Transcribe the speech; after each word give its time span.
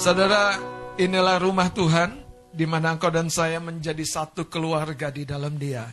Saudara, 0.00 0.56
inilah 0.96 1.36
rumah 1.36 1.68
Tuhan 1.68 2.24
di 2.56 2.64
mana 2.64 2.96
engkau 2.96 3.12
dan 3.12 3.28
saya 3.28 3.60
menjadi 3.60 4.00
satu 4.00 4.48
keluarga 4.48 5.12
di 5.12 5.28
dalam 5.28 5.60
Dia. 5.60 5.92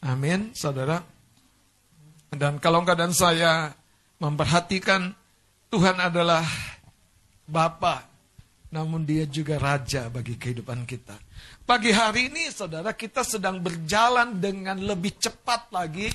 Amin, 0.00 0.56
saudara. 0.56 0.96
Dan 2.32 2.56
kalau 2.56 2.80
engkau 2.80 2.96
dan 2.96 3.12
saya 3.12 3.68
memperhatikan 4.16 5.12
Tuhan 5.68 6.00
adalah 6.00 6.40
Bapa, 7.44 8.08
namun 8.72 9.04
Dia 9.04 9.28
juga 9.28 9.60
Raja 9.60 10.08
bagi 10.08 10.40
kehidupan 10.40 10.88
kita. 10.88 11.20
Pagi 11.68 11.92
hari 11.92 12.32
ini, 12.32 12.48
saudara, 12.48 12.96
kita 12.96 13.28
sedang 13.28 13.60
berjalan 13.60 14.40
dengan 14.40 14.80
lebih 14.80 15.20
cepat 15.20 15.68
lagi 15.68 16.08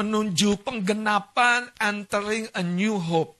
menuju 0.00 0.64
penggenapan 0.64 1.68
entering 1.76 2.48
a 2.56 2.64
new 2.64 2.96
hope. 2.96 3.37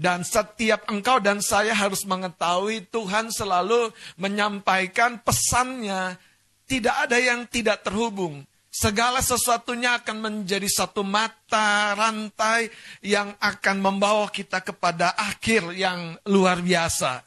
Dan 0.00 0.24
setiap 0.24 0.88
engkau 0.88 1.20
dan 1.20 1.44
saya 1.44 1.76
harus 1.76 2.08
mengetahui 2.08 2.88
Tuhan 2.88 3.28
selalu 3.28 3.92
menyampaikan 4.16 5.20
pesannya. 5.20 6.16
Tidak 6.64 7.04
ada 7.04 7.20
yang 7.20 7.44
tidak 7.44 7.84
terhubung. 7.84 8.48
Segala 8.72 9.20
sesuatunya 9.20 10.00
akan 10.00 10.16
menjadi 10.24 10.64
satu 10.72 11.04
mata 11.04 11.92
rantai 11.92 12.72
yang 13.04 13.36
akan 13.36 13.76
membawa 13.82 14.32
kita 14.32 14.64
kepada 14.64 15.12
akhir 15.20 15.76
yang 15.76 16.16
luar 16.24 16.64
biasa. 16.64 17.20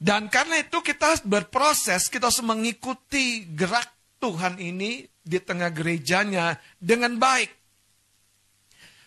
Dan 0.00 0.32
karena 0.32 0.64
itu 0.64 0.80
kita 0.80 1.28
berproses, 1.28 2.08
kita 2.08 2.32
harus 2.32 2.40
mengikuti 2.40 3.44
gerak 3.52 3.92
Tuhan 4.16 4.56
ini 4.64 5.04
di 5.20 5.36
tengah 5.44 5.68
gerejanya 5.68 6.56
dengan 6.80 7.20
baik. 7.20 7.63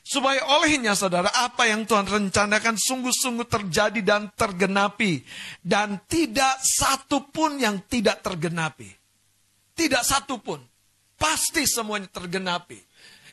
Supaya 0.07 0.39
olehnya 0.55 0.95
saudara, 0.95 1.27
apa 1.35 1.67
yang 1.67 1.84
Tuhan 1.84 2.07
rencanakan 2.07 2.79
sungguh-sungguh 2.79 3.43
terjadi 3.43 3.99
dan 3.99 4.31
tergenapi. 4.31 5.20
Dan 5.59 5.99
tidak 6.07 6.63
satu 6.63 7.27
pun 7.27 7.59
yang 7.59 7.83
tidak 7.91 8.23
tergenapi. 8.23 8.88
Tidak 9.75 10.03
satu 10.08 10.39
pun. 10.39 10.64
Pasti 11.19 11.67
semuanya 11.67 12.08
tergenapi. 12.08 12.80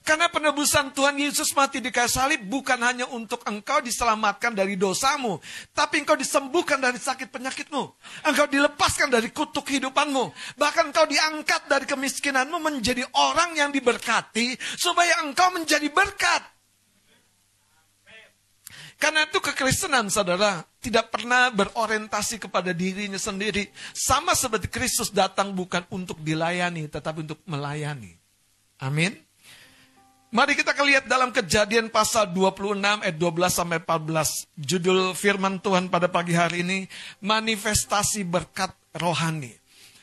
Karena 0.05 0.29
penebusan 0.29 0.93
Tuhan 0.93 1.17
Yesus 1.17 1.57
mati 1.57 1.81
di 1.81 1.89
kayu 1.89 2.11
salib 2.11 2.45
bukan 2.45 2.77
hanya 2.85 3.09
untuk 3.09 3.41
engkau 3.49 3.81
diselamatkan 3.81 4.53
dari 4.53 4.77
dosamu, 4.77 5.41
tapi 5.73 6.05
engkau 6.05 6.13
disembuhkan 6.13 6.77
dari 6.77 7.01
sakit 7.01 7.33
penyakitmu. 7.33 7.83
Engkau 8.29 8.45
dilepaskan 8.45 9.09
dari 9.09 9.33
kutuk 9.33 9.65
hidupanmu. 9.65 10.59
Bahkan 10.61 10.93
engkau 10.93 11.09
diangkat 11.09 11.73
dari 11.73 11.89
kemiskinanmu 11.89 12.61
menjadi 12.61 13.01
orang 13.17 13.57
yang 13.57 13.71
diberkati 13.73 14.61
supaya 14.77 15.25
engkau 15.25 15.57
menjadi 15.57 15.89
berkat. 15.89 16.54
Karena 18.97 19.27
itu 19.27 19.43
kekristenan 19.43 20.07
saudara 20.09 20.63
tidak 20.79 21.11
pernah 21.11 21.51
berorientasi 21.51 22.39
kepada 22.39 22.71
dirinya 22.71 23.19
sendiri. 23.19 23.69
Sama 23.93 24.33
seperti 24.33 24.71
Kristus 24.71 25.11
datang 25.11 25.53
bukan 25.53 25.83
untuk 25.91 26.23
dilayani 26.23 26.87
tetapi 26.87 27.27
untuk 27.27 27.43
melayani. 27.45 28.15
Amin. 28.81 29.19
Mari 30.35 30.59
kita 30.59 30.75
lihat 30.83 31.07
dalam 31.07 31.31
kejadian 31.31 31.95
pasal 31.95 32.35
26 32.35 33.07
ayat 33.07 33.17
12 33.23 33.55
sampai 33.55 33.79
14. 33.79 34.51
Judul 34.59 35.15
firman 35.15 35.63
Tuhan 35.63 35.87
pada 35.87 36.11
pagi 36.11 36.35
hari 36.35 36.67
ini, 36.67 36.91
manifestasi 37.23 38.27
berkat 38.27 38.75
rohani. 38.99 39.55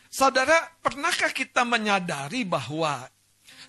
Saudara, 0.08 0.56
pernahkah 0.80 1.36
kita 1.36 1.68
menyadari 1.68 2.48
bahwa 2.48 3.12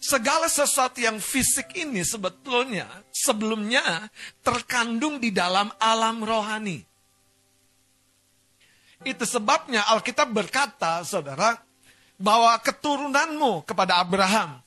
segala 0.02 0.50
sesuatu 0.50 0.98
yang 0.98 1.22
fisik 1.22 1.78
ini 1.78 2.02
sebetulnya 2.02 2.90
sebelumnya 3.14 4.10
terkandung 4.42 5.22
di 5.22 5.30
dalam 5.30 5.70
alam 5.78 6.26
rohani. 6.26 6.82
Itu 9.06 9.22
sebabnya 9.22 9.86
Alkitab 9.94 10.30
berkata, 10.30 11.02
saudara, 11.06 11.58
bahwa 12.18 12.54
keturunanmu 12.58 13.62
kepada 13.66 14.02
Abraham, 14.02 14.62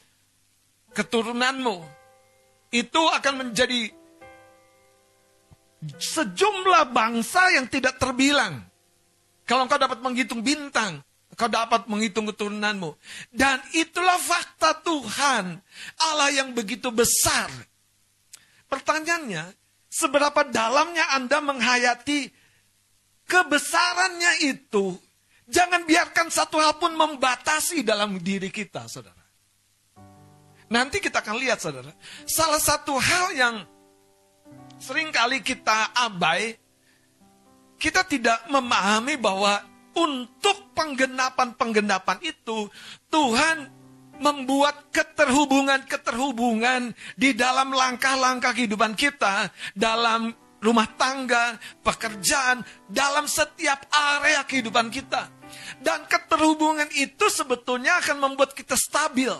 keturunanmu 0.96 1.84
itu 2.72 3.00
akan 3.00 3.48
menjadi 3.48 3.92
sejumlah 6.00 6.92
bangsa 6.92 7.56
yang 7.56 7.68
tidak 7.72 7.96
terbilang. 8.00 8.64
Kalau 9.48 9.68
engkau 9.68 9.80
dapat 9.80 10.00
menghitung 10.04 10.44
bintang, 10.44 11.00
Kau 11.36 11.52
dapat 11.52 11.92
menghitung 11.92 12.32
keturunanmu. 12.32 12.96
Dan 13.32 13.60
itulah 13.76 14.16
fakta 14.16 14.80
Tuhan. 14.80 15.60
Allah 16.00 16.30
yang 16.32 16.56
begitu 16.56 16.90
besar. 16.96 17.52
Pertanyaannya, 18.72 19.52
seberapa 19.92 20.48
dalamnya 20.48 21.12
Anda 21.16 21.44
menghayati 21.44 22.32
kebesarannya 23.28 24.48
itu. 24.48 24.96
Jangan 25.46 25.86
biarkan 25.86 26.34
satu 26.34 26.58
hal 26.58 26.82
pun 26.82 26.98
membatasi 26.98 27.86
dalam 27.86 28.18
diri 28.18 28.50
kita, 28.50 28.90
saudara. 28.90 29.22
Nanti 30.72 30.98
kita 30.98 31.22
akan 31.22 31.38
lihat, 31.38 31.62
saudara. 31.62 31.94
Salah 32.26 32.58
satu 32.58 32.98
hal 32.98 33.38
yang 33.38 33.56
sering 34.82 35.14
kali 35.14 35.46
kita 35.46 35.94
abai, 35.94 36.58
kita 37.78 38.02
tidak 38.08 38.42
memahami 38.50 39.20
bahwa 39.22 39.62
untuk 39.96 40.76
penggenapan-penggenapan 40.76 42.20
itu, 42.22 42.68
Tuhan 43.08 43.76
membuat 44.20 44.92
keterhubungan-keterhubungan 44.96 46.96
di 47.20 47.36
dalam 47.36 47.72
langkah-langkah 47.72 48.54
kehidupan 48.56 48.96
kita, 48.96 49.52
dalam 49.76 50.34
rumah 50.64 50.88
tangga, 50.96 51.60
pekerjaan, 51.84 52.64
dalam 52.88 53.28
setiap 53.28 53.86
area 53.92 54.44
kehidupan 54.48 54.90
kita. 54.92 55.30
Dan 55.80 56.06
keterhubungan 56.10 56.90
itu 56.96 57.30
sebetulnya 57.30 57.98
akan 58.02 58.20
membuat 58.24 58.54
kita 58.56 58.76
stabil. 58.76 59.32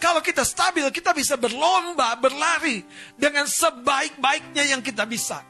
Kalau 0.00 0.20
kita 0.20 0.44
stabil, 0.44 0.90
kita 0.90 1.14
bisa 1.16 1.36
berlomba, 1.38 2.16
berlari 2.18 2.84
dengan 3.16 3.46
sebaik-baiknya 3.48 4.64
yang 4.74 4.82
kita 4.84 5.06
bisa. 5.08 5.40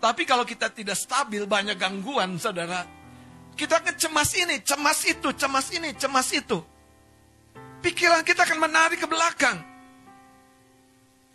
Tapi 0.00 0.24
kalau 0.24 0.48
kita 0.48 0.72
tidak 0.72 0.96
stabil, 0.96 1.44
banyak 1.44 1.76
gangguan, 1.76 2.40
saudara 2.40 2.99
kita 3.56 3.80
akan 3.80 3.94
cemas 3.96 4.30
ini, 4.36 4.56
cemas 4.62 5.00
itu, 5.04 5.28
cemas 5.34 5.66
ini, 5.74 5.90
cemas 5.96 6.28
itu. 6.32 6.58
Pikiran 7.80 8.24
kita 8.24 8.44
akan 8.44 8.58
menarik 8.60 9.00
ke 9.00 9.08
belakang. 9.08 9.56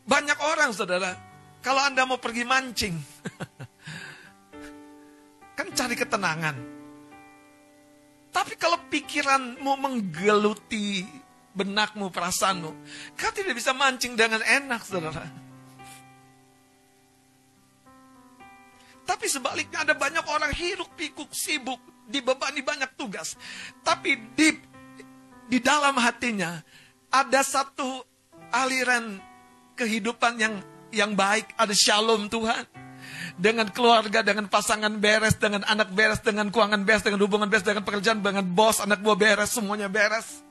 Banyak 0.05 0.37
orang, 0.53 0.69
saudara, 0.69 1.17
kalau 1.65 1.81
Anda 1.81 2.05
mau 2.05 2.21
pergi 2.21 2.45
mancing, 2.45 2.93
kan 5.57 5.67
cari 5.73 5.97
ketenangan. 5.97 6.55
Tapi 8.29 8.53
kalau 8.61 8.77
pikiranmu 8.91 9.73
menggeluti 9.79 11.01
benakmu, 11.55 12.13
perasaanmu, 12.13 12.71
kau 13.17 13.31
tidak 13.33 13.57
bisa 13.57 13.73
mancing 13.73 14.13
dengan 14.13 14.45
enak, 14.45 14.85
saudara. 14.85 15.25
Tapi 19.05 19.25
sebaliknya 19.29 19.85
ada 19.85 19.93
banyak 19.97 20.25
orang 20.29 20.51
hiruk 20.53 20.93
pikuk 20.97 21.29
sibuk 21.33 21.94
dibebani 22.09 22.61
banyak 22.61 22.93
tugas. 22.97 23.37
Tapi 23.81 24.33
di 24.33 24.49
di 25.45 25.59
dalam 25.61 25.97
hatinya 26.01 26.61
ada 27.13 27.41
satu 27.45 28.01
aliran 28.49 29.21
kehidupan 29.77 30.33
yang 30.39 30.55
yang 30.95 31.11
baik, 31.13 31.51
ada 31.59 31.75
shalom 31.75 32.31
Tuhan. 32.31 32.65
Dengan 33.35 33.69
keluarga, 33.69 34.25
dengan 34.25 34.49
pasangan 34.49 34.89
beres, 34.97 35.37
dengan 35.37 35.61
anak 35.67 35.91
beres, 35.93 36.23
dengan 36.23 36.49
keuangan 36.49 36.81
beres, 36.87 37.03
dengan 37.05 37.21
hubungan 37.21 37.51
beres, 37.51 37.67
dengan 37.67 37.83
pekerjaan, 37.85 38.23
dengan 38.23 38.47
bos, 38.47 38.81
anak 38.81 39.03
buah 39.03 39.19
beres, 39.19 39.53
semuanya 39.53 39.91
beres. 39.91 40.41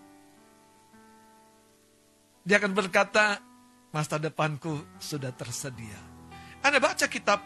Dia 2.44 2.60
akan 2.60 2.76
berkata, 2.76 3.40
masa 3.88 4.20
depanku 4.20 4.84
sudah 5.00 5.32
tersedia. 5.32 5.96
Anda 6.60 6.78
baca 6.78 7.08
kitab 7.08 7.40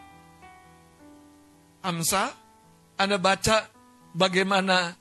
Amsa, 1.79 2.35
Anda 2.99 3.15
baca 3.15 3.78
bagaimana 4.13 4.93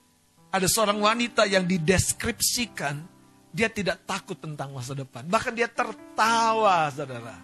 ada 0.49 0.66
seorang 0.69 1.00
wanita 1.00 1.44
yang 1.44 1.69
dideskripsikan, 1.69 3.05
dia 3.52 3.69
tidak 3.69 4.05
takut 4.08 4.37
tentang 4.37 4.72
masa 4.72 4.96
depan. 4.96 5.25
Bahkan 5.28 5.52
dia 5.52 5.69
tertawa, 5.69 6.88
saudara. 6.93 7.37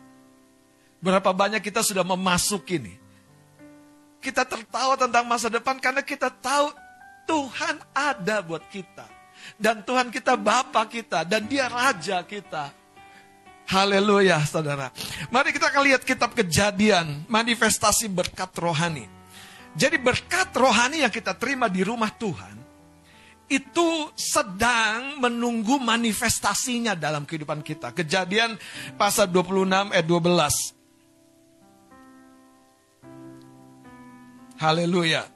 Berapa 1.05 1.31
banyak 1.37 1.61
kita 1.61 1.85
sudah 1.85 2.05
memasuki 2.05 2.81
ini. 2.81 2.95
Kita 4.25 4.49
tertawa 4.49 4.97
tentang 4.97 5.29
masa 5.29 5.53
depan 5.53 5.77
karena 5.77 6.01
kita 6.01 6.33
tahu 6.33 6.73
Tuhan 7.29 7.77
ada 7.93 8.41
buat 8.41 8.65
kita. 8.73 9.05
Dan 9.61 9.85
Tuhan 9.85 10.09
kita 10.09 10.41
Bapa 10.41 10.89
kita 10.89 11.29
dan 11.29 11.45
dia 11.45 11.69
Raja 11.69 12.25
kita. 12.25 12.73
Haleluya 13.69 14.41
saudara. 14.45 14.93
Mari 15.29 15.53
kita 15.53 15.69
akan 15.69 15.83
lihat 15.85 16.03
kitab 16.05 16.33
kejadian, 16.33 17.25
manifestasi 17.29 18.09
berkat 18.09 18.53
rohani. 18.57 19.09
Jadi 19.75 19.99
berkat 19.99 20.55
rohani 20.55 21.03
yang 21.03 21.11
kita 21.11 21.35
terima 21.35 21.67
di 21.67 21.83
rumah 21.83 22.15
Tuhan, 22.15 22.55
itu 23.51 24.09
sedang 24.17 25.21
menunggu 25.21 25.77
manifestasinya 25.83 26.97
dalam 26.97 27.29
kehidupan 27.29 27.61
kita. 27.61 27.93
Kejadian 27.93 28.57
pasal 28.97 29.29
26 29.29 29.93
ayat 29.93 30.07
12. 30.09 30.75
Haleluya. 34.65 35.29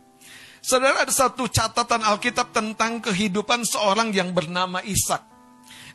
Saudara 0.64 1.04
ada 1.04 1.12
satu 1.12 1.50
catatan 1.50 2.00
Alkitab 2.00 2.54
tentang 2.54 3.04
kehidupan 3.04 3.66
seorang 3.66 4.14
yang 4.14 4.32
bernama 4.32 4.80
Ishak 4.80 5.27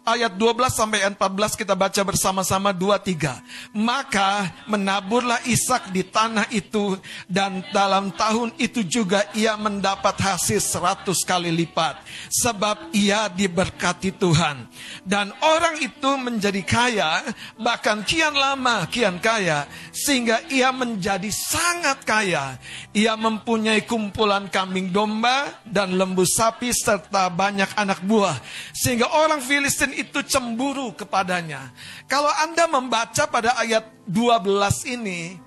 ayat 0.03 0.35
12 0.35 0.67
sampai 0.67 0.99
14 1.07 1.55
kita 1.55 1.73
baca 1.73 2.01
bersama-sama 2.03 2.75
2 2.75 2.91
3. 2.99 3.39
Maka 3.71 4.51
menaburlah 4.67 5.39
Ishak 5.47 5.95
di 5.95 6.03
tanah 6.03 6.47
itu 6.51 6.99
dan 7.31 7.63
dalam 7.71 8.11
tahun 8.13 8.51
itu 8.59 8.83
juga 8.83 9.23
ia 9.33 9.55
mendapat 9.55 10.19
hasil 10.19 10.59
100 10.59 11.07
kali 11.23 11.49
lipat 11.51 12.03
sebab 12.29 12.91
ia 12.91 13.31
diberkati 13.31 14.11
Tuhan. 14.19 14.67
Dan 15.07 15.31
orang 15.39 15.79
itu 15.79 16.11
menjadi 16.19 16.61
kaya 16.63 17.23
bahkan 17.55 18.03
kian 18.03 18.35
lama 18.35 18.85
kian 18.91 19.17
kaya 19.23 19.65
sehingga 19.95 20.43
ia 20.51 20.75
menjadi 20.75 21.31
sangat 21.31 22.03
kaya. 22.03 22.59
Ia 22.91 23.15
mempunyai 23.15 23.87
kumpulan 23.87 24.51
kambing 24.51 24.91
domba 24.91 25.63
dan 25.63 25.95
lembu 25.95 26.27
sapi 26.27 26.75
serta 26.75 27.31
banyak 27.31 27.71
anak 27.79 28.03
buah 28.03 28.35
sehingga 28.75 29.07
orang 29.07 29.39
Filistin 29.39 29.92
itu 29.93 30.25
cemburu 30.25 30.97
kepadanya. 30.97 31.69
Kalau 32.09 32.29
Anda 32.29 32.65
membaca 32.65 33.29
pada 33.29 33.55
ayat 33.61 33.85
12 34.09 34.93
ini, 34.93 35.37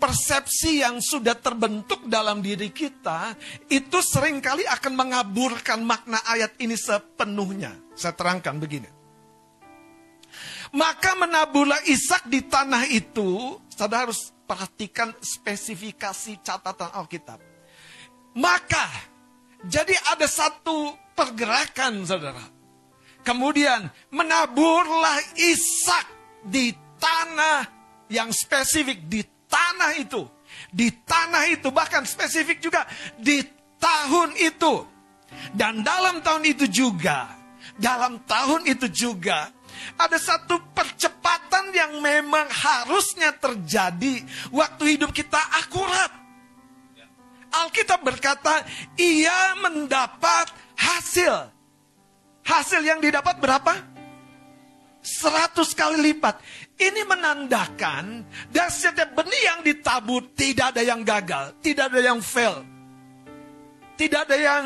persepsi 0.00 0.80
yang 0.80 1.02
sudah 1.02 1.36
terbentuk 1.36 2.08
dalam 2.08 2.40
diri 2.40 2.72
kita 2.72 3.36
itu 3.68 4.00
sering 4.00 4.40
kali 4.40 4.64
akan 4.64 4.96
mengaburkan 4.96 5.84
makna 5.84 6.16
ayat 6.24 6.56
ini 6.62 6.74
sepenuhnya. 6.74 7.76
Saya 7.92 8.16
terangkan 8.16 8.56
begini. 8.56 8.88
Maka 10.70 11.18
menaburlah 11.18 11.82
Ishak 11.84 12.30
di 12.30 12.46
tanah 12.46 12.86
itu, 12.88 13.58
saudara 13.74 14.06
harus 14.06 14.30
perhatikan 14.46 15.10
spesifikasi 15.18 16.38
catatan 16.46 16.94
Alkitab. 16.94 17.42
Maka, 18.38 18.86
jadi 19.66 19.92
ada 20.14 20.30
satu 20.30 20.94
pergerakan 21.18 22.06
saudara 22.06 22.59
Kemudian 23.20 23.90
menaburlah 24.08 25.20
Ishak 25.36 26.06
di 26.48 26.72
tanah 26.96 27.68
yang 28.08 28.32
spesifik 28.32 29.04
di 29.06 29.20
tanah 29.46 29.96
itu. 30.00 30.24
Di 30.72 30.90
tanah 31.04 31.46
itu 31.48 31.68
bahkan 31.70 32.04
spesifik 32.04 32.58
juga 32.60 32.84
di 33.16 33.44
tahun 33.78 34.34
itu. 34.36 34.84
Dan 35.54 35.86
dalam 35.86 36.20
tahun 36.20 36.42
itu 36.42 36.66
juga, 36.66 37.30
dalam 37.78 38.26
tahun 38.26 38.66
itu 38.66 38.90
juga 38.90 39.48
ada 39.94 40.18
satu 40.18 40.58
percepatan 40.74 41.70
yang 41.70 42.02
memang 42.02 42.50
harusnya 42.50 43.30
terjadi 43.38 44.26
waktu 44.50 44.98
hidup 44.98 45.14
kita 45.14 45.38
akurat. 45.64 46.10
Alkitab 47.50 48.06
berkata, 48.06 48.62
ia 48.94 49.58
mendapat 49.58 50.50
hasil 50.78 51.50
Hasil 52.50 52.82
yang 52.82 52.98
didapat 52.98 53.38
berapa? 53.38 53.78
100 55.00 55.54
kali 55.78 56.12
lipat. 56.12 56.42
Ini 56.76 57.06
menandakan 57.06 58.26
dan 58.50 58.68
setiap 58.68 59.14
benih 59.14 59.42
yang 59.46 59.60
ditabur 59.62 60.34
tidak 60.34 60.74
ada 60.74 60.82
yang 60.82 61.06
gagal, 61.06 61.54
tidak 61.62 61.94
ada 61.94 62.00
yang 62.02 62.18
fail. 62.18 62.66
Tidak 63.94 64.20
ada 64.26 64.36
yang 64.36 64.64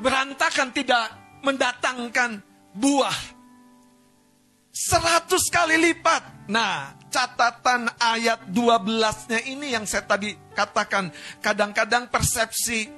berantakan, 0.00 0.72
tidak 0.72 1.12
mendatangkan 1.44 2.40
buah. 2.72 3.18
100 4.72 5.28
kali 5.52 5.76
lipat. 5.76 6.48
Nah, 6.48 6.96
catatan 7.12 7.92
ayat 8.00 8.48
12-nya 8.48 9.44
ini 9.44 9.76
yang 9.76 9.84
saya 9.84 10.08
tadi 10.08 10.32
katakan. 10.56 11.12
Kadang-kadang 11.44 12.08
persepsi 12.08 12.88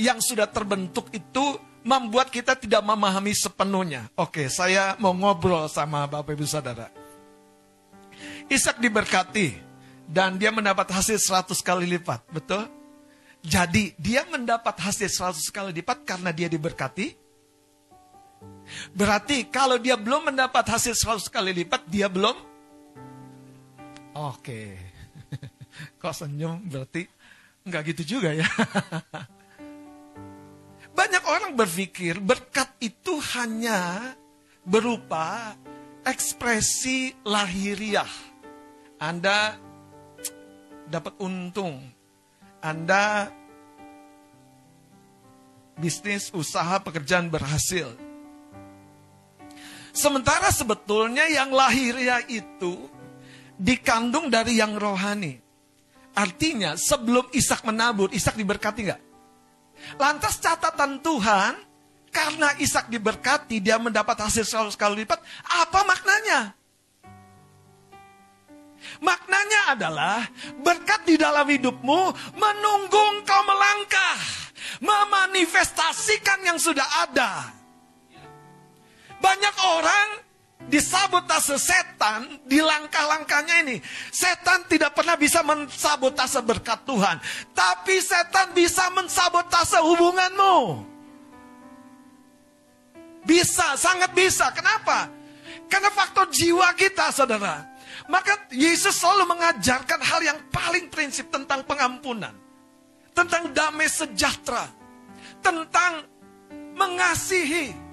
yang 0.00 0.22
sudah 0.22 0.48
terbentuk 0.48 1.12
itu 1.12 1.67
membuat 1.86 2.28
kita 2.32 2.58
tidak 2.58 2.82
memahami 2.82 3.34
sepenuhnya. 3.34 4.10
Oke, 4.18 4.50
saya 4.50 4.98
mau 4.98 5.14
ngobrol 5.14 5.70
sama 5.70 6.06
Bapak 6.06 6.34
Ibu 6.34 6.46
Saudara. 6.46 6.90
Ishak 8.48 8.80
diberkati 8.80 9.54
dan 10.08 10.40
dia 10.40 10.48
mendapat 10.48 10.88
hasil 10.88 11.20
100 11.20 11.52
kali 11.60 11.84
lipat, 11.98 12.24
betul? 12.32 12.64
Jadi 13.44 13.94
dia 14.00 14.26
mendapat 14.26 14.74
hasil 14.74 15.06
100 15.06 15.54
kali 15.54 15.70
lipat 15.78 16.02
karena 16.02 16.34
dia 16.34 16.50
diberkati. 16.50 17.14
Berarti 18.92 19.46
kalau 19.48 19.78
dia 19.78 19.94
belum 19.94 20.32
mendapat 20.32 20.64
hasil 20.66 20.96
100 20.96 21.28
kali 21.30 21.52
lipat, 21.62 21.86
dia 21.86 22.10
belum 22.10 22.48
Oke. 24.18 24.74
Kok 26.02 26.10
senyum 26.10 26.58
berarti 26.66 27.06
enggak 27.62 27.94
gitu 27.94 28.18
juga 28.18 28.34
ya. 28.34 28.48
Banyak 30.98 31.24
orang 31.30 31.54
berpikir 31.54 32.18
berkat 32.18 32.74
itu 32.82 33.22
hanya 33.38 34.18
berupa 34.66 35.54
ekspresi 36.02 37.14
lahiriah. 37.22 38.10
Anda 38.98 39.54
dapat 40.90 41.14
untung. 41.22 41.78
Anda 42.58 43.30
bisnis, 45.78 46.34
usaha, 46.34 46.82
pekerjaan 46.82 47.30
berhasil. 47.30 47.94
Sementara 49.94 50.50
sebetulnya 50.50 51.30
yang 51.30 51.54
lahiriah 51.54 52.26
itu 52.26 52.90
dikandung 53.54 54.34
dari 54.34 54.58
yang 54.58 54.74
rohani. 54.74 55.38
Artinya 56.18 56.74
sebelum 56.74 57.30
Ishak 57.30 57.62
menabur, 57.62 58.10
Ishak 58.10 58.34
diberkati 58.34 58.90
nggak? 58.90 59.07
Lantas 59.96 60.36
catatan 60.36 61.00
Tuhan, 61.00 61.56
karena 62.12 62.52
Ishak 62.60 62.92
diberkati, 62.92 63.62
dia 63.62 63.80
mendapat 63.80 64.18
hasil 64.20 64.44
selalu 64.44 64.70
sekali 64.74 64.94
lipat. 65.06 65.22
Apa 65.64 65.80
maknanya? 65.88 66.52
Maknanya 68.98 69.60
adalah 69.74 70.26
berkat 70.62 71.06
di 71.06 71.14
dalam 71.18 71.46
hidupmu 71.46 72.00
menunggu 72.34 73.04
kau 73.22 73.42
melangkah. 73.46 74.18
Memanifestasikan 74.78 76.44
yang 76.46 76.58
sudah 76.60 76.86
ada. 77.02 77.50
Banyak 79.18 79.54
orang 79.58 80.27
disabotase 80.66 81.54
setan 81.56 82.42
di 82.42 82.58
langkah-langkahnya 82.58 83.62
ini. 83.62 83.76
Setan 84.10 84.66
tidak 84.66 84.98
pernah 84.98 85.14
bisa 85.14 85.46
mensabotase 85.46 86.42
berkat 86.42 86.82
Tuhan. 86.82 87.16
Tapi 87.54 88.02
setan 88.02 88.50
bisa 88.52 88.90
mensabotase 88.90 89.78
hubunganmu. 89.78 90.56
Bisa, 93.22 93.78
sangat 93.78 94.10
bisa. 94.16 94.50
Kenapa? 94.50 95.06
Karena 95.68 95.92
faktor 95.92 96.32
jiwa 96.32 96.72
kita, 96.74 97.12
saudara. 97.12 97.64
Maka 98.08 98.48
Yesus 98.48 98.96
selalu 98.96 99.36
mengajarkan 99.36 100.00
hal 100.00 100.20
yang 100.24 100.38
paling 100.48 100.88
prinsip 100.88 101.28
tentang 101.28 101.60
pengampunan. 101.68 102.32
Tentang 103.12 103.52
damai 103.52 103.84
sejahtera. 103.84 104.64
Tentang 105.44 106.08
mengasihi 106.72 107.87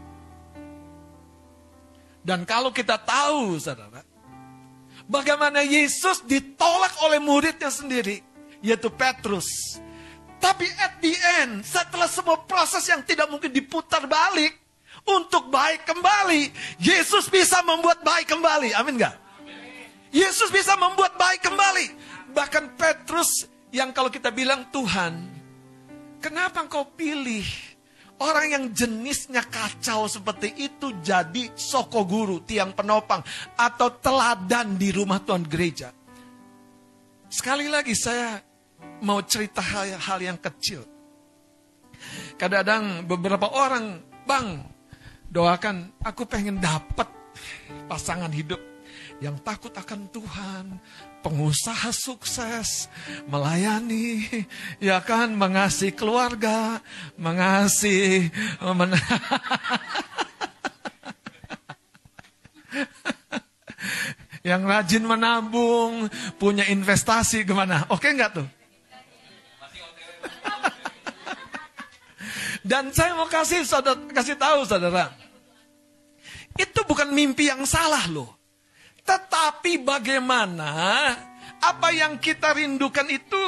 dan 2.26 2.42
kalau 2.42 2.74
kita 2.74 2.98
tahu, 2.98 3.62
saudara, 3.62 4.02
bagaimana 5.06 5.62
Yesus 5.62 6.26
ditolak 6.26 6.98
oleh 7.06 7.22
muridnya 7.22 7.70
sendiri, 7.70 8.26
yaitu 8.66 8.90
Petrus. 8.90 9.78
Tapi 10.42 10.66
at 10.82 10.98
the 11.06 11.14
end, 11.46 11.62
setelah 11.62 12.10
semua 12.10 12.42
proses 12.50 12.82
yang 12.90 13.06
tidak 13.06 13.30
mungkin 13.30 13.54
diputar 13.54 14.10
balik, 14.10 14.58
untuk 15.06 15.54
baik 15.54 15.86
kembali, 15.86 16.50
Yesus 16.82 17.30
bisa 17.30 17.62
membuat 17.62 18.02
baik 18.02 18.26
kembali. 18.26 18.74
Amin 18.74 18.98
gak? 18.98 19.14
Yesus 20.10 20.50
bisa 20.50 20.74
membuat 20.82 21.14
baik 21.14 21.46
kembali. 21.46 21.88
Bahkan 22.34 22.74
Petrus 22.74 23.46
yang 23.70 23.94
kalau 23.94 24.10
kita 24.10 24.34
bilang 24.34 24.66
Tuhan, 24.74 25.30
kenapa 26.18 26.66
engkau 26.66 26.90
pilih 26.98 27.46
Orang 28.16 28.48
yang 28.48 28.66
jenisnya 28.72 29.44
kacau 29.44 30.08
seperti 30.08 30.56
itu 30.56 30.96
jadi 31.04 31.52
soko 31.52 32.08
guru, 32.08 32.40
tiang 32.48 32.72
penopang, 32.72 33.20
atau 33.60 33.92
teladan 34.00 34.80
di 34.80 34.96
rumah 34.96 35.20
Tuhan 35.20 35.44
gereja. 35.44 35.92
Sekali 37.28 37.68
lagi 37.68 37.92
saya 37.92 38.40
mau 39.04 39.20
cerita 39.20 39.60
hal-hal 39.60 40.20
yang 40.24 40.40
kecil. 40.40 40.88
Kadang-kadang 42.40 43.04
beberapa 43.04 43.52
orang, 43.52 44.00
bang, 44.24 44.64
doakan, 45.28 45.92
aku 46.00 46.24
pengen 46.24 46.64
dapat 46.64 47.12
pasangan 47.92 48.32
hidup 48.32 48.75
yang 49.24 49.40
takut 49.40 49.72
akan 49.72 50.12
Tuhan, 50.12 50.76
pengusaha 51.24 51.88
sukses, 51.96 52.92
melayani, 53.32 54.28
ya 54.84 55.00
kan, 55.00 55.32
mengasihi 55.32 55.96
keluarga, 55.96 56.84
mengasihi 57.16 58.28
men 58.76 58.92
yang 64.46 64.62
rajin 64.68 65.08
menabung, 65.08 66.12
punya 66.38 66.68
investasi 66.68 67.48
gimana? 67.48 67.88
Oke 67.90 68.12
nggak 68.12 68.34
tuh? 68.36 68.46
Dan 72.70 72.92
saya 72.92 73.16
mau 73.16 73.32
kasih 73.32 73.66
saudara, 73.66 73.96
kasih 74.12 74.36
tahu 74.38 74.66
saudara. 74.68 75.16
Itu 76.56 76.84
bukan 76.84 77.16
mimpi 77.16 77.48
yang 77.50 77.66
salah 77.66 78.08
loh. 78.12 78.35
Tetapi 79.06 79.86
bagaimana 79.86 80.74
apa 81.62 81.90
yang 81.94 82.18
kita 82.18 82.58
rindukan 82.58 83.06
itu 83.08 83.44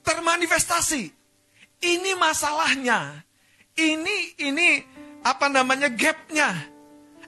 termanifestasi. 0.00 1.12
Ini 1.80 2.12
masalahnya. 2.16 3.24
Ini 3.76 4.40
ini 4.40 4.68
apa 5.24 5.48
namanya 5.52 5.88
gapnya. 5.92 6.52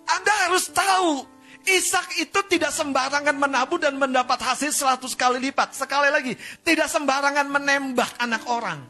Anda 0.02 0.32
harus 0.48 0.68
tahu 0.72 1.32
Ishak 1.62 2.18
itu 2.18 2.40
tidak 2.50 2.74
sembarangan 2.74 3.38
menabur 3.38 3.78
dan 3.78 3.94
mendapat 3.94 4.34
hasil 4.42 4.74
seratus 4.74 5.14
kali 5.14 5.38
lipat. 5.38 5.78
Sekali 5.78 6.10
lagi, 6.10 6.34
tidak 6.66 6.90
sembarangan 6.90 7.46
menembak 7.46 8.10
anak 8.18 8.42
orang. 8.50 8.82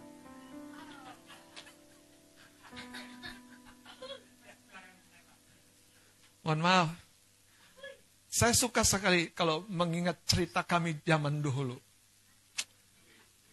Mohon 6.43 6.61
maaf. 6.65 7.02
Saya 8.43 8.59
suka 8.59 8.83
sekali 8.83 9.31
kalau 9.31 9.63
mengingat 9.71 10.19
cerita 10.27 10.67
kami 10.67 10.99
zaman 11.07 11.39
dahulu. 11.39 11.79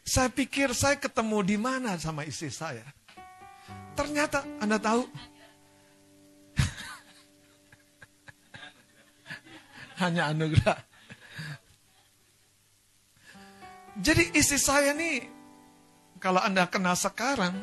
Saya 0.01 0.33
pikir 0.33 0.73
saya 0.73 0.97
ketemu 0.97 1.45
di 1.45 1.61
mana 1.61 1.93
sama 2.01 2.25
istri 2.25 2.49
saya. 2.49 2.81
Ternyata 3.93 4.41
Anda 4.57 4.81
tahu, 4.81 5.05
hanya 10.01 10.33
anugerah. 10.33 10.81
Jadi 13.93 14.41
istri 14.41 14.57
saya 14.57 14.97
nih, 14.97 15.21
kalau 16.17 16.41
Anda 16.41 16.65
kenal 16.65 16.97
sekarang, 16.97 17.61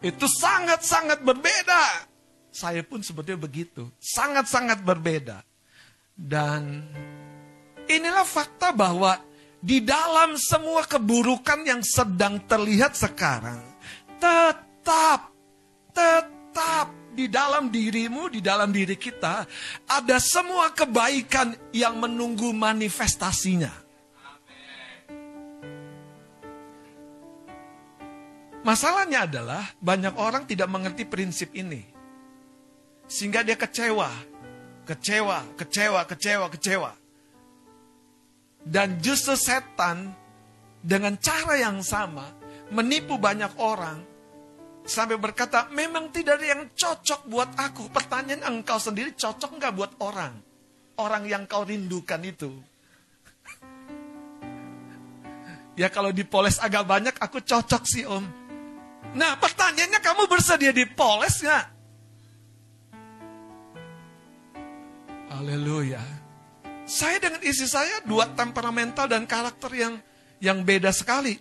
itu 0.00 0.24
sangat-sangat 0.24 1.20
berbeda. 1.20 2.08
Saya 2.48 2.80
pun 2.80 3.04
sebetulnya 3.04 3.36
begitu, 3.36 3.92
sangat-sangat 4.00 4.80
berbeda. 4.80 5.51
Dan 6.12 6.84
inilah 7.88 8.24
fakta 8.26 8.70
bahwa 8.70 9.16
di 9.62 9.78
dalam 9.78 10.34
semua 10.34 10.82
keburukan 10.82 11.62
yang 11.62 11.80
sedang 11.86 12.42
terlihat 12.50 12.98
sekarang, 12.98 13.62
tetap, 14.18 15.30
tetap 15.94 16.86
di 17.12 17.28
dalam 17.28 17.68
dirimu, 17.68 18.32
di 18.32 18.40
dalam 18.40 18.72
diri 18.72 18.96
kita, 18.96 19.44
ada 19.86 20.16
semua 20.18 20.72
kebaikan 20.72 21.54
yang 21.70 22.00
menunggu 22.00 22.50
manifestasinya. 22.50 23.70
Masalahnya 28.62 29.26
adalah 29.26 29.74
banyak 29.82 30.14
orang 30.14 30.46
tidak 30.46 30.70
mengerti 30.70 31.02
prinsip 31.02 31.50
ini. 31.52 31.82
Sehingga 33.10 33.42
dia 33.42 33.58
kecewa. 33.58 34.31
Kecewa, 34.82 35.54
kecewa, 35.54 36.00
kecewa, 36.04 36.46
kecewa. 36.50 36.92
Dan 38.62 38.98
justru 39.02 39.34
setan 39.34 40.14
dengan 40.82 41.18
cara 41.18 41.58
yang 41.58 41.82
sama 41.82 42.26
menipu 42.70 43.18
banyak 43.18 43.54
orang 43.58 44.12
Sampai 44.82 45.14
berkata, 45.14 45.70
memang 45.70 46.10
tidak 46.10 46.42
ada 46.42 46.46
yang 46.58 46.62
cocok 46.74 47.30
buat 47.30 47.50
aku. 47.54 47.86
Pertanyaan 47.94 48.42
engkau 48.42 48.82
sendiri 48.82 49.14
cocok 49.14 49.54
nggak 49.62 49.74
buat 49.78 49.92
orang? 50.02 50.34
Orang 50.98 51.22
yang 51.30 51.46
kau 51.46 51.62
rindukan 51.62 52.18
itu. 52.26 52.50
ya 55.80 55.86
kalau 55.86 56.10
dipoles 56.10 56.58
agak 56.58 56.82
banyak, 56.82 57.14
aku 57.14 57.38
cocok 57.46 57.82
sih 57.86 58.02
om. 58.10 58.26
Nah 59.14 59.38
pertanyaannya 59.38 60.00
kamu 60.02 60.26
bersedia 60.26 60.74
dipoles 60.74 61.46
nggak? 61.46 61.64
Haleluya. 65.42 65.98
Saya 66.86 67.18
dengan 67.18 67.42
istri 67.42 67.66
saya 67.66 67.98
dua 68.06 68.30
temperamental 68.30 69.10
dan 69.10 69.26
karakter 69.26 69.74
yang 69.74 69.98
yang 70.38 70.62
beda 70.62 70.94
sekali. 70.94 71.34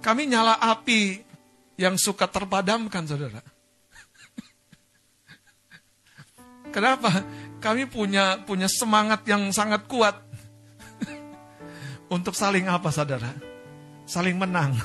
Kami 0.00 0.32
nyala 0.32 0.56
api 0.56 1.20
yang 1.76 2.00
suka 2.00 2.24
terpadamkan, 2.24 3.04
saudara. 3.04 3.44
Kenapa? 6.74 7.20
Kami 7.60 7.84
punya 7.84 8.40
punya 8.40 8.64
semangat 8.64 9.28
yang 9.28 9.52
sangat 9.52 9.84
kuat 9.84 10.24
untuk 12.16 12.32
saling 12.32 12.64
apa, 12.72 12.88
saudara? 12.88 13.28
Saling 14.08 14.40
menang. 14.40 14.72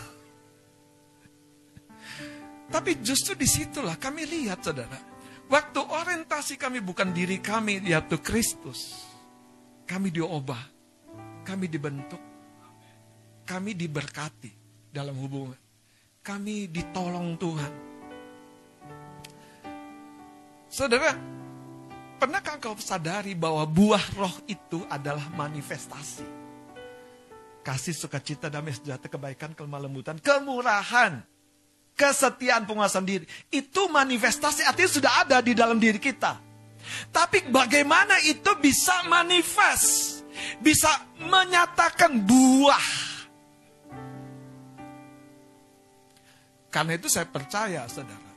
Tapi 2.75 3.00
justru 3.00 3.39
di 3.39 3.48
situlah 3.48 3.96
kami 3.96 4.27
lihat, 4.27 4.67
saudara. 4.67 5.07
Waktu 5.48 5.80
orientasi 5.80 6.60
kami 6.60 6.84
bukan 6.84 7.16
diri 7.16 7.39
kami, 7.39 7.80
yaitu 7.88 8.20
Kristus. 8.20 9.08
Kami 9.88 10.12
diubah. 10.12 10.60
Kami 11.48 11.72
dibentuk. 11.72 12.20
Kami 13.48 13.72
diberkati 13.72 14.51
dalam 14.92 15.16
hubungan. 15.16 15.56
Kami 16.20 16.68
ditolong 16.68 17.39
Tuhan. 17.39 17.74
Saudara, 20.68 21.16
pernahkah 22.20 22.60
kau 22.60 22.75
sadari 22.75 23.32
bahwa 23.32 23.63
buah 23.63 24.04
roh 24.20 24.36
itu 24.51 24.84
adalah 24.92 25.32
manifestasi? 25.32 26.27
Kasih 27.63 27.96
sukacita, 27.96 28.51
damai 28.51 28.75
sejahtera, 28.75 29.08
kebaikan, 29.08 29.56
kelemah 29.56 29.88
lembutan, 29.88 30.20
kemurahan, 30.20 31.24
kesetiaan, 31.98 32.70
penguasaan 32.70 33.04
diri. 33.04 33.25
Itu 33.50 33.89
manifestasi 33.89 34.63
artinya 34.63 34.92
sudah 34.94 35.12
ada 35.25 35.38
di 35.42 35.58
dalam 35.58 35.82
diri 35.82 35.98
kita. 35.98 36.38
Tapi 37.10 37.50
bagaimana 37.50 38.22
itu 38.24 38.54
bisa 38.62 39.04
manifest? 39.10 40.22
Bisa 40.62 40.94
menyatakan 41.18 42.22
buah 42.22 43.08
Karena 46.77 46.94
itu 46.94 47.10
saya 47.10 47.25
percaya, 47.25 47.89
saudara. 47.89 48.30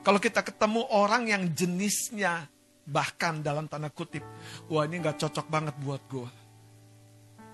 Kalau 0.00 0.16
kita 0.16 0.40
ketemu 0.40 0.88
orang 0.88 1.28
yang 1.28 1.42
jenisnya 1.52 2.48
bahkan 2.88 3.44
dalam 3.44 3.68
tanda 3.68 3.92
kutip, 3.92 4.24
wah 4.72 4.88
ini 4.88 5.04
nggak 5.04 5.20
cocok 5.20 5.46
banget 5.52 5.76
buat 5.84 6.00
gue. 6.08 6.30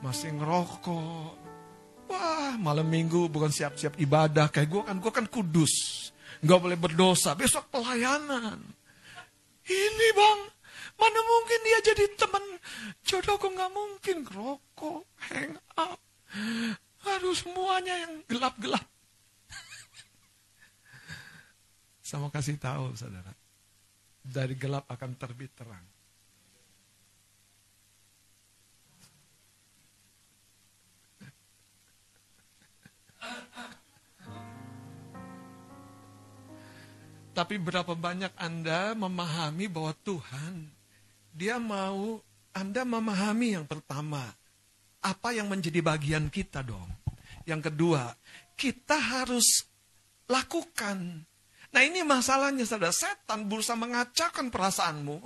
Masih 0.07 0.39
ngerokok. 0.39 1.46
Wah 2.07 2.55
malam 2.59 2.87
minggu 2.87 3.27
bukan 3.27 3.51
siap-siap 3.51 3.99
ibadah. 3.99 4.51
Kayak 4.51 4.69
gue 4.71 4.83
kan, 4.87 4.97
gue 5.03 5.13
kan 5.13 5.27
kudus. 5.27 5.75
Nggak 6.43 6.61
boleh 6.63 6.79
berdosa. 6.79 7.35
Besok 7.35 7.71
pelayanan. 7.73 8.61
Ini 9.67 10.09
bang, 10.15 10.41
mana 10.95 11.21
mungkin 11.27 11.59
dia 11.67 11.79
jadi 11.91 12.05
teman 12.15 12.45
jodohku 13.03 13.51
nggak 13.51 13.73
mungkin. 13.75 14.17
Rokok, 14.23 15.03
hang 15.31 15.59
up. 15.75 15.99
Aduh 17.07 17.35
semuanya 17.35 18.07
yang 18.07 18.23
gelap-gelap. 18.31 18.87
Saya 22.07 22.23
mau 22.23 22.31
kasih 22.31 22.55
tahu 22.63 22.95
saudara. 22.95 23.35
Dari 24.23 24.55
gelap 24.55 24.87
akan 24.87 25.19
terbit 25.19 25.51
terang. 25.59 25.96
Tapi 37.37 37.61
berapa 37.61 37.93
banyak 37.93 38.33
Anda 38.41 38.97
memahami 38.97 39.69
bahwa 39.69 39.93
Tuhan, 40.01 40.73
Dia 41.37 41.61
mau 41.61 42.25
Anda 42.57 42.89
memahami 42.89 43.61
yang 43.61 43.69
pertama, 43.69 44.25
apa 45.05 45.37
yang 45.37 45.53
menjadi 45.53 45.85
bagian 45.85 46.33
kita 46.33 46.65
dong. 46.65 46.89
Yang 47.45 47.69
kedua, 47.69 48.17
kita 48.57 48.97
harus 48.97 49.69
lakukan 50.25 51.29
Nah 51.77 51.85
ini 51.85 52.01
masalahnya 52.01 52.65
saudara, 52.65 52.89
setan 52.89 53.45
berusaha 53.53 53.77
mengacaukan 53.77 54.49
perasaanmu, 54.49 55.21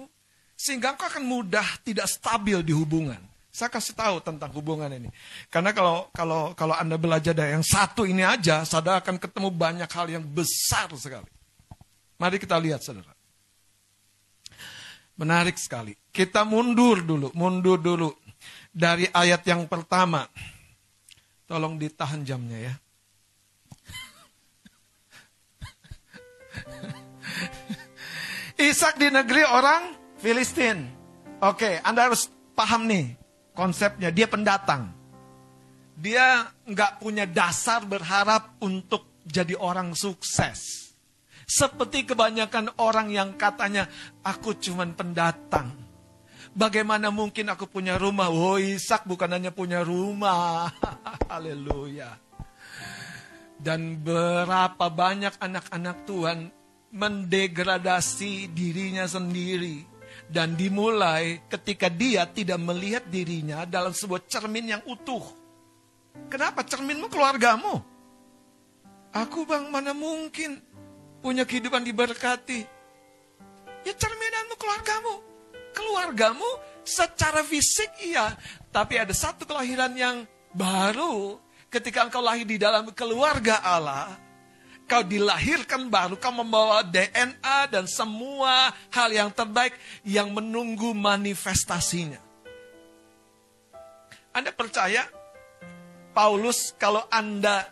sehingga 0.59 0.99
kau 0.99 1.07
akan 1.07 1.23
mudah 1.23 1.78
tidak 1.87 2.11
stabil 2.11 2.59
di 2.66 2.75
hubungan. 2.75 3.23
Saya 3.50 3.66
kasih 3.66 3.99
tahu 3.99 4.23
tentang 4.23 4.54
hubungan 4.54 4.87
ini. 4.95 5.11
Karena 5.50 5.75
kalau 5.75 6.07
kalau 6.14 6.54
kalau 6.54 6.71
Anda 6.78 6.95
belajar 6.95 7.35
dari 7.35 7.50
yang 7.59 7.66
satu 7.66 8.07
ini 8.07 8.23
aja, 8.23 8.62
saudara 8.62 9.02
akan 9.02 9.19
ketemu 9.19 9.50
banyak 9.50 9.90
hal 9.90 10.07
yang 10.07 10.23
besar 10.23 10.87
sekali. 10.95 11.26
Mari 12.14 12.38
kita 12.38 12.54
lihat 12.62 12.78
saudara. 12.87 13.11
Menarik 15.19 15.59
sekali. 15.59 15.99
Kita 16.14 16.47
mundur 16.47 17.02
dulu, 17.02 17.35
mundur 17.35 17.83
dulu. 17.83 18.14
Dari 18.71 19.11
ayat 19.11 19.42
yang 19.45 19.66
pertama. 19.66 20.30
Tolong 21.50 21.75
ditahan 21.75 22.23
jamnya 22.23 22.71
ya. 22.71 22.75
Ishak 28.71 28.95
di 28.95 29.11
negeri 29.11 29.42
orang 29.42 29.99
Filistin. 30.23 30.87
Oke, 31.42 31.83
Anda 31.83 32.07
harus 32.07 32.30
paham 32.54 32.87
nih 32.87 33.20
konsepnya. 33.54 34.11
Dia 34.11 34.26
pendatang. 34.30 34.99
dia 36.00 36.49
nggak 36.64 36.97
punya 36.97 37.28
dasar 37.28 37.85
berharap 37.85 38.57
untuk 38.64 39.21
jadi 39.28 39.52
orang 39.61 39.92
sukses. 39.92 40.90
Seperti 41.45 42.09
kebanyakan 42.09 42.78
orang 42.80 43.12
yang 43.12 43.35
katanya, 43.35 43.90
aku 44.23 44.57
cuman 44.57 44.95
pendatang. 44.97 45.75
Bagaimana 46.54 47.11
mungkin 47.11 47.50
aku 47.50 47.66
punya 47.66 47.99
rumah? 47.99 48.30
Oh 48.30 48.59
Ishak 48.59 49.07
bukan 49.07 49.35
hanya 49.35 49.50
punya 49.50 49.83
rumah. 49.83 50.71
Haleluya. 51.30 52.14
Dan 53.61 53.99
berapa 53.99 54.87
banyak 54.88 55.37
anak-anak 55.42 56.07
Tuhan 56.07 56.38
mendegradasi 56.90 58.50
dirinya 58.50 59.07
sendiri. 59.07 59.89
Dan 60.30 60.54
dimulai 60.54 61.42
ketika 61.50 61.90
dia 61.90 62.22
tidak 62.30 62.62
melihat 62.62 63.02
dirinya 63.10 63.66
dalam 63.66 63.90
sebuah 63.90 64.30
cermin 64.30 64.78
yang 64.78 64.82
utuh. 64.87 65.22
Kenapa? 66.30 66.62
Cerminmu 66.62 67.10
keluargamu. 67.10 67.82
Aku 69.10 69.42
bang 69.42 69.66
mana 69.75 69.90
mungkin 69.90 70.62
punya 71.18 71.42
kehidupan 71.42 71.82
diberkati. 71.82 72.62
Ya 73.82 73.92
cerminanmu 73.99 74.54
keluargamu. 74.54 75.14
Keluargamu 75.75 76.46
secara 76.87 77.42
fisik 77.42 77.90
iya. 78.06 78.38
Tapi 78.70 79.02
ada 79.02 79.10
satu 79.10 79.42
kelahiran 79.42 79.90
yang 79.99 80.16
baru 80.54 81.42
ketika 81.70 82.06
engkau 82.06 82.22
lahir 82.22 82.46
di 82.46 82.58
dalam 82.58 82.90
keluarga 82.94 83.62
Allah, 83.62 84.14
kau 84.90 85.06
dilahirkan 85.06 85.87
baru, 85.87 86.18
kau 86.18 86.35
membawa 86.35 86.82
DNA 86.82 87.70
dan 87.70 87.87
semua 87.87 88.75
hal 88.90 89.14
yang 89.14 89.30
terbaik 89.30 89.78
yang 90.02 90.35
menunggu 90.35 90.90
manifestasinya. 90.90 92.18
Anda 94.35 94.50
percaya 94.50 95.06
Paulus 96.11 96.75
kalau 96.75 97.06
Anda 97.06 97.70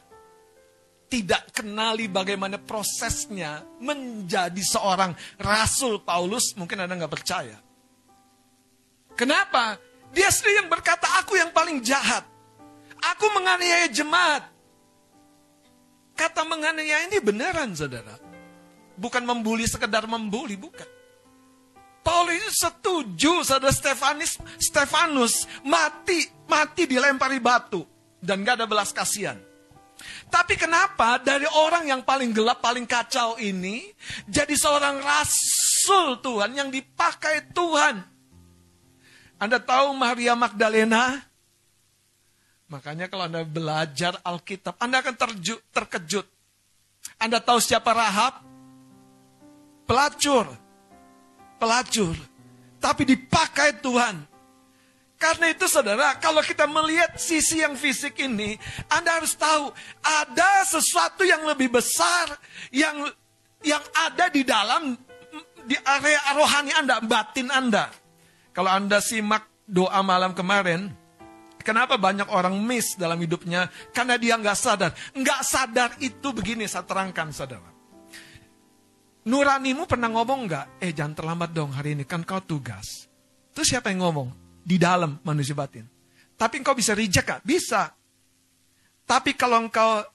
tidak 1.11 1.51
kenali 1.51 2.07
bagaimana 2.07 2.63
prosesnya 2.63 3.67
menjadi 3.83 4.63
seorang 4.63 5.11
rasul 5.43 6.07
Paulus, 6.07 6.55
mungkin 6.55 6.87
Anda 6.87 6.95
nggak 6.95 7.15
percaya. 7.19 7.59
Kenapa? 9.19 9.75
Dia 10.15 10.31
sendiri 10.31 10.63
yang 10.63 10.71
berkata, 10.71 11.19
aku 11.19 11.35
yang 11.35 11.51
paling 11.51 11.83
jahat. 11.83 12.23
Aku 13.03 13.27
menganiaya 13.35 13.91
jemaat. 13.91 14.58
Kata 16.19 16.43
menganiaya 16.43 17.07
ini 17.07 17.23
beneran, 17.23 17.79
saudara. 17.79 18.19
Bukan 18.99 19.23
membuli 19.23 19.71
sekedar 19.71 20.11
membuli, 20.11 20.59
bukan. 20.59 20.99
Paulus 22.03 22.35
itu 22.43 22.51
setuju, 22.67 23.47
saudara 23.47 23.71
Stefanus, 23.71 24.43
Stefanus 24.59 25.47
mati, 25.63 26.27
mati 26.51 26.91
dilempari 26.91 27.39
batu. 27.39 27.87
Dan 28.19 28.43
gak 28.43 28.59
ada 28.59 28.67
belas 28.67 28.91
kasihan. 28.91 29.39
Tapi 30.27 30.59
kenapa 30.59 31.23
dari 31.23 31.47
orang 31.47 31.87
yang 31.87 32.03
paling 32.03 32.35
gelap, 32.35 32.59
paling 32.59 32.87
kacau 32.87 33.39
ini, 33.39 33.95
jadi 34.27 34.59
seorang 34.59 34.99
rasul 34.99 36.19
Tuhan 36.19 36.51
yang 36.59 36.69
dipakai 36.75 37.55
Tuhan. 37.55 38.03
Anda 39.39 39.63
tahu 39.63 39.95
Maria 39.95 40.35
Magdalena? 40.35 41.28
Makanya 42.69 43.09
kalau 43.09 43.25
Anda 43.25 43.49
belajar 43.49 44.21
Alkitab, 44.21 44.77
Anda 44.77 45.01
akan 45.01 45.17
terju, 45.17 45.57
terkejut. 45.73 46.27
Anda 47.17 47.41
tahu 47.41 47.59
siapa 47.65 47.89
Rahab? 47.97 48.45
Pelacur. 49.89 50.53
Pelacur. 51.57 52.13
Tapi 52.77 53.03
dipakai 53.09 53.81
Tuhan. 53.81 54.21
Karena 55.19 55.51
itu 55.51 55.67
saudara, 55.67 56.15
kalau 56.23 56.39
kita 56.45 56.69
melihat 56.71 57.19
sisi 57.19 57.59
yang 57.59 57.75
fisik 57.75 58.15
ini, 58.23 58.55
Anda 58.87 59.19
harus 59.19 59.35
tahu 59.35 59.75
ada 59.99 60.63
sesuatu 60.63 61.27
yang 61.27 61.43
lebih 61.43 61.75
besar 61.75 62.39
yang 62.71 63.03
yang 63.67 63.83
ada 64.07 64.31
di 64.31 64.47
dalam 64.47 64.95
di 65.67 65.75
area 65.75 66.23
rohani 66.39 66.71
Anda, 66.71 67.03
batin 67.03 67.51
Anda. 67.51 67.91
Kalau 68.55 68.71
Anda 68.71 69.03
simak 69.03 69.43
doa 69.67 69.99
malam 70.07 70.39
kemarin, 70.39 70.95
Kenapa 71.69 72.01
banyak 72.01 72.33
orang 72.33 72.57
miss 72.65 72.97
dalam 72.97 73.21
hidupnya? 73.21 73.69
Karena 73.93 74.17
dia 74.17 74.41
nggak 74.41 74.57
sadar. 74.57 74.97
Nggak 75.13 75.41
sadar 75.45 75.91
itu 76.01 76.33
begini, 76.33 76.65
saya 76.65 76.89
terangkan 76.89 77.29
saudara. 77.29 77.69
Nuranimu 79.29 79.85
pernah 79.85 80.09
ngomong 80.09 80.49
nggak? 80.49 80.67
Eh 80.81 80.97
jangan 80.97 81.13
terlambat 81.13 81.53
dong 81.53 81.77
hari 81.77 81.93
ini, 81.93 82.09
kan 82.09 82.25
kau 82.25 82.41
tugas. 82.41 83.05
Terus 83.53 83.69
siapa 83.69 83.93
yang 83.93 84.01
ngomong? 84.01 84.33
Di 84.65 84.81
dalam 84.81 85.21
manusia 85.21 85.53
batin. 85.53 85.85
Tapi 86.41 86.65
engkau 86.65 86.73
bisa 86.73 86.97
reject 86.97 87.29
gak? 87.29 87.45
Bisa. 87.45 87.93
Tapi 89.05 89.37
kalau 89.37 89.61
engkau 89.61 90.09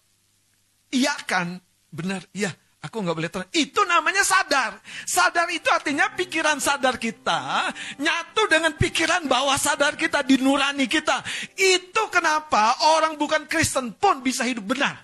iakan, 0.90 1.62
benar, 1.94 2.26
iya, 2.34 2.50
Aku 2.84 3.00
nggak 3.00 3.16
boleh 3.16 3.32
tenang. 3.32 3.52
Itu 3.56 3.88
namanya 3.88 4.28
sadar. 4.28 4.76
Sadar 5.08 5.48
itu 5.56 5.72
artinya 5.72 6.12
pikiran 6.20 6.60
sadar 6.60 7.00
kita 7.00 7.72
nyatu 7.96 8.44
dengan 8.52 8.76
pikiran 8.76 9.24
bawah 9.24 9.56
sadar 9.56 9.96
kita 9.96 10.20
di 10.20 10.36
nurani 10.36 10.92
kita. 10.92 11.24
Itu 11.56 12.12
kenapa 12.12 12.76
orang 13.00 13.16
bukan 13.16 13.48
Kristen 13.48 13.96
pun 13.96 14.20
bisa 14.20 14.44
hidup 14.44 14.76
benar. 14.76 15.00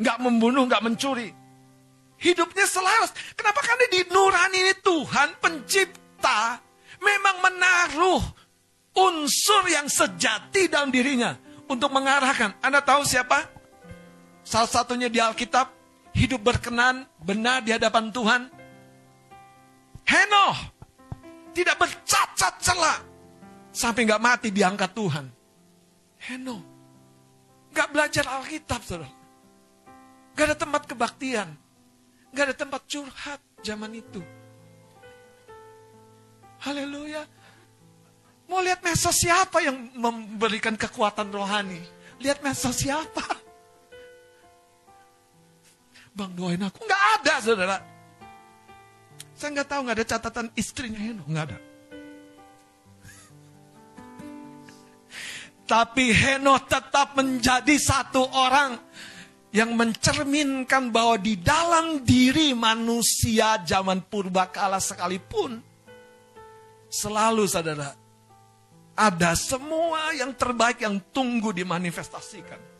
Nggak 0.00 0.18
membunuh, 0.24 0.64
nggak 0.64 0.82
mencuri. 0.88 1.28
Hidupnya 2.16 2.64
selaras. 2.64 3.12
Kenapa? 3.36 3.60
Karena 3.60 3.84
di 3.92 4.00
nurani 4.08 4.58
ini 4.64 4.74
Tuhan 4.80 5.36
pencipta 5.36 6.64
memang 6.96 7.36
menaruh 7.44 8.24
unsur 8.96 9.68
yang 9.68 9.84
sejati 9.92 10.72
dalam 10.72 10.88
dirinya 10.88 11.36
untuk 11.68 11.92
mengarahkan. 11.92 12.56
Anda 12.64 12.80
tahu 12.80 13.04
siapa? 13.04 13.53
Salah 14.44 14.68
satunya 14.68 15.08
di 15.08 15.18
Alkitab, 15.18 15.72
hidup 16.12 16.44
berkenan, 16.44 17.08
benar 17.24 17.64
di 17.64 17.72
hadapan 17.72 18.12
Tuhan. 18.12 18.42
Henoh, 20.04 20.54
tidak 21.56 21.80
bercacat 21.80 22.54
celah. 22.60 23.00
Sampai 23.74 24.06
nggak 24.06 24.22
mati 24.22 24.48
diangkat 24.52 24.92
Tuhan. 24.94 25.26
Henoh, 26.28 26.60
nggak 27.72 27.88
belajar 27.90 28.24
Alkitab, 28.28 28.84
saudara. 28.84 29.24
Gak 30.34 30.50
ada 30.50 30.56
tempat 30.58 30.82
kebaktian. 30.90 31.48
Gak 32.34 32.50
ada 32.50 32.56
tempat 32.58 32.82
curhat 32.90 33.38
zaman 33.62 33.94
itu. 33.94 34.18
Haleluya. 36.58 37.22
Mau 38.50 38.60
lihat 38.60 38.82
mesos 38.82 39.14
siapa 39.14 39.62
yang 39.62 39.94
memberikan 39.94 40.74
kekuatan 40.74 41.30
rohani? 41.30 41.80
Lihat 42.18 42.42
mesos 42.42 42.82
siapa? 42.82 43.22
Bang 46.14 46.30
doain 46.38 46.62
aku. 46.62 46.78
Nggak 46.86 47.04
ada 47.20 47.34
saudara. 47.42 47.76
Saya 49.34 49.50
nggak 49.60 49.68
tahu 49.68 49.80
nggak 49.82 49.96
ada 49.98 50.06
catatan 50.06 50.46
istrinya 50.54 51.00
Heno. 51.02 51.22
Nggak 51.26 51.44
ada. 51.50 51.58
Tapi 55.64 56.06
Heno 56.14 56.54
tetap 56.62 57.18
menjadi 57.18 57.74
satu 57.74 58.22
orang 58.30 58.78
yang 59.50 59.74
mencerminkan 59.74 60.90
bahwa 60.90 61.18
di 61.18 61.38
dalam 61.38 62.02
diri 62.02 62.54
manusia 62.54 63.58
zaman 63.62 64.02
purba 64.06 64.50
kala 64.50 64.82
sekalipun 64.82 65.62
selalu 66.90 67.46
saudara 67.46 67.94
ada 68.94 69.30
semua 69.34 70.14
yang 70.14 70.30
terbaik 70.34 70.82
yang 70.82 70.98
tunggu 71.10 71.50
dimanifestasikan. 71.50 72.73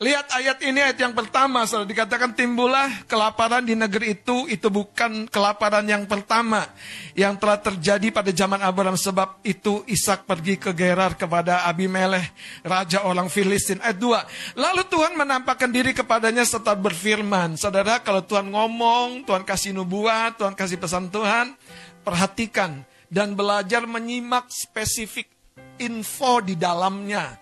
Lihat 0.00 0.32
ayat 0.32 0.64
ini, 0.64 0.80
ayat 0.80 0.96
yang 0.96 1.12
pertama, 1.12 1.68
saudara. 1.68 1.84
Dikatakan 1.84 2.32
timbullah 2.32 3.04
kelaparan 3.04 3.60
di 3.60 3.76
negeri 3.76 4.16
itu, 4.16 4.48
itu 4.48 4.72
bukan 4.72 5.28
kelaparan 5.28 5.84
yang 5.84 6.08
pertama 6.08 6.64
yang 7.12 7.36
telah 7.36 7.60
terjadi 7.60 8.08
pada 8.08 8.32
zaman 8.32 8.64
Abraham. 8.64 8.96
Sebab 8.96 9.44
itu 9.44 9.84
Ishak 9.84 10.24
pergi 10.24 10.56
ke 10.56 10.72
Gerar 10.72 11.20
kepada 11.20 11.68
Abimelech, 11.68 12.32
raja 12.64 13.04
orang 13.04 13.28
Filistin. 13.28 13.76
Ayat 13.84 14.00
2. 14.00 14.56
Lalu 14.56 14.82
Tuhan 14.88 15.20
menampakkan 15.20 15.68
diri 15.68 15.92
kepadanya 15.92 16.48
serta 16.48 16.72
berfirman. 16.72 17.60
Saudara, 17.60 18.00
kalau 18.00 18.24
Tuhan 18.24 18.48
ngomong, 18.48 19.28
Tuhan 19.28 19.44
kasih 19.44 19.76
nubuat, 19.76 20.40
Tuhan 20.40 20.56
kasih 20.56 20.80
pesan 20.80 21.12
Tuhan, 21.12 21.52
perhatikan 22.00 22.88
dan 23.12 23.36
belajar 23.36 23.84
menyimak 23.84 24.48
spesifik 24.48 25.28
info 25.76 26.40
di 26.40 26.56
dalamnya. 26.56 27.36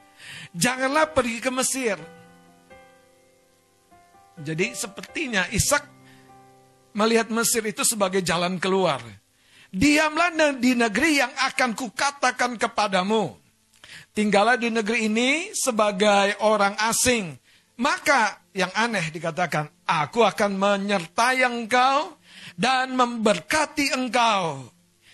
Janganlah 0.59 1.15
pergi 1.15 1.39
ke 1.39 1.55
Mesir 1.55 2.18
jadi 4.43 4.75
sepertinya 4.75 5.47
Ishak 5.51 5.85
melihat 6.95 7.31
Mesir 7.31 7.63
itu 7.67 7.83
sebagai 7.83 8.23
jalan 8.23 8.59
keluar. 8.59 9.03
Diamlah 9.69 10.33
di 10.57 10.73
negeri 10.73 11.21
yang 11.21 11.33
akan 11.53 11.77
kukatakan 11.77 12.57
kepadamu. 12.57 13.37
Tinggallah 14.17 14.57
di 14.57 14.73
negeri 14.73 15.07
ini 15.07 15.53
sebagai 15.53 16.41
orang 16.43 16.75
asing. 16.89 17.37
Maka 17.79 18.43
yang 18.57 18.73
aneh 18.75 19.13
dikatakan, 19.15 19.71
aku 19.87 20.27
akan 20.27 20.59
menyertai 20.59 21.47
engkau 21.47 22.19
dan 22.59 22.97
memberkati 22.99 23.95
engkau. 23.95 24.67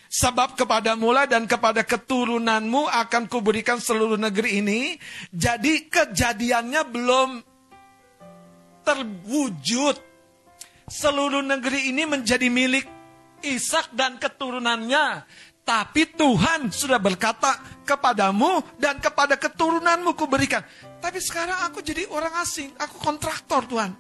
Sebab 0.09 0.55
kepada 0.55 0.95
mula 0.95 1.27
dan 1.27 1.45
kepada 1.45 1.83
keturunanmu 1.83 2.87
akan 2.87 3.27
kuberikan 3.27 3.83
seluruh 3.83 4.17
negeri 4.17 4.63
ini. 4.63 4.95
Jadi 5.35 5.91
kejadiannya 5.91 6.83
belum 6.87 7.54
terwujud. 8.85 9.97
Seluruh 10.85 11.41
negeri 11.41 11.89
ini 11.89 12.05
menjadi 12.05 12.53
milik 12.53 12.85
Ishak 13.45 13.97
dan 13.97 14.21
keturunannya. 14.21 15.25
Tapi 15.65 16.13
Tuhan 16.13 16.69
sudah 16.69 17.01
berkata 17.01 17.57
kepadamu 17.89 18.61
dan 18.77 19.01
kepada 19.01 19.41
keturunanmu 19.41 20.13
kuberikan. 20.13 20.61
Tapi 21.01 21.17
sekarang 21.25 21.65
aku 21.65 21.81
jadi 21.81 22.05
orang 22.13 22.37
asing, 22.45 22.69
aku 22.77 23.01
kontraktor 23.01 23.65
Tuhan. 23.65 23.97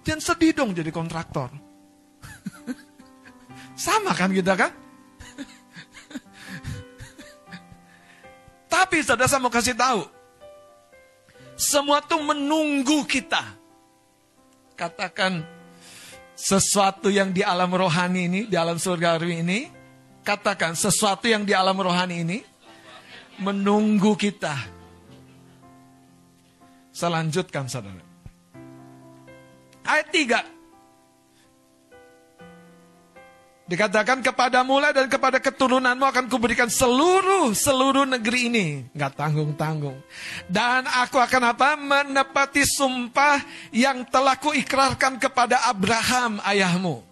Jangan 0.00 0.22
sedih 0.24 0.56
dong 0.56 0.72
jadi 0.72 0.88
kontraktor. 0.88 1.52
Sama 3.84 4.16
kan 4.16 4.32
kita 4.32 4.56
kan? 4.56 4.72
Tapi 8.72 9.04
saudara 9.04 9.28
saya 9.28 9.44
mau 9.44 9.52
kasih 9.52 9.76
tahu. 9.76 10.19
Semua 11.60 12.00
itu 12.00 12.16
menunggu 12.16 13.04
kita. 13.04 13.44
Katakan 14.72 15.44
sesuatu 16.32 17.12
yang 17.12 17.36
di 17.36 17.44
alam 17.44 17.68
rohani 17.68 18.32
ini, 18.32 18.40
di 18.48 18.56
alam 18.56 18.80
surgawi 18.80 19.44
ini. 19.44 19.68
Katakan 20.24 20.72
sesuatu 20.72 21.28
yang 21.28 21.44
di 21.44 21.52
alam 21.52 21.76
rohani 21.76 22.16
ini. 22.24 22.38
Menunggu 23.44 24.16
kita. 24.16 24.56
Saya 26.92 27.20
lanjutkan 27.20 27.68
saudara. 27.68 28.04
Ayat 29.84 30.08
3. 30.12 30.59
Dikatakan 33.70 34.18
kepada 34.18 34.66
mula 34.66 34.90
dan 34.90 35.06
kepada 35.06 35.38
keturunanmu 35.38 36.02
akan 36.02 36.26
kuberikan 36.26 36.66
seluruh 36.66 37.54
seluruh 37.54 38.02
negeri 38.02 38.50
ini. 38.50 38.66
Nggak 38.90 39.14
tanggung-tanggung. 39.14 39.94
Dan 40.50 40.90
aku 40.90 41.22
akan 41.22 41.54
apa? 41.54 41.78
Menepati 41.78 42.66
sumpah 42.66 43.38
yang 43.70 44.02
telah 44.10 44.34
kuikrarkan 44.42 45.22
kepada 45.22 45.70
Abraham 45.70 46.42
ayahmu. 46.42 47.06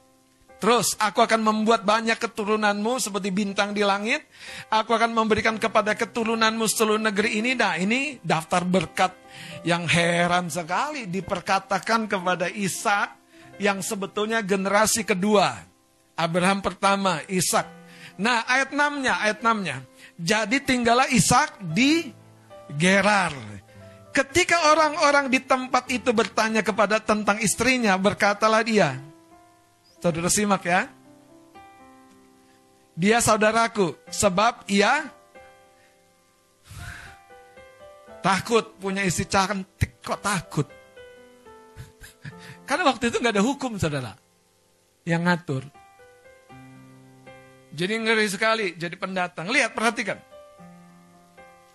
Terus 0.59 0.99
aku 0.99 1.23
akan 1.23 1.47
membuat 1.47 1.87
banyak 1.87 2.19
keturunanmu 2.19 2.99
seperti 2.99 3.31
bintang 3.31 3.71
di 3.71 3.87
langit. 3.87 4.27
Aku 4.67 4.91
akan 4.91 5.15
memberikan 5.15 5.55
kepada 5.63 5.95
keturunanmu 5.95 6.67
seluruh 6.67 6.99
negeri 6.99 7.39
ini. 7.39 7.55
Nah 7.55 7.79
ini 7.79 8.19
daftar 8.19 8.67
berkat 8.67 9.15
yang 9.63 9.87
heran 9.87 10.51
sekali 10.51 11.07
diperkatakan 11.07 12.11
kepada 12.11 12.51
Isa 12.51 13.15
yang 13.63 13.79
sebetulnya 13.79 14.43
generasi 14.43 15.07
kedua. 15.07 15.78
Abraham 16.19 16.59
pertama, 16.59 17.23
Ishak. 17.31 17.79
Nah, 18.19 18.43
ayat 18.51 18.75
6-nya, 18.75 19.23
ayat 19.23 19.39
6-nya. 19.39 19.77
Jadi 20.19 20.59
tinggallah 20.67 21.07
Ishak 21.07 21.63
di 21.63 22.11
Gerar. 22.75 23.31
Ketika 24.11 24.75
orang-orang 24.75 25.31
di 25.31 25.39
tempat 25.39 25.87
itu 25.95 26.11
bertanya 26.11 26.67
kepada 26.67 26.99
tentang 26.99 27.39
istrinya, 27.39 27.95
berkatalah 27.95 28.67
dia. 28.67 28.99
Saudara 30.03 30.27
simak 30.27 30.67
ya. 30.67 30.91
Dia 32.99 33.23
saudaraku, 33.23 33.95
sebab 34.11 34.67
ia 34.67 35.07
takut 38.19 38.75
punya 38.83 39.07
istri 39.07 39.31
cantik 39.31 40.03
kok 40.03 40.19
takut. 40.19 40.67
Karena 42.67 42.91
waktu 42.91 43.15
itu 43.15 43.23
nggak 43.23 43.39
ada 43.39 43.45
hukum 43.47 43.79
saudara 43.79 44.19
yang 45.07 45.23
ngatur. 45.23 45.78
Jadi 47.79 47.95
ngeri 47.95 48.27
sekali 48.27 48.67
jadi 48.75 48.99
pendatang. 48.99 49.47
Lihat, 49.47 49.71
perhatikan. 49.71 50.19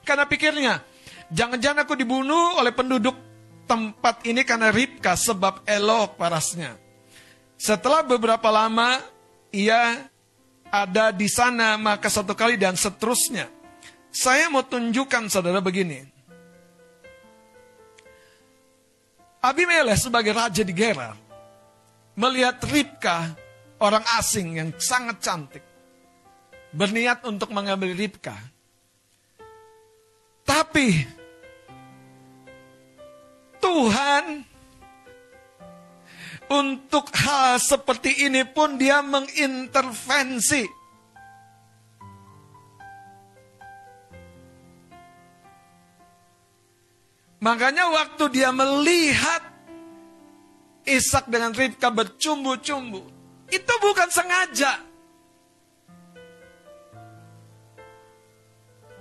Karena 0.03 0.27
pikirnya, 0.27 0.83
jangan-jangan 1.31 1.87
aku 1.87 1.95
dibunuh 1.95 2.59
oleh 2.59 2.75
penduduk 2.75 3.15
tempat 3.63 4.27
ini 4.27 4.43
karena 4.43 4.67
Ribka 4.67 5.15
sebab 5.15 5.63
elok 5.63 6.19
parasnya. 6.19 6.75
Setelah 7.55 8.03
beberapa 8.03 8.51
lama 8.51 8.99
ia 9.55 10.11
ada 10.67 11.15
di 11.15 11.31
sana 11.31 11.79
maka 11.79 12.11
satu 12.11 12.35
kali 12.35 12.59
dan 12.59 12.75
seterusnya. 12.75 13.47
Saya 14.11 14.51
mau 14.51 14.67
tunjukkan 14.67 15.31
saudara 15.31 15.63
begini. 15.63 16.03
Abimelech 19.39 20.03
sebagai 20.03 20.35
raja 20.35 20.67
di 20.67 20.75
Gerar 20.75 21.15
melihat 22.19 22.59
Ribka 22.67 23.31
orang 23.79 24.03
asing 24.19 24.59
yang 24.59 24.69
sangat 24.75 25.23
cantik 25.23 25.72
berniat 26.73 27.21
untuk 27.29 27.53
mengambil 27.53 27.93
Ribka. 27.93 28.33
Tapi 30.43 31.05
Tuhan 33.61 34.43
untuk 36.51 37.07
hal 37.15 37.61
seperti 37.61 38.27
ini 38.27 38.43
pun 38.43 38.75
dia 38.75 38.99
mengintervensi. 38.99 40.83
Makanya 47.43 47.91
waktu 47.91 48.23
dia 48.31 48.55
melihat 48.55 49.43
Ishak 50.83 51.31
dengan 51.31 51.55
Ribka 51.55 51.91
bercumbu-cumbu, 51.91 53.01
itu 53.51 53.73
bukan 53.79 54.07
sengaja. 54.11 54.92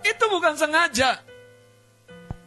Itu 0.02 0.24
bukan 0.30 0.58
sengaja. 0.58 1.22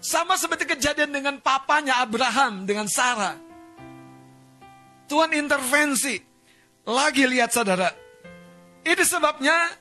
Sama 0.04 0.38
seperti 0.38 0.70
kejadian 0.70 1.10
dengan 1.10 1.36
papanya 1.42 2.04
Abraham 2.04 2.68
dengan 2.68 2.86
Sarah. 2.86 3.40
Tuhan 5.10 5.34
intervensi. 5.34 6.22
Lagi 6.86 7.26
lihat 7.26 7.50
saudara. 7.50 7.90
Ini 8.86 9.02
sebabnya 9.02 9.74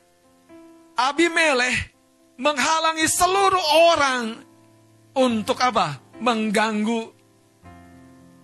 Abimelech 0.97 1.93
menghalangi 2.41 3.05
seluruh 3.05 3.65
orang 3.93 4.41
untuk 5.13 5.61
apa? 5.61 6.01
Mengganggu 6.23 7.13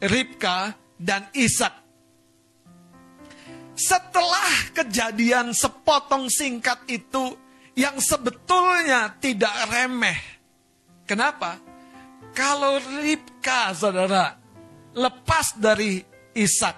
Ribka 0.05 0.77
dan 1.01 1.33
Ishak. 1.33 1.73
Setelah 3.73 4.77
kejadian 4.77 5.57
sepotong 5.57 6.29
singkat 6.29 6.85
itu, 6.93 7.33
yang 7.79 7.97
sebetulnya 8.03 9.15
tidak 9.19 9.53
remeh. 9.71 10.19
Kenapa? 11.07 11.59
Kalau 12.31 12.79
Ribka, 13.03 13.75
saudara, 13.75 14.39
lepas 14.95 15.59
dari 15.59 15.99
Ishak, 16.35 16.77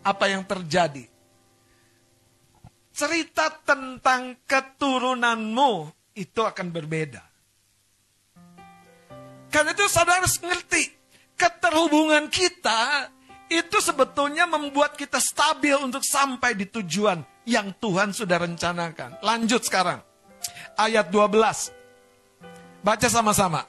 apa 0.00 0.24
yang 0.28 0.48
terjadi? 0.48 1.04
Cerita 2.96 3.52
tentang 3.60 4.40
keturunanmu 4.48 5.92
itu 6.16 6.40
akan 6.40 6.72
berbeda. 6.72 7.20
Karena 9.52 9.76
itu 9.76 9.84
saudara 9.88 10.24
harus 10.24 10.40
ngerti, 10.40 10.88
keterhubungan 11.36 12.32
kita 12.32 13.12
itu 13.52 13.78
sebetulnya 13.84 14.48
membuat 14.48 14.96
kita 14.96 15.20
stabil 15.20 15.76
untuk 15.76 16.02
sampai 16.02 16.56
di 16.56 16.66
tujuan 16.66 17.20
yang 17.44 17.76
Tuhan 17.76 18.16
sudah 18.16 18.42
rencanakan. 18.42 19.20
Lanjut 19.22 19.62
sekarang 19.62 20.05
ayat 20.78 21.08
12. 21.08 21.72
Baca 22.84 23.08
sama-sama. 23.10 23.66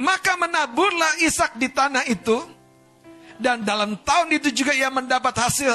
Maka 0.00 0.34
menaburlah 0.40 1.20
Ishak 1.20 1.60
di 1.60 1.68
tanah 1.68 2.08
itu 2.08 2.40
dan 3.40 3.64
dalam 3.64 3.96
tahun 4.04 4.36
itu 4.36 4.52
juga 4.52 4.76
ia 4.76 4.92
mendapat 4.92 5.32
hasil. 5.32 5.72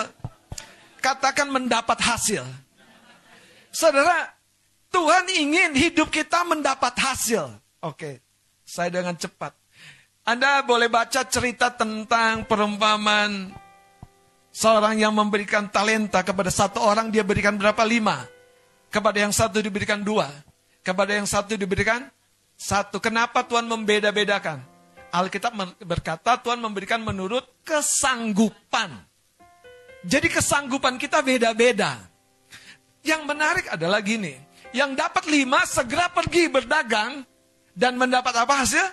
Katakan 1.02 1.50
mendapat 1.50 1.98
hasil. 2.02 2.42
Saudara, 3.70 4.34
Tuhan 4.90 5.30
ingin 5.30 5.78
hidup 5.78 6.10
kita 6.10 6.42
mendapat 6.46 6.94
hasil. 6.98 7.52
Oke, 7.86 8.24
saya 8.66 8.90
dengan 8.90 9.14
cepat. 9.14 9.54
Anda 10.26 10.66
boleh 10.66 10.90
baca 10.90 11.22
cerita 11.30 11.70
tentang 11.70 12.50
perumpamaan 12.50 13.54
seorang 14.50 14.98
yang 14.98 15.14
memberikan 15.14 15.70
talenta 15.70 16.26
kepada 16.26 16.50
satu 16.50 16.82
orang, 16.82 17.12
dia 17.14 17.22
berikan 17.22 17.60
berapa? 17.60 17.78
Lima. 17.86 18.26
Kepada 18.96 19.28
yang 19.28 19.36
satu 19.36 19.60
diberikan 19.60 20.00
dua. 20.00 20.32
Kepada 20.80 21.12
yang 21.12 21.28
satu 21.28 21.60
diberikan 21.60 22.08
satu. 22.56 23.04
Kenapa 23.04 23.44
Tuhan 23.44 23.68
membeda-bedakan? 23.68 24.64
Alkitab 25.12 25.52
berkata 25.84 26.40
Tuhan 26.40 26.64
memberikan 26.64 27.04
menurut 27.04 27.44
kesanggupan. 27.68 28.96
Jadi 30.08 30.32
kesanggupan 30.32 30.96
kita 30.96 31.20
beda-beda. 31.20 32.08
Yang 33.04 33.22
menarik 33.28 33.68
adalah 33.68 34.00
gini. 34.00 34.40
Yang 34.72 34.96
dapat 34.96 35.28
lima 35.28 35.68
segera 35.68 36.08
pergi 36.08 36.48
berdagang 36.48 37.28
dan 37.76 38.00
mendapat 38.00 38.32
apa 38.32 38.64
hasil? 38.64 38.88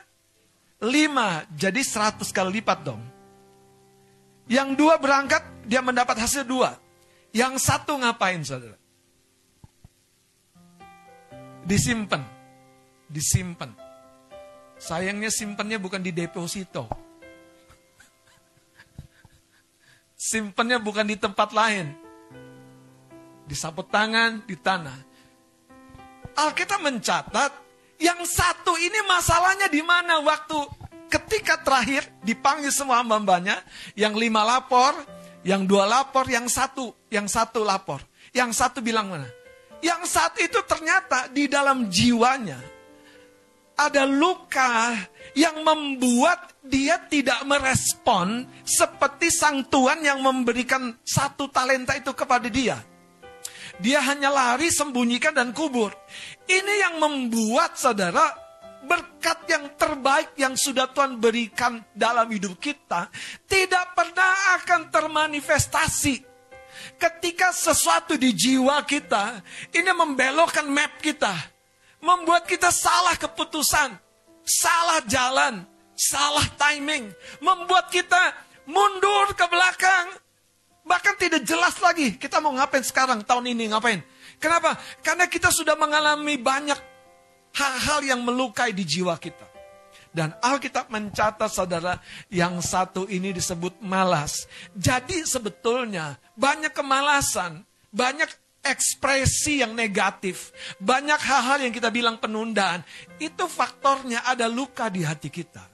Lima. 0.83 1.47
Jadi 1.55 1.79
seratus 1.87 2.35
kali 2.35 2.59
lipat 2.59 2.83
dong. 2.83 3.03
Yang 4.51 4.75
dua 4.75 4.99
berangkat 4.99 5.47
dia 5.63 5.79
mendapat 5.79 6.19
hasil 6.19 6.43
dua. 6.43 6.75
Yang 7.31 7.63
satu 7.63 8.03
ngapain 8.03 8.43
saudara? 8.43 8.82
Disimpan. 11.67 12.23
Disimpan. 13.09 13.71
Sayangnya 14.79 15.31
simpannya 15.31 15.79
bukan 15.79 16.03
di 16.03 16.11
deposito. 16.11 16.87
Simpannya 20.19 20.83
bukan 20.83 21.07
di 21.07 21.17
tempat 21.19 21.55
lain. 21.55 21.95
Di 23.47 23.55
sapu 23.55 23.87
tangan, 23.87 24.43
di 24.43 24.57
tanah. 24.59 24.99
Alkitab 26.33 26.81
mencatat 26.81 27.53
yang 28.01 28.19
satu 28.25 28.75
ini 28.81 28.99
masalahnya 29.07 29.69
di 29.71 29.85
mana 29.85 30.19
waktu 30.25 30.59
ketika 31.13 31.61
terakhir 31.61 32.09
dipanggil 32.25 32.73
semua 32.73 33.05
hamba-hambanya, 33.05 33.61
yang 33.93 34.17
lima 34.17 34.41
lapor, 34.43 34.97
yang 35.45 35.69
dua 35.69 35.85
lapor, 35.85 36.25
yang 36.27 36.49
satu, 36.49 36.97
yang 37.13 37.29
satu 37.29 37.63
lapor. 37.63 38.01
Yang 38.33 38.57
satu 38.57 38.81
bilang 38.81 39.13
mana? 39.13 39.29
Yang 39.83 40.03
satu 40.15 40.39
itu 40.39 40.61
ternyata 40.63 41.27
di 41.27 41.51
dalam 41.51 41.91
jiwanya 41.91 42.73
ada 43.75 44.07
luka 44.07 44.95
yang 45.35 45.65
membuat 45.67 46.55
dia 46.63 47.03
tidak 47.11 47.43
merespon 47.43 48.47
seperti 48.63 49.33
sang 49.33 49.67
Tuhan 49.67 50.07
yang 50.07 50.23
memberikan 50.23 50.95
satu 51.03 51.51
talenta 51.51 51.99
itu 51.99 52.15
kepada 52.15 52.47
dia. 52.47 52.79
Dia 53.83 53.99
hanya 54.05 54.31
lari, 54.31 54.71
sembunyikan, 54.71 55.35
dan 55.35 55.51
kubur. 55.51 55.91
Ini 56.47 56.75
yang 56.87 56.95
membuat 57.03 57.75
saudara 57.75 58.31
berkat 58.87 59.47
yang 59.51 59.65
terbaik 59.75 60.35
yang 60.39 60.55
sudah 60.55 60.91
Tuhan 60.91 61.19
berikan 61.19 61.83
dalam 61.95 62.27
hidup 62.31 62.59
kita 62.59 63.11
tidak 63.47 63.95
pernah 63.95 64.59
akan 64.59 64.91
termanifestasi 64.91 66.32
ketika 66.99 67.53
sesuatu 67.53 68.17
di 68.17 68.33
jiwa 68.33 68.83
kita 68.87 69.43
ini 69.75 69.91
membelokkan 69.93 70.67
map 70.67 70.99
kita, 70.99 71.33
membuat 72.03 72.49
kita 72.49 72.73
salah 72.73 73.15
keputusan, 73.19 73.95
salah 74.43 75.01
jalan, 75.07 75.63
salah 75.95 76.47
timing, 76.59 77.13
membuat 77.39 77.93
kita 77.93 78.35
mundur 78.67 79.37
ke 79.37 79.45
belakang, 79.47 80.07
bahkan 80.83 81.15
tidak 81.15 81.45
jelas 81.47 81.79
lagi 81.79 82.17
kita 82.19 82.41
mau 82.41 82.55
ngapain 82.57 82.83
sekarang 82.83 83.23
tahun 83.23 83.53
ini 83.53 83.71
ngapain. 83.71 84.03
Kenapa? 84.43 84.75
Karena 85.05 85.31
kita 85.31 85.55
sudah 85.55 85.79
mengalami 85.79 86.35
banyak 86.35 86.79
hal-hal 87.55 88.01
yang 88.03 88.21
melukai 88.27 88.75
di 88.75 88.83
jiwa 88.83 89.15
kita. 89.21 89.52
Dan 90.13 90.37
Alkitab 90.45 90.93
mencatat 90.93 91.49
saudara 91.49 91.97
yang 92.29 92.61
satu 92.61 93.09
ini 93.09 93.33
disebut 93.33 93.81
malas. 93.81 94.45
Jadi 94.77 95.25
sebetulnya 95.25 96.21
banyak 96.37 96.77
kemalasan, 96.77 97.65
banyak 97.89 98.29
ekspresi 98.61 99.65
yang 99.65 99.73
negatif, 99.73 100.53
banyak 100.77 101.17
hal-hal 101.17 101.65
yang 101.65 101.73
kita 101.73 101.89
bilang 101.89 102.21
penundaan. 102.21 102.85
Itu 103.17 103.49
faktornya 103.49 104.29
ada 104.29 104.53
luka 104.53 104.93
di 104.93 105.01
hati 105.01 105.33
kita. 105.33 105.65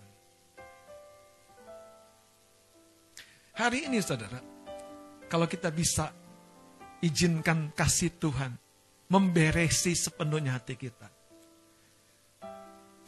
Hari 3.59 3.91
ini 3.91 3.99
saudara, 3.99 4.39
kalau 5.27 5.51
kita 5.51 5.75
bisa 5.75 6.15
izinkan 7.03 7.75
kasih 7.75 8.15
Tuhan 8.23 8.55
memberesi 9.11 9.99
sepenuhnya 9.99 10.55
hati 10.55 10.79
kita 10.79 11.18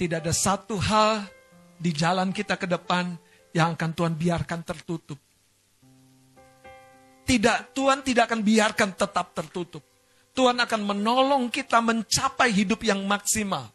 tidak 0.01 0.25
ada 0.25 0.33
satu 0.33 0.81
hal 0.81 1.29
di 1.77 1.93
jalan 1.93 2.33
kita 2.33 2.57
ke 2.57 2.65
depan 2.65 3.21
yang 3.53 3.77
akan 3.77 3.93
Tuhan 3.93 4.17
biarkan 4.17 4.65
tertutup. 4.65 5.21
Tidak, 7.29 7.77
Tuhan 7.77 8.01
tidak 8.01 8.33
akan 8.33 8.41
biarkan 8.41 8.97
tetap 8.97 9.37
tertutup. 9.37 9.85
Tuhan 10.33 10.57
akan 10.57 10.81
menolong 10.89 11.53
kita 11.53 11.85
mencapai 11.85 12.49
hidup 12.49 12.81
yang 12.81 13.05
maksimal. 13.05 13.69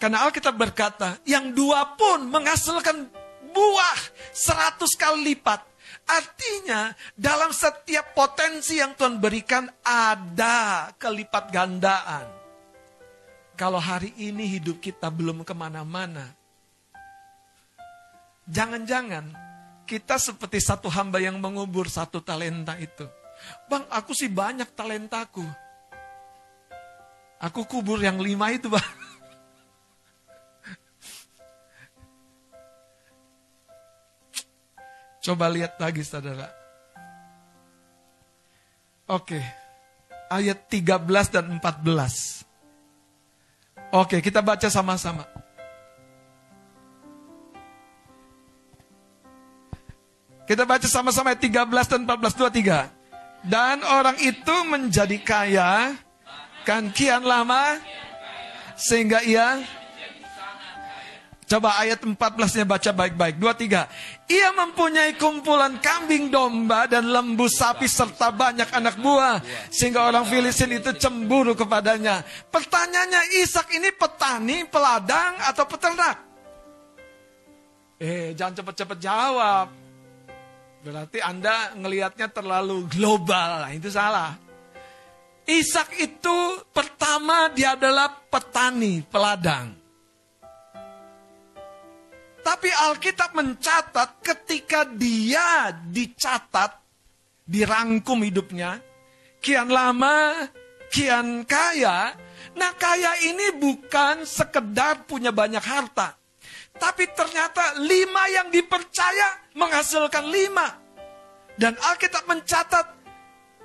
Karena 0.00 0.24
Alkitab 0.24 0.56
berkata, 0.56 1.20
yang 1.28 1.52
dua 1.52 1.94
pun 2.00 2.24
menghasilkan 2.24 3.04
buah 3.52 3.98
seratus 4.32 4.96
kali 4.96 5.36
lipat. 5.36 5.60
Artinya, 6.08 6.96
dalam 7.12 7.52
setiap 7.52 8.16
potensi 8.16 8.80
yang 8.80 8.96
Tuhan 8.96 9.20
berikan, 9.20 9.68
ada 9.84 10.90
kelipat 10.96 11.52
gandaan. 11.52 12.43
Kalau 13.54 13.78
hari 13.78 14.10
ini 14.18 14.58
hidup 14.58 14.82
kita 14.82 15.06
belum 15.14 15.46
ke 15.46 15.54
mana-mana, 15.54 16.34
jangan-jangan 18.50 19.30
kita 19.86 20.18
seperti 20.18 20.58
satu 20.58 20.90
hamba 20.90 21.22
yang 21.22 21.38
mengubur 21.38 21.86
satu 21.86 22.18
talenta 22.18 22.74
itu. 22.82 23.06
Bang, 23.70 23.86
aku 23.92 24.10
sih 24.10 24.26
banyak 24.26 24.74
talentaku. 24.74 25.46
Aku 27.38 27.62
kubur 27.68 28.00
yang 28.00 28.18
lima 28.18 28.50
itu, 28.50 28.66
bang. 28.72 28.82
Coba 35.24 35.48
lihat 35.52 35.78
lagi, 35.80 36.02
saudara. 36.04 36.48
Oke, 39.08 39.36
ayat 40.32 40.68
13 40.72 41.28
dan 41.28 41.60
14. 41.60 42.53
Oke, 43.94 44.18
kita 44.18 44.42
baca 44.42 44.66
sama-sama. 44.66 45.22
Kita 50.50 50.66
baca 50.66 50.82
sama-sama 50.90 51.30
ayat 51.30 51.46
13 51.46 51.86
dan 51.86 52.00
14, 52.02 52.34
23. 52.34 52.90
Dan 53.46 53.86
orang 53.86 54.18
itu 54.18 54.56
menjadi 54.66 55.14
kaya, 55.22 55.94
kan 56.66 56.90
kian 56.90 57.22
lama, 57.22 57.78
sehingga 58.74 59.22
ia 59.22 59.62
Coba 61.44 61.76
ayat 61.76 62.00
14-nya 62.00 62.64
baca 62.64 62.90
baik-baik. 62.96 63.36
Dua, 63.36 63.52
tiga. 63.52 63.84
Ia 64.24 64.48
mempunyai 64.56 65.12
kumpulan 65.20 65.76
kambing 65.76 66.32
domba 66.32 66.88
dan 66.88 67.04
lembu 67.04 67.44
sapi 67.52 67.84
serta 67.84 68.32
banyak 68.32 68.72
anak 68.72 68.96
buah. 68.96 69.44
Sehingga 69.68 70.08
orang 70.08 70.24
Filistin 70.24 70.72
itu 70.72 70.96
cemburu 70.96 71.52
kepadanya. 71.52 72.24
Pertanyaannya, 72.48 73.44
Ishak 73.44 73.76
ini 73.76 73.92
petani, 73.92 74.64
peladang, 74.64 75.36
atau 75.44 75.64
peternak? 75.68 76.16
Eh, 78.00 78.32
jangan 78.32 78.64
cepat-cepat 78.64 78.98
jawab. 78.98 79.68
Berarti 80.80 81.20
Anda 81.20 81.76
ngelihatnya 81.76 82.32
terlalu 82.32 82.88
global. 82.88 83.68
Nah, 83.68 83.72
itu 83.72 83.92
salah. 83.92 84.36
Ishak 85.44 85.92
itu 86.00 86.36
pertama 86.72 87.52
dia 87.52 87.76
adalah 87.76 88.08
petani, 88.32 89.04
peladang. 89.04 89.83
Tapi 92.44 92.68
Alkitab 92.68 93.32
mencatat 93.32 94.20
ketika 94.20 94.84
dia 94.84 95.72
dicatat, 95.88 96.76
dirangkum 97.48 98.20
hidupnya, 98.20 98.84
kian 99.40 99.72
lama, 99.72 100.44
kian 100.92 101.48
kaya. 101.48 102.12
Nah 102.52 102.72
kaya 102.76 103.16
ini 103.32 103.56
bukan 103.56 104.28
sekedar 104.28 105.08
punya 105.08 105.32
banyak 105.32 105.64
harta. 105.64 106.20
Tapi 106.76 107.08
ternyata 107.16 107.80
lima 107.80 108.28
yang 108.28 108.52
dipercaya 108.52 109.56
menghasilkan 109.56 110.28
lima. 110.28 110.68
Dan 111.56 111.80
Alkitab 111.80 112.28
mencatat 112.28 112.86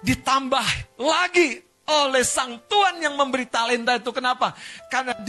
ditambah 0.08 0.68
lagi 0.96 1.60
oleh 1.90 2.24
sang 2.24 2.64
Tuhan 2.70 3.04
yang 3.04 3.20
memberi 3.20 3.44
talenta 3.50 4.00
itu. 4.00 4.16
Kenapa? 4.16 4.56
Karena 4.88 5.20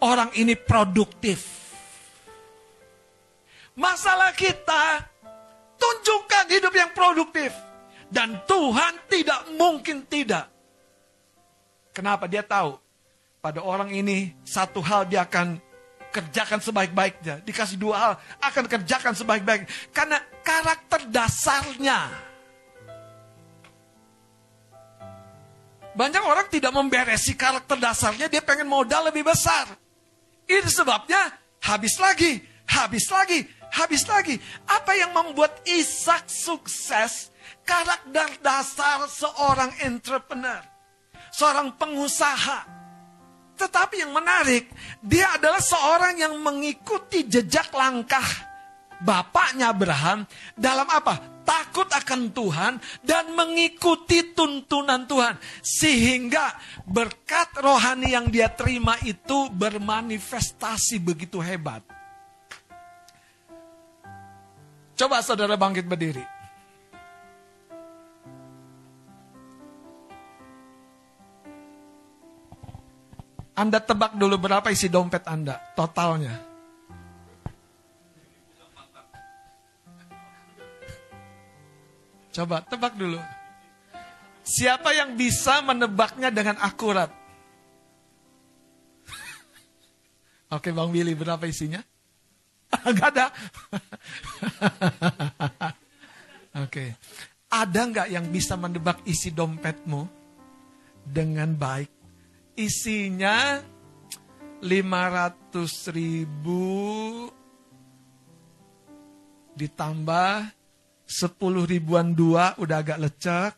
orang 0.00 0.32
ini 0.38 0.56
produktif 0.56 1.67
Masalah 3.78 4.34
kita, 4.34 5.06
tunjukkan 5.78 6.50
hidup 6.50 6.74
yang 6.74 6.90
produktif. 6.90 7.54
Dan 8.10 8.42
Tuhan 8.42 9.06
tidak 9.06 9.54
mungkin 9.54 10.02
tidak. 10.10 10.50
Kenapa? 11.94 12.26
Dia 12.26 12.42
tahu. 12.42 12.74
Pada 13.38 13.62
orang 13.62 13.94
ini, 13.94 14.34
satu 14.42 14.82
hal 14.82 15.06
dia 15.06 15.22
akan 15.22 15.62
kerjakan 16.10 16.58
sebaik-baiknya. 16.58 17.38
Dikasih 17.46 17.78
dua 17.78 17.96
hal, 18.02 18.12
akan 18.42 18.64
kerjakan 18.66 19.14
sebaik-baiknya. 19.14 19.70
Karena 19.94 20.18
karakter 20.42 21.06
dasarnya. 21.06 22.10
Banyak 25.94 26.22
orang 26.26 26.50
tidak 26.50 26.74
memberesi 26.74 27.38
karakter 27.38 27.78
dasarnya, 27.78 28.26
dia 28.26 28.42
pengen 28.42 28.66
modal 28.66 29.06
lebih 29.06 29.22
besar. 29.22 29.70
Ini 30.50 30.66
sebabnya 30.66 31.30
habis 31.62 31.94
lagi, 31.98 32.42
habis 32.66 33.06
lagi, 33.10 33.42
habis 33.72 34.04
lagi. 34.08 34.36
Apa 34.66 34.96
yang 34.96 35.12
membuat 35.12 35.62
Ishak 35.64 36.28
sukses? 36.28 37.32
Karakter 37.64 38.40
dasar 38.40 39.04
seorang 39.08 39.72
entrepreneur. 39.84 40.64
Seorang 41.32 41.76
pengusaha. 41.76 42.64
Tetapi 43.58 44.06
yang 44.06 44.14
menarik, 44.14 44.70
dia 45.02 45.34
adalah 45.34 45.58
seorang 45.58 46.14
yang 46.16 46.34
mengikuti 46.38 47.26
jejak 47.26 47.74
langkah 47.74 48.24
bapaknya 49.02 49.70
Abraham 49.70 50.26
dalam 50.58 50.86
apa? 50.90 51.38
Takut 51.48 51.88
akan 51.88 52.28
Tuhan 52.36 52.76
dan 53.00 53.32
mengikuti 53.32 54.36
tuntunan 54.36 55.08
Tuhan. 55.08 55.40
Sehingga 55.64 56.52
berkat 56.84 57.56
rohani 57.64 58.12
yang 58.12 58.28
dia 58.28 58.52
terima 58.52 59.00
itu 59.00 59.48
bermanifestasi 59.48 61.00
begitu 61.00 61.40
hebat. 61.40 61.97
Coba 64.98 65.22
saudara 65.22 65.54
bangkit 65.54 65.86
berdiri. 65.86 66.26
Anda 73.54 73.78
tebak 73.78 74.18
dulu 74.18 74.38
berapa 74.42 74.66
isi 74.74 74.90
dompet 74.90 75.22
Anda 75.26 75.58
totalnya. 75.78 76.34
Coba 82.34 82.62
tebak 82.66 82.94
dulu. 82.94 83.18
Siapa 84.46 84.94
yang 84.94 85.18
bisa 85.18 85.58
menebaknya 85.62 86.30
dengan 86.30 86.58
akurat? 86.62 87.10
Oke 90.54 90.70
Bang 90.70 90.94
Willy, 90.94 91.18
berapa 91.18 91.42
isinya? 91.50 91.82
Gak 92.98 93.08
ada. 93.16 93.26
Oke. 96.64 96.96
Ada 97.48 97.80
nggak 97.88 98.08
yang 98.12 98.28
bisa 98.28 98.60
menebak 98.60 99.00
isi 99.08 99.32
dompetmu 99.32 100.04
dengan 101.00 101.56
baik? 101.56 101.98
isinya 102.58 103.62
500 104.58 105.94
ribu 105.94 106.66
ditambah 109.54 110.30
10 111.06 111.70
ribuan 111.70 112.10
dua 112.18 112.58
udah 112.58 112.76
agak 112.82 112.98
lecek. 112.98 113.54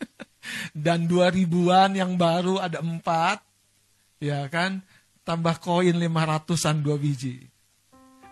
Dan 0.72 1.04
dua 1.04 1.28
ribuan 1.28 1.92
yang 1.92 2.16
baru 2.16 2.56
ada 2.56 2.80
empat. 2.80 3.44
Ya 4.24 4.48
kan? 4.48 4.80
Tambah 5.22 5.60
koin 5.60 5.94
500an 6.00 6.80
dua 6.80 6.96
biji. 6.96 7.49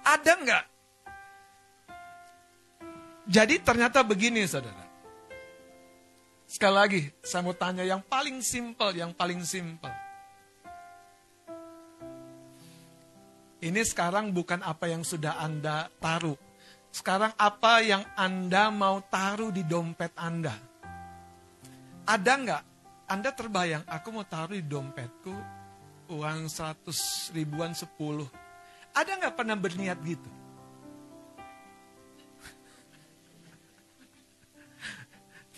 Ada 0.09 0.33
nggak? 0.41 0.65
Jadi 3.29 3.61
ternyata 3.61 4.01
begini 4.01 4.41
saudara. 4.49 4.89
Sekali 6.49 6.75
lagi, 6.75 7.01
saya 7.21 7.45
mau 7.45 7.53
tanya 7.53 7.85
yang 7.85 8.01
paling 8.01 8.41
simpel, 8.41 8.97
yang 8.97 9.13
paling 9.13 9.45
simpel. 9.45 9.93
Ini 13.61 13.85
sekarang 13.85 14.33
bukan 14.33 14.65
apa 14.65 14.89
yang 14.89 15.05
sudah 15.05 15.45
Anda 15.45 15.93
taruh. 16.01 16.41
Sekarang 16.89 17.37
apa 17.37 17.85
yang 17.85 18.01
Anda 18.17 18.73
mau 18.73 19.05
taruh 19.05 19.53
di 19.53 19.61
dompet 19.61 20.17
Anda. 20.17 20.57
Ada 22.09 22.33
nggak? 22.33 22.63
Anda 23.13 23.31
terbayang, 23.37 23.85
aku 23.85 24.09
mau 24.09 24.25
taruh 24.25 24.57
di 24.57 24.65
dompetku 24.65 25.37
uang 26.09 26.49
100 26.49 27.37
ribuan 27.37 27.77
10. 27.77 28.48
Ada 28.99 29.15
nggak 29.15 29.35
pernah 29.39 29.55
berniat 29.55 29.99
gitu? 30.03 30.31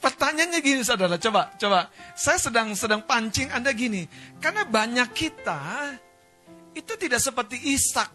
Pertanyaannya 0.00 0.61
gini 0.64 0.81
saudara, 0.81 1.16
coba, 1.20 1.53
coba. 1.61 1.92
Saya 2.16 2.40
sedang 2.40 2.72
sedang 2.72 3.05
pancing 3.05 3.53
Anda 3.53 3.72
gini. 3.72 4.09
Karena 4.40 4.64
banyak 4.64 5.09
kita 5.12 5.61
itu 6.72 6.92
tidak 6.96 7.20
seperti 7.20 7.57
Ishak. 7.57 8.09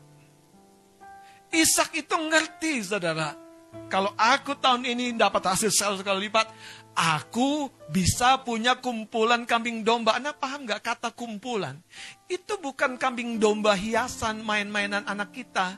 Ishak 1.53 1.93
itu 1.93 2.15
ngerti 2.17 2.81
saudara. 2.81 3.37
Kalau 3.85 4.13
aku 4.17 4.57
tahun 4.57 4.81
ini 4.81 5.13
dapat 5.13 5.45
hasil 5.45 5.69
sel 5.69 5.93
sekali 6.01 6.25
lipat, 6.25 6.49
aku 6.95 7.69
bisa 7.91 8.41
punya 8.41 8.79
kumpulan 8.79 9.43
kambing 9.43 9.83
domba. 9.83 10.17
Anda 10.17 10.31
paham 10.31 10.65
nggak 10.65 10.81
kata 10.81 11.11
kumpulan? 11.11 11.77
Itu 12.25 12.57
bukan 12.57 12.95
kambing 12.95 13.37
domba 13.37 13.75
hiasan 13.75 14.41
main-mainan 14.41 15.03
anak 15.05 15.35
kita 15.35 15.77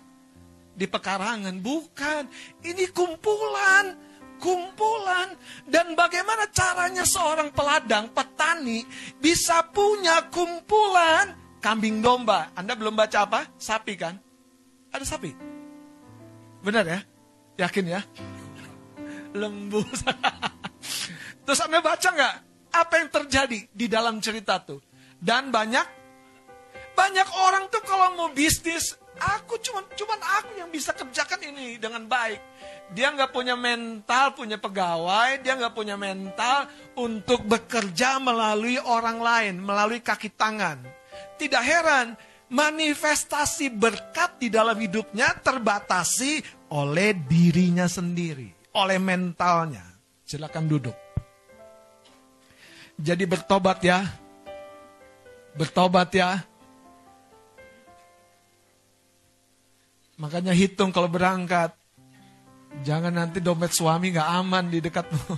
di 0.77 0.86
pekarangan. 0.86 1.58
Bukan, 1.58 2.30
ini 2.63 2.86
kumpulan 2.93 4.08
kumpulan. 4.38 5.34
Dan 5.65 5.97
bagaimana 5.97 6.47
caranya 6.53 7.03
seorang 7.03 7.49
peladang, 7.51 8.13
petani, 8.13 8.86
bisa 9.17 9.65
punya 9.73 10.30
kumpulan 10.30 11.34
kambing 11.60 11.99
domba. 11.99 12.53
Anda 12.53 12.77
belum 12.77 12.93
baca 12.93 13.25
apa? 13.25 13.49
Sapi 13.58 13.97
kan? 13.97 14.15
Ada 14.93 15.03
sapi? 15.03 15.34
Benar 16.62 16.86
ya? 16.86 16.99
Yakin 17.58 17.86
ya? 17.89 18.01
Lembu. 19.34 19.82
Terus 21.47 21.63
Anda 21.63 21.79
baca 21.79 22.10
nggak? 22.12 22.36
Apa 22.75 22.93
yang 22.99 23.10
terjadi 23.10 23.60
di 23.71 23.88
dalam 23.88 24.19
cerita 24.19 24.60
tuh? 24.60 24.83
Dan 25.15 25.47
banyak, 25.47 25.88
banyak 26.91 27.27
orang 27.47 27.71
tuh 27.71 27.79
kalau 27.88 28.19
mau 28.19 28.29
bisnis, 28.36 28.99
aku 29.15 29.55
cuman, 29.63 29.88
cuman 29.95 30.19
aku 30.43 30.60
yang 30.60 30.69
bisa 30.69 30.91
kerjakan 30.91 31.41
ini 31.47 31.79
dengan 31.79 32.03
baik 32.05 32.38
dia 32.88 33.12
nggak 33.12 33.36
punya 33.36 33.60
mental, 33.60 34.31
punya 34.31 34.55
pegawai, 34.55 35.43
dia 35.43 35.60
nggak 35.60 35.75
punya 35.75 35.99
mental 35.99 36.71
untuk 36.95 37.43
bekerja 37.43 38.19
melalui 38.23 38.79
orang 38.79 39.19
lain, 39.19 39.55
melalui 39.60 39.99
kaki 39.99 40.31
tangan. 40.31 40.79
Tidak 41.36 41.63
heran, 41.63 42.15
manifestasi 42.47 43.75
berkat 43.75 44.39
di 44.39 44.47
dalam 44.47 44.79
hidupnya 44.79 45.36
terbatasi 45.43 46.39
oleh 46.71 47.12
dirinya 47.27 47.91
sendiri, 47.91 48.71
oleh 48.79 48.99
mentalnya. 49.01 49.83
Silakan 50.23 50.67
duduk. 50.71 51.07
Jadi 52.97 53.29
bertobat 53.29 53.77
ya. 53.86 54.10
Bertobat 55.53 56.10
ya. 56.13 56.41
Makanya 60.17 60.49
hitung 60.57 60.89
kalau 60.89 61.05
berangkat. 61.05 61.77
Jangan 62.81 63.13
nanti 63.13 63.38
dompet 63.38 63.69
suami 63.73 64.10
gak 64.13 64.27
aman 64.27 64.69
di 64.69 64.81
dekatmu. 64.81 65.38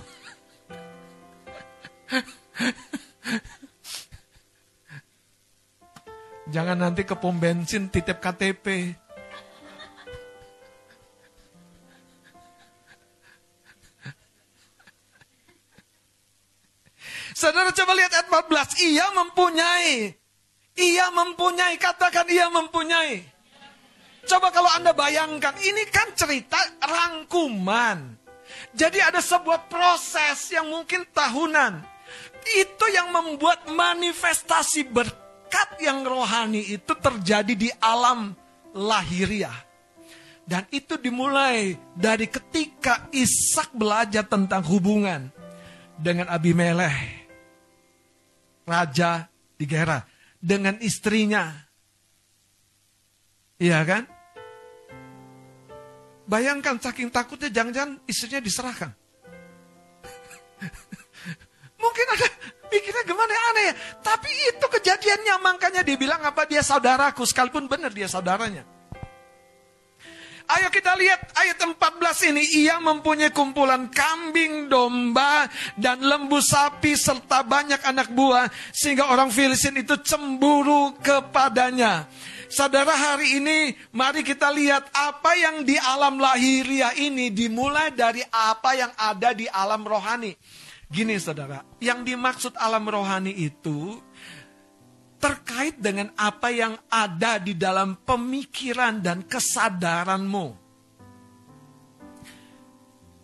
Jangan 6.50 6.74
nanti 6.82 7.06
ke 7.06 7.14
pom 7.14 7.38
bensin 7.38 7.86
titip 7.92 8.18
KTP. 8.18 8.96
Saudara 17.40 17.72
coba 17.72 17.96
lihat 17.96 18.12
ayat 18.12 18.28
14. 18.28 18.84
Ia 18.84 19.06
mempunyai. 19.16 20.12
Ia 20.76 21.06
mempunyai. 21.08 21.80
Katakan 21.80 22.28
ia 22.28 22.52
mempunyai. 22.52 23.24
Coba 24.28 24.52
kalau 24.52 24.68
Anda 24.76 24.92
bayangkan, 24.92 25.56
ini 25.64 25.88
kan 25.88 26.12
cerita 26.12 26.60
rangkuman. 26.84 28.20
Jadi 28.76 29.00
ada 29.00 29.24
sebuah 29.24 29.72
proses 29.72 30.52
yang 30.52 30.68
mungkin 30.68 31.08
tahunan. 31.08 31.80
Itu 32.60 32.84
yang 32.92 33.08
membuat 33.08 33.64
manifestasi 33.72 34.92
berkat 34.92 35.80
yang 35.80 36.04
rohani 36.04 36.60
itu 36.76 36.92
terjadi 36.92 37.54
di 37.56 37.72
alam 37.80 38.36
lahiriah. 38.76 39.56
Dan 40.44 40.68
itu 40.68 41.00
dimulai 41.00 41.72
dari 41.96 42.28
ketika 42.28 43.08
Ishak 43.16 43.72
belajar 43.72 44.28
tentang 44.28 44.60
hubungan 44.68 45.32
dengan 45.96 46.28
Abimelech, 46.28 47.19
raja 48.70 49.26
di 49.58 49.66
Gera, 49.66 49.98
dengan 50.38 50.78
istrinya. 50.78 51.50
Iya 53.58 53.82
kan? 53.82 54.06
Bayangkan 56.30 56.78
saking 56.78 57.10
takutnya 57.10 57.50
jangan-jangan 57.50 57.98
istrinya 58.06 58.38
diserahkan. 58.38 58.94
Mungkin 61.82 62.06
ada 62.14 62.26
pikirnya 62.70 63.02
gimana 63.02 63.34
aneh 63.50 63.64
ya. 63.68 63.74
Tapi 63.98 64.30
itu 64.30 64.66
kejadiannya 64.70 65.34
makanya 65.42 65.82
dia 65.82 65.98
bilang 65.98 66.22
apa 66.22 66.46
dia 66.46 66.62
saudaraku 66.62 67.26
sekalipun 67.26 67.66
benar 67.66 67.90
dia 67.90 68.06
saudaranya. 68.06 68.62
Ayo 70.50 70.66
kita 70.74 70.98
lihat 70.98 71.30
ayat 71.38 71.62
14 71.62 72.30
ini. 72.34 72.42
Ia 72.66 72.82
mempunyai 72.82 73.30
kumpulan 73.30 73.86
kambing, 73.86 74.66
domba, 74.66 75.46
dan 75.78 76.02
lembu 76.02 76.42
sapi 76.42 76.98
serta 76.98 77.46
banyak 77.46 77.78
anak 77.86 78.10
buah. 78.10 78.50
Sehingga 78.74 79.14
orang 79.14 79.30
Filistin 79.30 79.78
itu 79.78 79.94
cemburu 80.02 80.98
kepadanya. 80.98 82.10
Saudara 82.50 82.90
hari 82.90 83.38
ini 83.38 83.78
mari 83.94 84.26
kita 84.26 84.50
lihat 84.50 84.90
apa 84.90 85.38
yang 85.38 85.62
di 85.62 85.78
alam 85.78 86.18
lahiriah 86.18 86.98
ini 86.98 87.30
dimulai 87.30 87.94
dari 87.94 88.26
apa 88.26 88.74
yang 88.74 88.90
ada 88.98 89.30
di 89.30 89.46
alam 89.46 89.86
rohani. 89.86 90.34
Gini 90.90 91.14
saudara, 91.22 91.62
yang 91.78 92.02
dimaksud 92.02 92.58
alam 92.58 92.82
rohani 92.90 93.30
itu 93.30 94.02
terkait 95.20 95.76
dengan 95.76 96.08
apa 96.16 96.48
yang 96.48 96.80
ada 96.88 97.36
di 97.36 97.52
dalam 97.52 97.92
pemikiran 98.02 99.04
dan 99.04 99.20
kesadaranmu. 99.28 100.56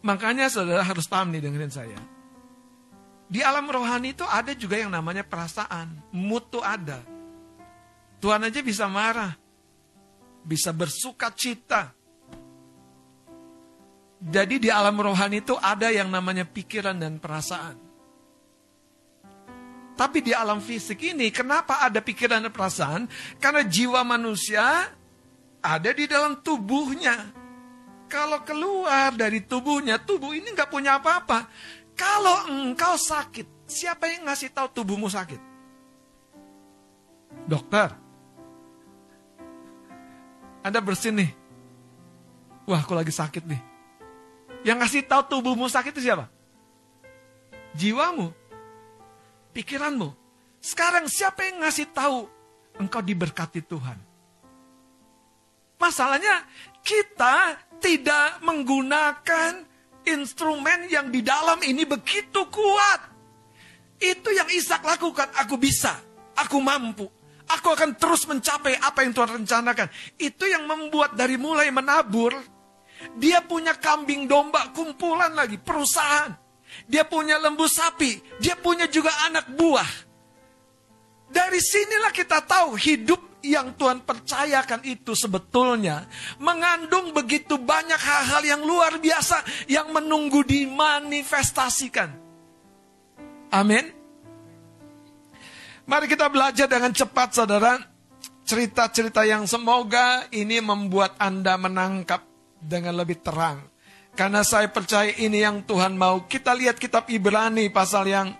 Makanya 0.04 0.52
saudara 0.52 0.84
harus 0.84 1.08
paham 1.08 1.32
nih 1.32 1.42
dengerin 1.42 1.72
saya. 1.72 1.98
Di 3.26 3.42
alam 3.42 3.66
rohani 3.66 4.14
itu 4.14 4.22
ada 4.22 4.54
juga 4.54 4.78
yang 4.78 4.92
namanya 4.92 5.26
perasaan. 5.26 5.98
Tuh 6.46 6.62
ada. 6.62 7.02
Tuhan 8.22 8.44
aja 8.46 8.60
bisa 8.62 8.86
marah. 8.86 9.34
Bisa 10.46 10.70
bersuka 10.70 11.34
cita. 11.34 11.90
Jadi 14.22 14.62
di 14.62 14.70
alam 14.70 14.94
rohani 14.94 15.42
itu 15.42 15.58
ada 15.58 15.90
yang 15.90 16.06
namanya 16.06 16.46
pikiran 16.46 16.94
dan 17.02 17.18
perasaan. 17.18 17.85
Tapi 19.96 20.20
di 20.20 20.36
alam 20.36 20.60
fisik 20.60 21.00
ini, 21.08 21.32
kenapa 21.32 21.80
ada 21.80 22.04
pikiran 22.04 22.44
dan 22.44 22.52
perasaan? 22.52 23.08
Karena 23.40 23.64
jiwa 23.64 24.04
manusia 24.04 24.92
ada 25.64 25.90
di 25.96 26.04
dalam 26.04 26.44
tubuhnya. 26.44 27.32
Kalau 28.06 28.44
keluar 28.44 29.16
dari 29.16 29.42
tubuhnya, 29.42 29.96
tubuh 29.98 30.36
ini 30.36 30.52
nggak 30.52 30.68
punya 30.68 31.00
apa-apa. 31.00 31.48
Kalau 31.96 32.52
engkau 32.52 32.94
sakit, 33.00 33.64
siapa 33.64 34.06
yang 34.12 34.28
ngasih 34.28 34.52
tahu 34.52 34.68
tubuhmu 34.70 35.08
sakit? 35.08 35.40
Dokter. 37.48 37.96
Anda 40.60 40.78
bersin 40.84 41.16
nih. 41.24 41.30
Wah, 42.68 42.84
aku 42.84 42.92
lagi 42.92 43.10
sakit 43.10 43.48
nih. 43.48 43.62
Yang 44.66 44.76
ngasih 44.82 45.02
tahu 45.08 45.22
tubuhmu 45.30 45.66
sakit 45.72 45.94
itu 45.96 46.04
siapa? 46.04 46.28
Jiwamu. 47.78 48.45
Pikiranmu. 49.56 50.12
Sekarang 50.60 51.08
siapa 51.08 51.48
yang 51.48 51.64
ngasih 51.64 51.88
tahu 51.96 52.28
engkau 52.76 53.00
diberkati 53.00 53.64
Tuhan? 53.64 53.96
Masalahnya 55.80 56.44
kita 56.84 57.56
tidak 57.80 58.44
menggunakan 58.44 59.64
instrumen 60.04 60.92
yang 60.92 61.08
di 61.08 61.24
dalam 61.24 61.64
ini 61.64 61.88
begitu 61.88 62.44
kuat. 62.52 63.00
Itu 63.96 64.28
yang 64.28 64.52
Ishak 64.52 64.84
lakukan. 64.84 65.32
Aku 65.40 65.56
bisa, 65.56 66.04
aku 66.36 66.60
mampu. 66.60 67.08
Aku 67.46 67.72
akan 67.72 67.96
terus 67.96 68.28
mencapai 68.28 68.76
apa 68.76 69.08
yang 69.08 69.16
Tuhan 69.16 69.40
rencanakan. 69.40 69.88
Itu 70.20 70.44
yang 70.44 70.68
membuat 70.68 71.16
dari 71.16 71.40
mulai 71.40 71.72
menabur, 71.72 72.36
dia 73.16 73.40
punya 73.40 73.72
kambing 73.72 74.28
domba 74.28 74.68
kumpulan 74.76 75.32
lagi, 75.32 75.56
perusahaan. 75.56 76.45
Dia 76.86 77.02
punya 77.02 77.36
lembu 77.42 77.66
sapi, 77.66 78.22
dia 78.38 78.54
punya 78.54 78.86
juga 78.86 79.10
anak 79.26 79.50
buah. 79.58 79.90
Dari 81.26 81.58
sinilah 81.58 82.14
kita 82.14 82.38
tahu 82.46 82.78
hidup 82.78 83.42
yang 83.42 83.74
Tuhan 83.74 84.02
percayakan 84.02 84.82
itu 84.86 85.14
sebetulnya 85.14 86.06
mengandung 86.38 87.14
begitu 87.14 87.58
banyak 87.58 87.98
hal-hal 87.98 88.42
yang 88.42 88.62
luar 88.62 88.98
biasa 88.98 89.42
yang 89.70 89.90
menunggu 89.90 90.42
dimanifestasikan. 90.46 92.10
Amin. 93.50 93.94
Mari 95.86 96.06
kita 96.10 96.26
belajar 96.26 96.66
dengan 96.66 96.90
cepat 96.90 97.30
saudara. 97.30 97.78
Cerita-cerita 98.46 99.26
yang 99.26 99.42
semoga 99.50 100.30
ini 100.30 100.62
membuat 100.62 101.18
Anda 101.18 101.58
menangkap 101.58 102.22
dengan 102.62 102.94
lebih 103.02 103.18
terang. 103.18 103.58
Karena 104.16 104.40
saya 104.40 104.72
percaya 104.72 105.12
ini 105.12 105.44
yang 105.44 105.60
Tuhan 105.60 105.92
mau. 105.92 106.24
Kita 106.24 106.56
lihat 106.56 106.80
kitab 106.80 107.04
Ibrani 107.12 107.68
pasal 107.68 108.08
yang 108.08 108.32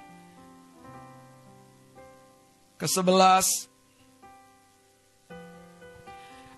ke-11 2.81 3.77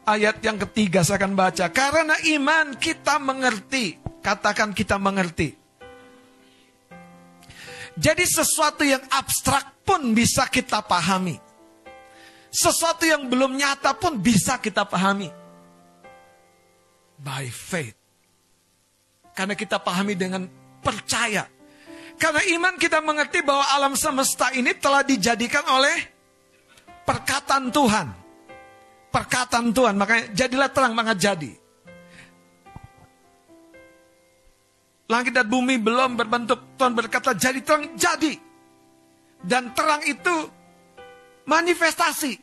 ayat 0.07 0.39
yang 0.39 0.57
ketiga 0.71 1.03
saya 1.03 1.19
akan 1.19 1.35
baca. 1.35 1.66
Karena 1.75 2.14
iman 2.39 2.79
kita 2.79 3.19
mengerti. 3.19 3.99
Katakan 4.23 4.71
kita 4.71 5.03
mengerti. 5.03 5.51
Jadi 7.99 8.23
sesuatu 8.23 8.87
yang 8.87 9.03
abstrak 9.11 9.83
pun 9.83 10.14
bisa 10.14 10.47
kita 10.47 10.79
pahami. 10.87 11.35
Sesuatu 12.55 13.03
yang 13.03 13.27
belum 13.27 13.59
nyata 13.59 13.99
pun 13.99 14.14
bisa 14.23 14.62
kita 14.62 14.87
pahami. 14.87 15.27
By 17.19 17.51
faith. 17.51 17.97
Karena 19.39 19.55
kita 19.55 19.78
pahami 19.78 20.18
dengan 20.18 20.51
percaya. 20.82 21.47
Karena 22.18 22.43
iman 22.59 22.74
kita 22.74 22.99
mengerti 22.99 23.47
bahwa 23.47 23.62
alam 23.70 23.95
semesta 23.95 24.51
ini 24.51 24.74
telah 24.74 25.07
dijadikan 25.07 25.62
oleh 25.70 25.95
perkataan 27.07 27.70
Tuhan 27.70 28.28
perkataan 29.09 29.72
Tuhan. 29.72 29.95
Makanya 29.97 30.24
jadilah 30.36 30.70
terang, 30.70 30.93
maka 30.95 31.16
jadi. 31.16 31.53
Langit 35.09 35.32
dan 35.32 35.49
bumi 35.49 35.80
belum 35.80 36.20
berbentuk. 36.20 36.76
Tuhan 36.76 36.93
berkata 36.93 37.32
jadi 37.32 37.61
terang, 37.64 37.97
jadi. 37.97 38.36
Dan 39.41 39.72
terang 39.72 40.05
itu 40.05 40.36
manifestasi. 41.49 42.36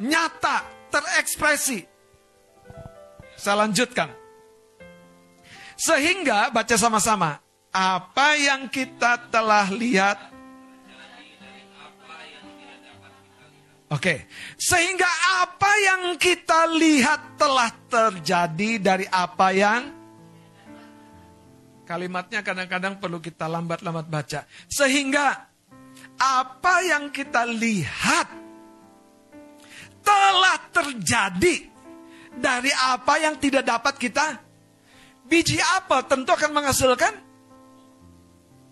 Nyata, 0.00 0.88
terekspresi. 0.88 1.84
Saya 3.36 3.68
lanjutkan. 3.68 4.19
Sehingga, 5.80 6.52
baca 6.52 6.76
sama-sama. 6.76 7.40
Apa 7.72 8.36
yang 8.36 8.68
kita 8.68 9.32
telah 9.32 9.64
lihat 9.72 10.28
Oke, 13.90 14.30
sehingga 14.54 15.10
apa 15.42 15.72
yang 15.82 16.14
kita 16.14 16.70
lihat 16.78 17.34
telah 17.34 17.74
terjadi 17.90 18.78
dari 18.78 19.02
apa 19.10 19.50
yang 19.50 19.90
kalimatnya 21.82 22.38
kadang-kadang 22.46 23.02
perlu 23.02 23.18
kita 23.18 23.50
lambat-lambat 23.50 24.06
baca. 24.06 24.46
Sehingga 24.70 25.42
apa 26.22 26.74
yang 26.86 27.10
kita 27.10 27.42
lihat 27.50 28.30
telah 30.06 30.58
terjadi 30.70 31.66
dari 32.38 32.70
apa 32.70 33.14
yang 33.18 33.34
tidak 33.42 33.66
dapat 33.66 33.98
kita 33.98 34.49
biji 35.30 35.62
apel 35.78 36.02
tentu 36.10 36.34
akan 36.34 36.50
menghasilkan 36.50 37.14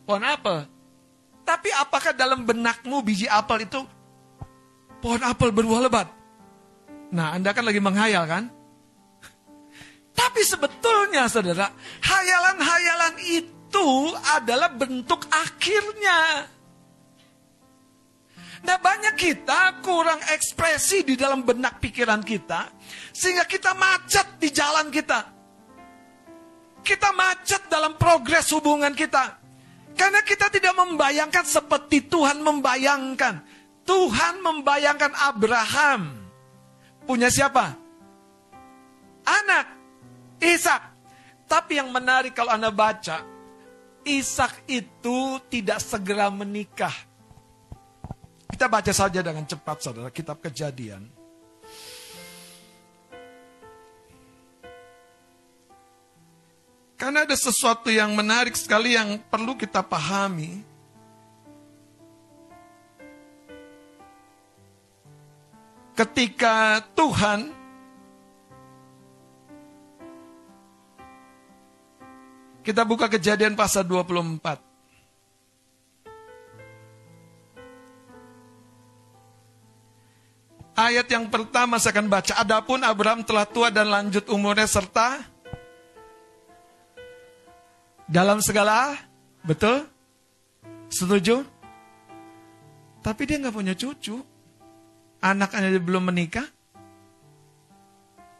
pohon 0.02 0.26
apel. 0.26 0.66
Tapi 1.46 1.70
apakah 1.72 2.12
dalam 2.12 2.42
benakmu 2.42 3.00
biji 3.00 3.30
apel 3.30 3.64
itu 3.64 3.80
pohon 4.98 5.22
apel 5.22 5.54
berbuah 5.54 5.86
lebat. 5.86 6.10
Nah, 7.08 7.32
Anda 7.32 7.56
kan 7.56 7.64
lagi 7.64 7.80
menghayal 7.80 8.28
kan? 8.28 8.52
Tapi 10.12 10.42
sebetulnya 10.42 11.30
saudara, 11.30 11.70
hayalan-hayalan 12.02 13.16
itu 13.22 14.12
adalah 14.34 14.68
bentuk 14.74 15.24
akhirnya. 15.30 16.50
Nah 18.58 18.76
banyak 18.82 19.14
kita 19.14 19.78
kurang 19.86 20.18
ekspresi 20.34 21.06
di 21.06 21.14
dalam 21.14 21.46
benak 21.46 21.78
pikiran 21.78 22.26
kita, 22.26 22.66
sehingga 23.14 23.46
kita 23.46 23.70
macet 23.78 24.42
di 24.42 24.50
jalan 24.50 24.90
kita. 24.90 25.37
Kita 26.88 27.12
macet 27.12 27.68
dalam 27.68 28.00
progres 28.00 28.48
hubungan 28.56 28.96
kita. 28.96 29.36
Karena 29.92 30.24
kita 30.24 30.48
tidak 30.48 30.72
membayangkan 30.72 31.44
seperti 31.44 32.08
Tuhan 32.08 32.40
membayangkan. 32.40 33.44
Tuhan 33.84 34.40
membayangkan 34.40 35.12
Abraham 35.12 36.16
punya 37.04 37.28
siapa? 37.28 37.76
Anak, 39.24 39.68
Ishak. 40.40 40.80
Tapi 41.48 41.76
yang 41.76 41.92
menarik 41.92 42.32
kalau 42.32 42.56
Anda 42.56 42.72
baca, 42.72 43.20
Ishak 44.04 44.64
itu 44.68 45.40
tidak 45.52 45.84
segera 45.84 46.32
menikah. 46.32 46.92
Kita 48.48 48.64
baca 48.64 48.92
saja 48.96 49.20
dengan 49.20 49.44
cepat 49.44 49.76
saudara, 49.84 50.08
kitab 50.08 50.40
kejadian. 50.40 51.17
Karena 56.98 57.22
ada 57.22 57.36
sesuatu 57.38 57.94
yang 57.94 58.10
menarik 58.18 58.58
sekali 58.58 58.98
yang 58.98 59.22
perlu 59.30 59.54
kita 59.54 59.86
pahami. 59.86 60.68
ketika 65.98 66.78
Tuhan 66.94 67.50
kita 72.62 72.86
buka 72.86 73.10
kejadian 73.10 73.58
pasal 73.58 73.82
24. 73.82 74.62
Ayat 80.78 81.10
yang 81.10 81.26
pertama 81.26 81.82
saya 81.82 81.98
akan 81.98 82.06
baca. 82.06 82.32
Adapun 82.38 82.86
Abraham 82.86 83.26
telah 83.26 83.42
tua 83.42 83.66
dan 83.74 83.90
lanjut 83.90 84.30
umurnya 84.30 84.70
serta 84.70 85.26
dalam 88.08 88.40
segala, 88.40 88.96
betul? 89.44 89.84
Setuju? 90.88 91.44
Tapi 93.04 93.22
dia 93.28 93.36
nggak 93.38 93.54
punya 93.54 93.76
cucu 93.76 94.24
anak-anaknya 95.22 95.80
belum 95.82 96.08
menikah, 96.08 96.46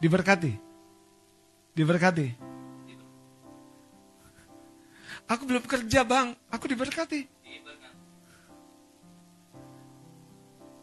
diberkati. 0.03 0.57
Diberkati. 1.75 2.27
Aku 5.29 5.45
belum 5.45 5.62
kerja 5.69 6.03
bang, 6.09 6.33
aku 6.49 6.64
diberkati. 6.73 7.29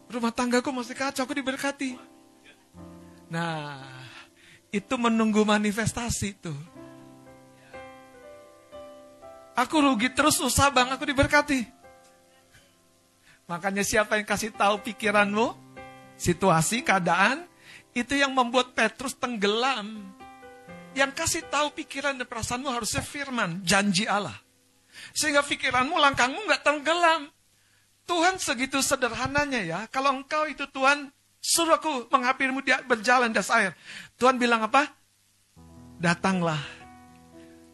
Rumah 0.06 0.30
tanggaku 0.30 0.70
masih 0.70 0.94
kacau, 0.94 1.26
aku 1.26 1.34
diberkati. 1.34 1.98
Nah, 3.26 3.82
itu 4.70 4.94
menunggu 4.94 5.42
manifestasi 5.42 6.38
tuh. 6.38 6.75
Aku 9.56 9.80
rugi 9.80 10.12
terus 10.12 10.36
susah 10.36 10.68
bang, 10.68 10.92
aku 10.92 11.08
diberkati. 11.08 11.64
Makanya 13.48 13.86
siapa 13.86 14.20
yang 14.20 14.26
kasih 14.28 14.52
tahu 14.52 14.84
pikiranmu, 14.84 15.54
situasi, 16.18 16.84
keadaan, 16.84 17.46
itu 17.96 18.12
yang 18.12 18.36
membuat 18.36 18.76
Petrus 18.76 19.16
tenggelam. 19.16 20.12
Yang 20.92 21.12
kasih 21.16 21.42
tahu 21.48 21.72
pikiran 21.72 22.20
dan 22.20 22.28
perasaanmu 22.28 22.68
harusnya 22.68 23.00
firman, 23.00 23.64
janji 23.64 24.04
Allah. 24.04 24.36
Sehingga 25.16 25.40
pikiranmu, 25.40 25.96
langkahmu 25.96 26.36
nggak 26.44 26.60
tenggelam. 26.60 27.32
Tuhan 28.04 28.36
segitu 28.36 28.84
sederhananya 28.84 29.60
ya. 29.64 29.80
Kalau 29.88 30.12
engkau 30.14 30.46
itu 30.46 30.68
Tuhan, 30.70 31.10
suruh 31.40 31.78
aku 31.78 32.06
menghapirmu 32.10 32.60
dia 32.60 32.82
berjalan 32.84 33.32
das 33.32 33.50
air. 33.50 33.74
Tuhan 34.18 34.36
bilang 34.36 34.66
apa? 34.66 34.90
Datanglah. 36.02 36.60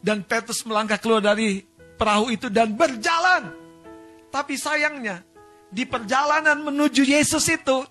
Dan 0.03 0.21
Petrus 0.27 0.67
melangkah 0.67 0.99
keluar 0.99 1.23
dari 1.23 1.63
perahu 1.95 2.33
itu 2.33 2.49
dan 2.49 2.73
berjalan. 2.73 3.53
Tapi 4.33 4.57
sayangnya, 4.57 5.21
di 5.69 5.85
perjalanan 5.85 6.57
menuju 6.61 7.05
Yesus 7.05 7.45
itu, 7.49 7.85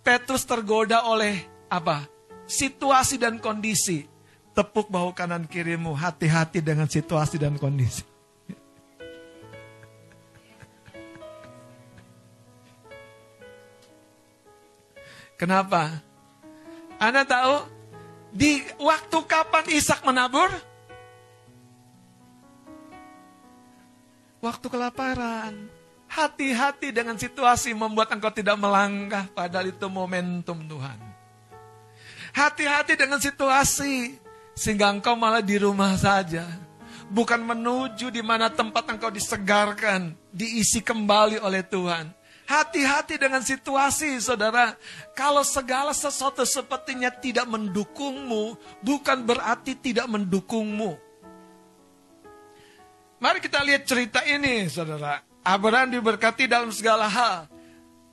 Petrus 0.00 0.48
tergoda 0.48 1.04
oleh 1.06 1.44
apa? 1.68 2.08
Situasi 2.48 3.20
dan 3.20 3.38
kondisi 3.38 4.04
tepuk 4.52 4.92
bahu 4.92 5.16
kanan 5.16 5.48
kirimu, 5.48 5.96
hati-hati 5.96 6.60
dengan 6.60 6.88
situasi 6.88 7.40
dan 7.40 7.56
kondisi. 7.56 8.04
Kenapa? 15.40 15.90
Anda 17.02 17.26
tahu 17.26 17.66
di 18.30 18.62
waktu 18.78 19.18
kapan 19.26 19.66
Ishak 19.74 20.06
menabur? 20.06 20.71
Waktu 24.42 24.66
kelaparan. 24.66 25.70
Hati-hati 26.10 26.90
dengan 26.90 27.14
situasi 27.14 27.70
membuat 27.78 28.10
engkau 28.10 28.34
tidak 28.34 28.58
melangkah 28.58 29.30
padahal 29.30 29.70
itu 29.70 29.86
momentum 29.86 30.58
Tuhan. 30.66 30.98
Hati-hati 32.34 32.98
dengan 32.98 33.22
situasi 33.22 34.18
sehingga 34.52 34.90
engkau 34.90 35.14
malah 35.14 35.40
di 35.40 35.56
rumah 35.62 35.94
saja. 35.94 36.42
Bukan 37.06 37.38
menuju 37.38 38.10
di 38.10 38.18
mana 38.18 38.50
tempat 38.50 38.90
engkau 38.90 39.14
disegarkan, 39.14 40.10
diisi 40.34 40.82
kembali 40.82 41.38
oleh 41.38 41.62
Tuhan. 41.62 42.10
Hati-hati 42.42 43.22
dengan 43.22 43.46
situasi, 43.46 44.18
saudara. 44.18 44.74
Kalau 45.14 45.46
segala 45.46 45.94
sesuatu 45.94 46.42
sepertinya 46.42 47.14
tidak 47.14 47.46
mendukungmu, 47.46 48.58
bukan 48.82 49.22
berarti 49.22 49.78
tidak 49.78 50.10
mendukungmu. 50.10 51.11
Mari 53.22 53.38
kita 53.38 53.62
lihat 53.62 53.86
cerita 53.86 54.18
ini, 54.26 54.66
saudara. 54.66 55.22
Abraham 55.46 55.94
diberkati 55.94 56.50
dalam 56.50 56.74
segala 56.74 57.06
hal. 57.06 57.46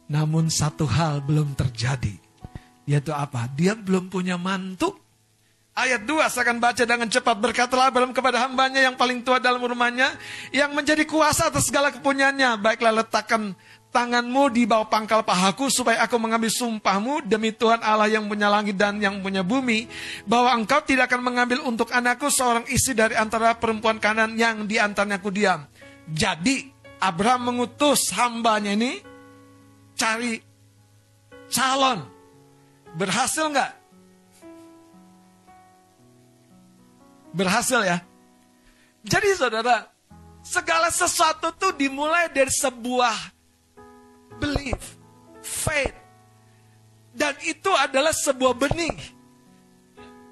Namun 0.05 0.53
satu 0.53 0.86
hal 0.86 1.26
belum 1.26 1.57
terjadi. 1.57 2.14
Yaitu 2.86 3.10
apa? 3.10 3.49
Dia 3.57 3.74
belum 3.74 4.14
punya 4.14 4.38
mantu 4.38 4.93
Ayat 5.80 6.03
2 6.03 6.28
saya 6.28 6.43
akan 6.43 6.60
baca 6.60 6.84
dengan 6.84 7.07
cepat. 7.07 7.39
Berkatalah 7.39 7.88
Abraham 7.88 8.12
kepada 8.12 8.43
hambanya 8.43 8.84
yang 8.84 8.99
paling 8.99 9.24
tua 9.24 9.39
dalam 9.39 9.64
rumahnya. 9.64 10.12
Yang 10.51 10.72
menjadi 10.76 11.03
kuasa 11.07 11.47
atas 11.47 11.72
segala 11.72 11.88
kepunyaannya. 11.95 12.60
Baiklah 12.60 12.99
letakkan 12.99 13.55
tanganmu 13.89 14.53
di 14.53 14.65
bawah 14.65 14.87
pangkal 14.87 15.21
pahaku. 15.25 15.69
Supaya 15.69 16.05
aku 16.05 16.17
mengambil 16.21 16.49
sumpahmu 16.49 17.25
demi 17.25 17.53
Tuhan 17.53 17.81
Allah 17.81 18.09
yang 18.09 18.25
punya 18.25 18.49
langit 18.49 18.77
dan 18.77 18.97
yang 19.01 19.21
punya 19.21 19.41
bumi. 19.45 19.89
Bahwa 20.25 20.53
engkau 20.55 20.81
tidak 20.85 21.09
akan 21.11 21.21
mengambil 21.21 21.59
untuk 21.65 21.89
anakku 21.93 22.29
seorang 22.29 22.65
istri 22.69 22.97
dari 22.97 23.17
antara 23.17 23.57
perempuan 23.57 23.97
kanan 23.97 24.37
yang 24.37 24.65
di 24.65 24.77
antaranya 24.81 25.21
aku 25.21 25.29
diam. 25.33 25.65
Jadi 26.09 26.69
Abraham 26.99 27.53
mengutus 27.53 28.11
hambanya 28.15 28.73
ini 28.73 28.99
cari 29.95 30.39
calon. 31.51 32.03
Berhasil 32.95 33.45
nggak? 33.49 33.71
Berhasil 37.29 37.81
ya. 37.85 37.97
Jadi 39.05 39.37
saudara, 39.37 39.87
segala 40.41 40.89
sesuatu 40.89 41.53
tuh 41.55 41.71
dimulai 41.77 42.27
dari 42.33 42.49
sebuah 42.49 43.38
belief, 44.39 44.97
faith. 45.43 45.95
Dan 47.11 47.35
itu 47.43 47.69
adalah 47.75 48.15
sebuah 48.15 48.55
benih. 48.55 48.95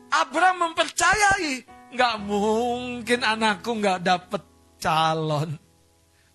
Abraham 0.07 0.71
mempercayai, 0.71 1.67
nggak 1.91 2.15
mungkin 2.23 3.19
anakku 3.27 3.75
nggak 3.75 3.99
dapet 4.07 4.43
calon. 4.79 5.59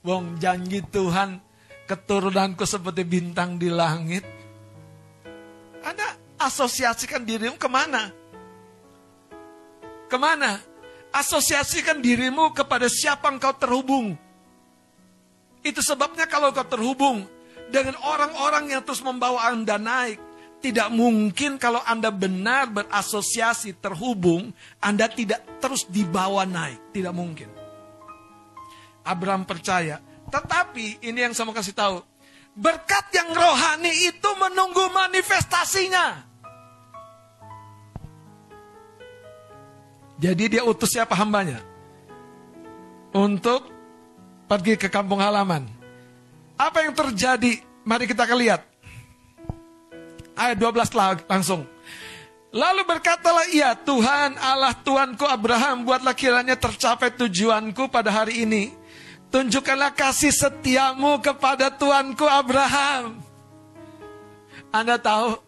Wong 0.04 0.36
janji 0.36 0.84
Tuhan 0.92 1.40
keturunanku 1.88 2.68
seperti 2.68 3.02
bintang 3.06 3.56
di 3.56 3.72
langit. 3.72 4.26
Anda 5.82 6.14
asosiasikan 6.42 7.22
dirimu 7.24 7.56
ke 7.56 7.68
mana? 7.70 8.10
Ke 10.10 10.16
mana? 10.20 10.58
Asosiasikan 11.12 12.00
dirimu 12.02 12.52
kepada 12.52 12.90
siapa 12.90 13.30
engkau 13.30 13.54
terhubung. 13.56 14.16
Itu 15.62 15.78
sebabnya 15.78 16.26
kalau 16.26 16.50
kau 16.50 16.66
terhubung 16.66 17.22
dengan 17.72 17.96
orang-orang 18.04 18.76
yang 18.76 18.84
terus 18.84 19.00
membawa 19.00 19.48
Anda 19.48 19.80
naik, 19.80 20.20
tidak 20.62 20.94
mungkin 20.94 21.58
kalau 21.58 21.82
Anda 21.82 22.14
benar 22.14 22.70
berasosiasi 22.70 23.82
terhubung, 23.82 24.54
Anda 24.78 25.10
tidak 25.10 25.42
terus 25.58 25.88
dibawa 25.90 26.46
naik. 26.46 26.94
Tidak 26.94 27.10
mungkin. 27.10 27.50
Abraham 29.02 29.42
percaya. 29.42 29.98
Tetapi 30.30 31.02
ini 31.02 31.18
yang 31.18 31.34
saya 31.34 31.50
mau 31.50 31.56
kasih 31.56 31.74
tahu. 31.74 31.98
Berkat 32.54 33.10
yang 33.10 33.34
rohani 33.34 33.90
itu 34.06 34.30
menunggu 34.38 34.86
manifestasinya. 34.94 36.30
Jadi 40.22 40.44
dia 40.46 40.62
utus 40.62 40.94
siapa 40.94 41.18
hambanya? 41.18 41.58
Untuk 43.10 43.66
pergi 44.46 44.78
ke 44.78 44.86
kampung 44.86 45.18
halaman. 45.18 45.81
Apa 46.62 46.86
yang 46.86 46.94
terjadi? 46.94 47.58
Mari 47.82 48.06
kita 48.06 48.22
akan 48.22 48.38
lihat. 48.38 48.62
Ayat 50.38 50.62
12 50.62 51.26
langsung. 51.26 51.66
Lalu 52.54 52.86
berkatalah 52.86 53.50
ia, 53.50 53.74
Tuhan 53.74 54.38
Allah 54.38 54.76
Tuanku 54.76 55.26
Abraham, 55.26 55.88
buatlah 55.88 56.14
kiranya 56.14 56.54
tercapai 56.54 57.10
tujuanku 57.10 57.90
pada 57.90 58.14
hari 58.14 58.46
ini. 58.46 58.70
Tunjukkanlah 59.32 59.96
kasih 59.96 60.30
setiamu 60.30 61.18
kepada 61.18 61.72
Tuanku 61.72 62.28
Abraham. 62.28 63.18
Anda 64.68 65.00
tahu, 65.00 65.40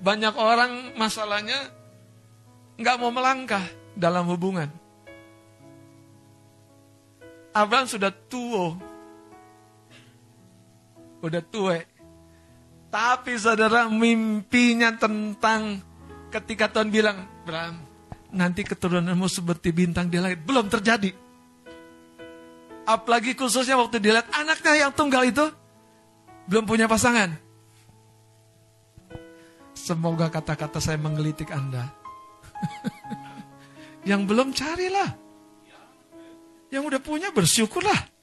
banyak 0.00 0.34
orang 0.38 0.94
masalahnya 0.96 1.68
nggak 2.78 2.96
mau 2.96 3.12
melangkah 3.12 3.62
dalam 3.98 4.24
hubungan. 4.30 4.70
Abraham 7.50 7.90
sudah 7.90 8.14
tua. 8.30 8.89
Udah 11.20 11.42
tua. 11.44 11.80
Tapi 12.90 13.38
saudara 13.38 13.86
mimpinya 13.86 14.90
tentang 14.98 15.78
ketika 16.34 16.66
Tuhan 16.66 16.90
bilang, 16.90 17.22
Abraham, 17.46 17.86
nanti 18.34 18.66
keturunanmu 18.66 19.30
seperti 19.30 19.70
bintang 19.70 20.10
di 20.10 20.18
langit. 20.18 20.42
Belum 20.42 20.66
terjadi. 20.66 21.14
Apalagi 22.88 23.38
khususnya 23.38 23.78
waktu 23.78 24.02
dilihat 24.02 24.26
anaknya 24.34 24.88
yang 24.88 24.92
tunggal 24.94 25.22
itu 25.22 25.46
belum 26.50 26.66
punya 26.66 26.90
pasangan. 26.90 27.30
Semoga 29.70 30.26
kata-kata 30.28 30.82
saya 30.82 30.98
menggelitik 30.98 31.54
Anda. 31.54 31.86
Yang 34.10 34.22
belum 34.26 34.48
carilah. 34.52 35.10
Yang 36.70 36.82
udah 36.94 37.00
punya 37.00 37.28
bersyukurlah. 37.30 38.19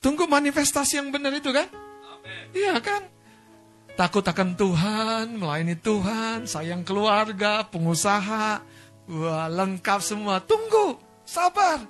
Tunggu 0.00 0.24
manifestasi 0.24 0.96
yang 0.96 1.12
benar 1.12 1.28
itu 1.36 1.52
kan? 1.52 1.68
Iya 2.56 2.80
kan? 2.80 3.04
Takut 4.00 4.24
akan 4.24 4.56
Tuhan, 4.56 5.36
melayani 5.36 5.76
Tuhan, 5.76 6.48
sayang 6.48 6.88
keluarga, 6.88 7.68
pengusaha, 7.68 8.64
wah 9.12 9.46
lengkap 9.52 10.00
semua. 10.00 10.40
Tunggu, 10.40 10.96
sabar. 11.28 11.84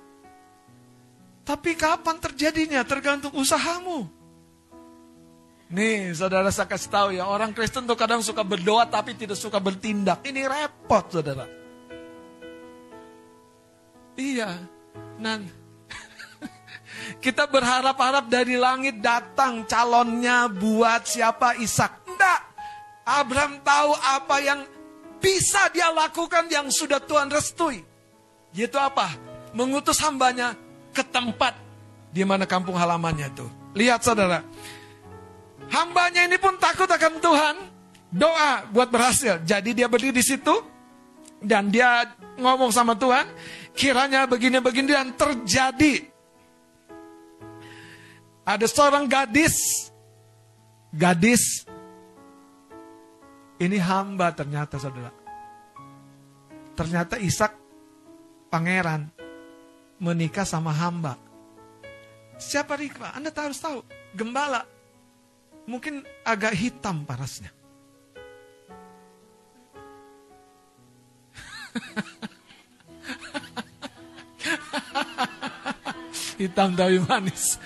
Tapi 1.47 1.71
kapan 1.79 2.19
terjadinya 2.19 2.83
tergantung 2.83 3.31
usahamu. 3.31 4.11
Nih, 5.71 6.11
saudara 6.11 6.51
saya 6.51 6.67
kasih 6.67 6.91
tahu 6.91 7.09
ya, 7.15 7.23
orang 7.23 7.55
Kristen 7.55 7.87
tuh 7.87 7.95
kadang 7.95 8.19
suka 8.19 8.43
berdoa 8.43 8.91
tapi 8.91 9.15
tidak 9.15 9.39
suka 9.39 9.63
bertindak. 9.63 10.19
Ini 10.27 10.51
repot, 10.51 11.07
saudara. 11.07 11.47
Iya. 14.19 14.51
Nan 15.15 15.60
kita 17.19 17.49
berharap-harap 17.49 18.29
dari 18.31 18.55
langit 18.55 19.01
datang 19.03 19.65
calonnya 19.67 20.47
buat 20.47 21.03
siapa 21.03 21.59
Ishak. 21.59 22.07
Enggak. 22.07 22.41
Abraham 23.01 23.59
tahu 23.65 23.91
apa 23.97 24.37
yang 24.39 24.59
bisa 25.17 25.67
dia 25.73 25.89
lakukan 25.91 26.47
yang 26.47 26.69
sudah 26.69 27.01
Tuhan 27.01 27.27
restui. 27.27 27.83
Yaitu 28.53 28.77
apa? 28.77 29.11
Mengutus 29.51 29.99
hambanya 29.99 30.55
ke 30.95 31.03
tempat 31.03 31.55
di 32.11 32.23
mana 32.27 32.43
kampung 32.43 32.75
halamannya 32.75 33.31
itu. 33.31 33.47
Lihat 33.73 34.03
saudara. 34.03 34.43
Hambanya 35.71 36.27
ini 36.27 36.35
pun 36.35 36.59
takut 36.59 36.87
akan 36.87 37.23
Tuhan. 37.23 37.55
Doa 38.11 38.67
buat 38.75 38.91
berhasil. 38.91 39.39
Jadi 39.47 39.71
dia 39.71 39.87
berdiri 39.87 40.19
di 40.19 40.25
situ. 40.25 40.51
Dan 41.41 41.71
dia 41.71 42.11
ngomong 42.35 42.75
sama 42.75 42.93
Tuhan. 42.99 43.23
Kiranya 43.71 44.27
begini-begini 44.27 44.91
dan 44.91 45.15
terjadi. 45.15 46.10
Ada 48.45 48.65
seorang 48.65 49.05
gadis. 49.05 49.89
Gadis. 50.89 51.65
Ini 53.61 53.77
hamba 53.77 54.33
ternyata 54.33 54.81
saudara. 54.81 55.13
Ternyata 56.73 57.21
Ishak 57.21 57.53
pangeran 58.49 59.13
menikah 60.01 60.49
sama 60.49 60.73
hamba. 60.73 61.13
Siapa 62.41 62.73
Rikma? 62.73 63.13
Anda 63.13 63.29
harus 63.29 63.61
tahu. 63.61 63.85
Gembala. 64.17 64.65
Mungkin 65.69 66.01
agak 66.25 66.57
hitam 66.57 67.05
parasnya. 67.05 67.53
hitam 76.47 76.73
tapi 76.73 76.97
manis. 77.05 77.59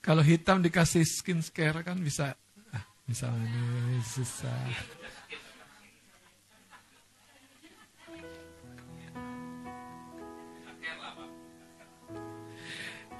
Kalau 0.00 0.24
hitam 0.26 0.58
dikasih 0.58 1.06
skin 1.06 1.38
care 1.54 1.86
kan 1.86 1.94
bisa 2.00 2.34
ah, 2.74 2.84
misalnya 3.06 3.62
susah. 4.02 4.66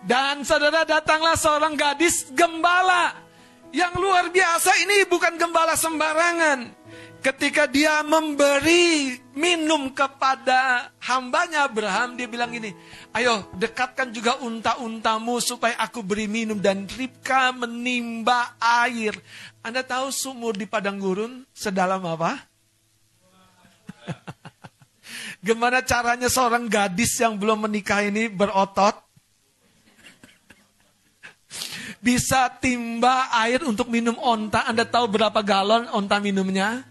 Dan 0.00 0.42
saudara 0.48 0.88
datanglah 0.88 1.36
seorang 1.36 1.76
gadis 1.76 2.32
gembala. 2.32 3.12
Yang 3.70 3.94
luar 4.02 4.26
biasa 4.34 4.72
ini 4.82 5.06
bukan 5.06 5.38
gembala 5.38 5.78
sembarangan. 5.78 6.79
Ketika 7.20 7.68
dia 7.68 8.00
memberi 8.00 9.20
minum 9.36 9.92
kepada 9.92 10.88
hambanya 11.04 11.68
Abraham, 11.68 12.16
dia 12.16 12.24
bilang 12.24 12.48
ini, 12.48 12.72
ayo 13.12 13.44
dekatkan 13.60 14.08
juga 14.08 14.40
unta-untamu 14.40 15.36
supaya 15.44 15.76
aku 15.84 16.00
beri 16.00 16.24
minum. 16.24 16.56
Dan 16.56 16.88
Ribka 16.88 17.52
menimba 17.52 18.56
air. 18.56 19.12
Anda 19.60 19.84
tahu 19.84 20.08
sumur 20.08 20.56
di 20.56 20.64
padang 20.64 20.96
gurun 20.96 21.44
sedalam 21.52 22.00
apa? 22.08 22.40
Gimana 25.44 25.84
caranya 25.84 26.32
seorang 26.32 26.72
gadis 26.72 27.20
yang 27.20 27.36
belum 27.36 27.68
menikah 27.68 28.00
ini 28.00 28.32
berotot? 28.32 28.96
Bisa 32.00 32.48
timba 32.64 33.28
air 33.44 33.60
untuk 33.60 33.92
minum 33.92 34.16
onta. 34.16 34.64
Anda 34.64 34.88
tahu 34.88 35.20
berapa 35.20 35.44
galon 35.44 35.84
onta 35.92 36.16
minumnya? 36.16 36.88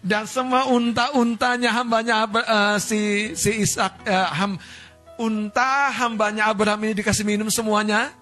Dan 0.00 0.24
semua 0.24 0.64
unta-untanya 0.72 1.76
hambanya 1.76 2.24
uh, 2.24 2.80
si 2.80 3.32
si 3.36 3.60
Ishak 3.60 4.08
uh, 4.08 4.32
ham, 4.32 4.56
unta 5.20 5.92
hambanya 5.92 6.48
Abraham 6.48 6.88
ini 6.88 6.96
dikasih 7.04 7.24
minum 7.28 7.52
semuanya. 7.52 8.16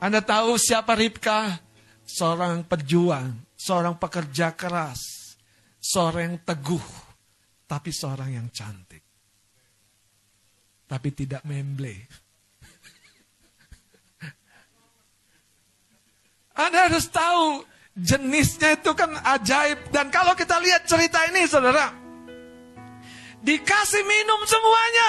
Anda 0.00 0.24
tahu 0.24 0.56
siapa 0.56 0.96
Ribka? 0.96 1.60
Seorang 2.04 2.68
pejuang, 2.68 3.32
seorang 3.56 3.96
pekerja 3.96 4.52
keras, 4.52 5.00
seorang 5.80 6.36
yang 6.36 6.40
teguh, 6.44 6.84
tapi 7.64 7.88
seorang 7.92 8.36
yang 8.36 8.52
cantik. 8.52 9.00
Tapi 10.84 11.08
tidak 11.16 11.40
memble. 11.48 11.96
Anda 16.64 16.92
harus 16.92 17.08
tahu 17.08 17.64
jenisnya 17.94 18.74
itu 18.74 18.90
kan 18.92 19.14
ajaib. 19.38 19.90
Dan 19.94 20.10
kalau 20.10 20.34
kita 20.34 20.58
lihat 20.58 20.86
cerita 20.86 21.22
ini 21.30 21.46
saudara. 21.46 21.94
Dikasih 23.44 24.02
minum 24.02 24.40
semuanya. 24.44 25.08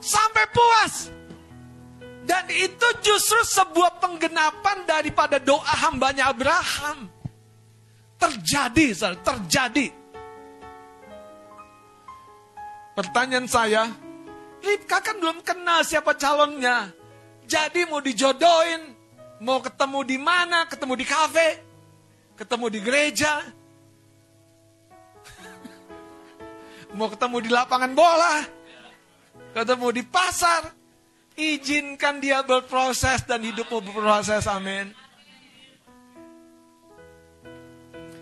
Sampai 0.00 0.44
puas. 0.50 1.12
Dan 2.26 2.42
itu 2.50 2.88
justru 3.06 3.38
sebuah 3.46 4.02
penggenapan 4.02 4.82
daripada 4.82 5.38
doa 5.38 5.86
hambanya 5.86 6.34
Abraham. 6.34 7.06
Terjadi, 8.18 8.96
saudara, 8.96 9.22
terjadi. 9.22 9.86
Pertanyaan 12.96 13.46
saya, 13.46 13.92
Ribka 14.64 15.04
kan 15.04 15.20
belum 15.20 15.44
kenal 15.44 15.84
siapa 15.84 16.16
calonnya. 16.18 16.90
Jadi 17.46 17.86
mau 17.86 18.02
dijodohin, 18.02 18.96
mau 19.38 19.62
ketemu 19.62 20.00
di 20.02 20.18
mana, 20.18 20.66
ketemu 20.66 20.94
di 20.98 21.06
kafe 21.06 21.65
ketemu 22.36 22.66
di 22.68 22.80
gereja, 22.84 23.32
mau 26.92 27.08
ketemu 27.08 27.36
di 27.40 27.50
lapangan 27.50 27.92
bola, 27.96 28.44
ketemu 29.56 29.86
di 29.96 30.02
pasar, 30.04 30.68
izinkan 31.36 32.20
dia 32.20 32.44
berproses 32.44 33.24
dan 33.24 33.40
hidupmu 33.40 33.80
berproses, 33.80 34.44
amin. 34.48 34.92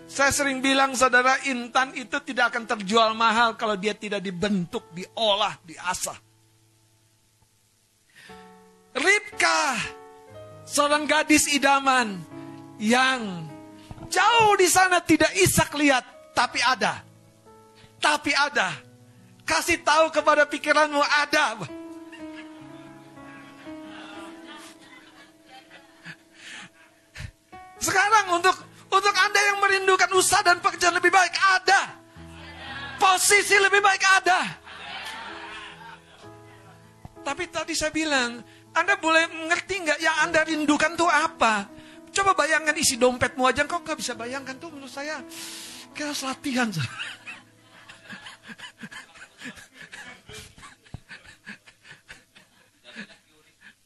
Saya 0.05 0.31
sering 0.31 0.63
bilang 0.63 0.95
saudara 0.95 1.35
intan 1.43 1.91
itu 1.91 2.15
tidak 2.23 2.55
akan 2.55 2.63
terjual 2.63 3.11
mahal 3.17 3.59
kalau 3.59 3.75
dia 3.75 3.91
tidak 3.91 4.23
dibentuk, 4.23 4.87
diolah, 4.95 5.59
diasah. 5.67 6.15
Ribka, 8.95 9.75
seorang 10.63 11.03
gadis 11.03 11.51
idaman 11.51 12.23
yang 12.79 13.51
Jauh 14.09 14.53
di 14.57 14.67
sana 14.69 15.01
tidak 15.01 15.31
Ishak 15.35 15.73
lihat, 15.77 16.03
tapi 16.33 16.61
ada. 16.61 17.01
Tapi 17.99 18.31
ada. 18.33 18.73
Kasih 19.45 19.81
tahu 19.85 20.09
kepada 20.09 20.45
pikiranmu 20.49 21.01
ada. 21.01 21.61
Sekarang 27.77 28.41
untuk 28.41 28.57
untuk 28.89 29.13
Anda 29.13 29.39
yang 29.53 29.57
merindukan 29.61 30.09
usaha 30.17 30.41
dan 30.41 30.57
pekerjaan 30.57 30.97
lebih 30.97 31.13
baik 31.13 31.35
ada. 31.37 32.01
Posisi 32.97 33.53
lebih 33.61 33.83
baik 33.83 34.01
ada. 34.01 34.39
Tapi 37.25 37.43
tadi 37.49 37.73
saya 37.73 37.93
bilang, 37.93 38.41
Anda 38.73 38.97
boleh 38.97 39.29
mengerti 39.29 39.81
nggak 39.81 39.99
yang 40.01 40.17
Anda 40.25 40.41
rindukan 40.45 40.93
itu 40.93 41.05
apa? 41.05 41.74
Coba 42.15 42.31
bayangkan 42.31 42.71
isi 42.79 42.95
dompetmu 42.95 43.43
aja, 43.43 43.67
kau 43.67 43.83
nggak 43.83 43.99
bisa 43.99 44.15
bayangkan 44.15 44.55
tuh 44.55 44.71
menurut 44.71 44.87
saya. 44.87 45.19
Kira 45.91 46.15
latihan. 46.15 46.71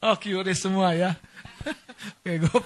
Oh, 0.00 0.16
QRI 0.16 0.56
semua 0.56 0.96
ya. 0.96 1.12
Oke, 2.24 2.40
gue 2.40 2.60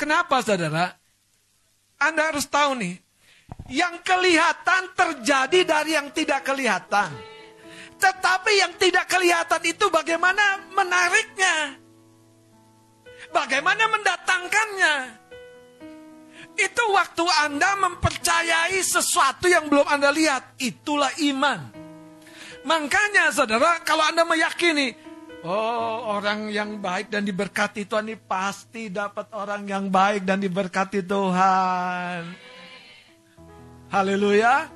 Kenapa 0.00 0.40
saudara? 0.40 0.96
Anda 2.00 2.32
harus 2.32 2.48
tahu 2.48 2.80
nih, 2.80 2.96
yang 3.68 4.00
kelihatan 4.00 4.92
terjadi 4.96 5.60
dari 5.68 5.96
yang 5.96 6.08
tidak 6.16 6.48
kelihatan. 6.48 7.35
Tetapi 7.96 8.52
yang 8.60 8.72
tidak 8.76 9.08
kelihatan 9.08 9.62
itu 9.64 9.88
bagaimana 9.88 10.60
menariknya. 10.76 11.80
Bagaimana 13.32 13.84
mendatangkannya. 13.90 14.94
Itu 16.56 16.82
waktu 16.92 17.24
Anda 17.44 17.76
mempercayai 17.76 18.80
sesuatu 18.80 19.48
yang 19.48 19.68
belum 19.68 19.84
Anda 19.88 20.08
lihat. 20.12 20.56
Itulah 20.56 21.12
iman. 21.20 21.72
Makanya 22.64 23.30
saudara, 23.30 23.78
kalau 23.84 24.02
Anda 24.02 24.24
meyakini, 24.24 24.96
oh 25.46 26.16
orang 26.16 26.50
yang 26.50 26.80
baik 26.80 27.12
dan 27.12 27.22
diberkati 27.22 27.86
Tuhan 27.86 28.10
ini 28.10 28.18
pasti 28.18 28.88
dapat 28.90 29.30
orang 29.36 29.68
yang 29.68 29.86
baik 29.92 30.24
dan 30.26 30.40
diberkati 30.42 31.04
Tuhan. 31.04 32.20
Haleluya. 33.86 34.75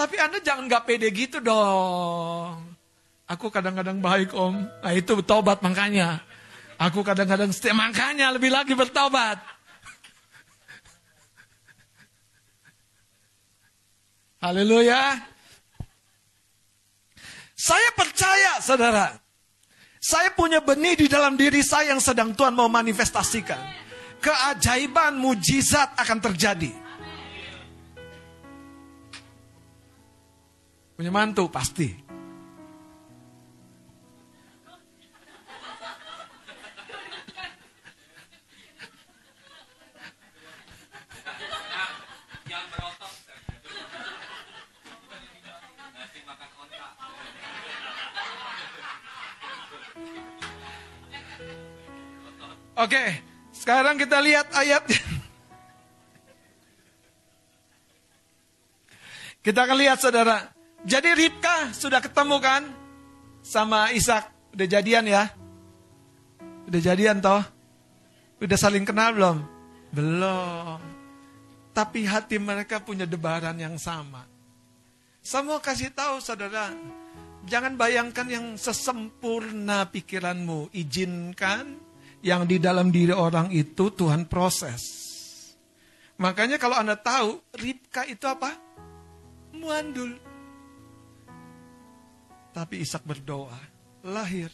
Tapi 0.00 0.16
Anda 0.16 0.40
jangan 0.40 0.64
gak 0.64 0.88
pede 0.88 1.12
gitu 1.12 1.44
dong. 1.44 2.72
Aku 3.28 3.52
kadang-kadang 3.52 4.00
baik 4.00 4.32
om. 4.32 4.64
Nah 4.64 4.92
itu 4.96 5.20
tobat 5.20 5.60
makanya. 5.60 6.24
Aku 6.80 7.04
kadang-kadang 7.04 7.52
setiap 7.52 7.76
makanya 7.76 8.32
lebih 8.32 8.48
lagi 8.48 8.72
bertobat. 8.72 9.36
Haleluya. 14.40 15.20
Saya 17.52 17.92
percaya, 17.92 18.56
saudara. 18.64 19.20
Saya 20.00 20.32
punya 20.32 20.64
benih 20.64 20.96
di 20.96 21.12
dalam 21.12 21.36
diri 21.36 21.60
saya 21.60 21.92
yang 21.92 22.00
sedang 22.00 22.32
Tuhan 22.32 22.56
mau 22.56 22.72
manifestasikan. 22.72 23.60
Keajaiban, 24.24 25.20
mujizat 25.20 25.92
akan 25.92 26.24
terjadi. 26.24 26.72
Punya 31.00 31.08
mantu, 31.08 31.48
pasti. 31.48 31.88
Oke, 52.76 53.24
sekarang 53.56 53.96
kita 53.96 54.20
lihat 54.20 54.52
ayat. 54.52 54.84
Kita 59.40 59.64
akan 59.64 59.80
lihat 59.80 59.96
saudara. 59.96 60.59
Jadi 60.80 61.12
Ribka 61.12 61.76
sudah 61.76 62.00
ketemu 62.00 62.36
kan 62.40 62.62
sama 63.44 63.92
Ishak. 63.92 64.56
Udah 64.56 64.66
jadian 64.66 65.04
ya? 65.04 65.28
Udah 66.64 66.80
jadian 66.80 67.20
toh? 67.20 67.44
Udah 68.40 68.56
saling 68.56 68.88
kenal 68.88 69.12
belum? 69.12 69.38
Belum. 69.92 70.80
Tapi 71.76 72.08
hati 72.08 72.40
mereka 72.40 72.80
punya 72.80 73.04
debaran 73.04 73.54
yang 73.60 73.76
sama. 73.76 74.24
Mau 75.44 75.60
kasih 75.60 75.92
tahu 75.92 76.18
saudara, 76.24 76.72
jangan 77.44 77.76
bayangkan 77.76 78.26
yang 78.26 78.46
sesempurna 78.56 79.84
pikiranmu. 79.92 80.72
Izinkan 80.72 81.76
yang 82.24 82.48
di 82.48 82.56
dalam 82.56 82.88
diri 82.88 83.12
orang 83.12 83.52
itu 83.52 83.92
Tuhan 83.92 84.24
proses. 84.24 84.80
Makanya 86.16 86.56
kalau 86.56 86.76
Anda 86.80 86.96
tahu, 86.96 87.40
Ribka 87.56 88.08
itu 88.08 88.24
apa? 88.24 88.56
Muandul. 89.56 90.29
Tapi 92.60 92.84
Ishak 92.84 93.08
berdoa, 93.08 93.56
lahir. 94.04 94.52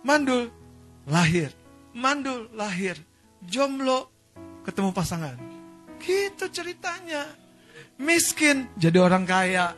Mandul, 0.00 0.48
lahir. 1.04 1.52
Mandul, 1.92 2.48
lahir. 2.56 2.96
Jomblo, 3.44 4.08
ketemu 4.64 4.96
pasangan. 4.96 5.36
Gitu 6.00 6.48
ceritanya. 6.48 7.28
Miskin, 8.00 8.72
jadi 8.80 9.04
orang 9.04 9.28
kaya. 9.28 9.76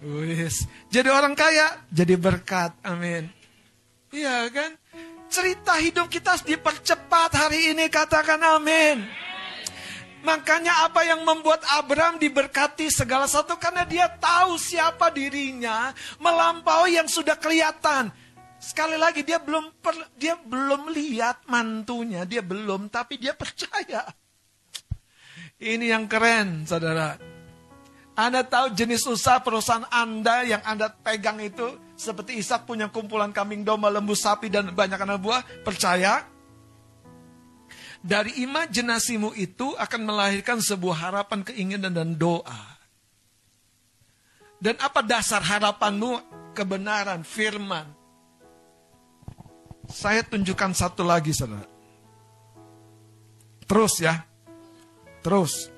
Wis, 0.00 0.64
jadi 0.88 1.12
orang 1.12 1.36
kaya, 1.36 1.84
jadi 1.92 2.16
berkat. 2.16 2.72
Amin. 2.80 3.28
Iya 4.08 4.48
kan? 4.48 4.72
Cerita 5.28 5.76
hidup 5.76 6.08
kita 6.08 6.40
dipercepat 6.40 7.36
hari 7.36 7.76
ini, 7.76 7.92
katakan 7.92 8.40
amin. 8.40 9.04
Makanya 10.26 10.90
apa 10.90 11.06
yang 11.06 11.22
membuat 11.22 11.62
Abraham 11.78 12.18
diberkati 12.18 12.90
segala 12.90 13.30
satu 13.30 13.54
karena 13.54 13.86
dia 13.86 14.10
tahu 14.10 14.58
siapa 14.58 15.14
dirinya 15.14 15.94
melampaui 16.18 16.98
yang 16.98 17.06
sudah 17.06 17.38
kelihatan. 17.38 18.10
Sekali 18.58 18.98
lagi 18.98 19.22
dia 19.22 19.38
belum 19.38 19.78
per, 19.78 19.94
dia 20.18 20.34
belum 20.34 20.90
lihat 20.90 21.46
mantunya, 21.46 22.26
dia 22.26 22.42
belum 22.42 22.90
tapi 22.90 23.14
dia 23.22 23.30
percaya. 23.42 24.02
Ini 25.58 25.94
yang 25.94 26.10
keren, 26.10 26.66
Saudara. 26.66 27.18
Anda 28.18 28.42
tahu 28.42 28.74
jenis 28.74 29.06
usaha 29.06 29.38
perusahaan 29.38 29.86
Anda 29.94 30.42
yang 30.42 30.62
Anda 30.66 30.90
pegang 30.90 31.38
itu 31.38 31.78
seperti 31.94 32.42
Ishak 32.42 32.66
punya 32.66 32.90
kumpulan 32.90 33.30
kambing 33.30 33.62
domba, 33.62 33.86
lembu 33.94 34.18
sapi, 34.18 34.50
dan 34.50 34.74
banyak 34.74 34.98
anak 34.98 35.22
buah, 35.22 35.42
percaya 35.62 36.26
dari 38.00 38.42
imajinasimu 38.44 39.34
itu 39.34 39.74
akan 39.74 40.00
melahirkan 40.06 40.62
sebuah 40.62 41.10
harapan, 41.10 41.42
keinginan, 41.42 41.92
dan 41.92 42.14
doa. 42.14 42.78
Dan 44.58 44.74
apa 44.82 45.02
dasar 45.02 45.42
harapanmu? 45.42 46.38
Kebenaran, 46.54 47.22
firman. 47.22 47.86
Saya 49.86 50.26
tunjukkan 50.26 50.74
satu 50.74 51.06
lagi, 51.06 51.30
saudara. 51.30 51.66
Terus 53.68 53.94
ya. 54.02 54.26
Terus. 55.22 55.70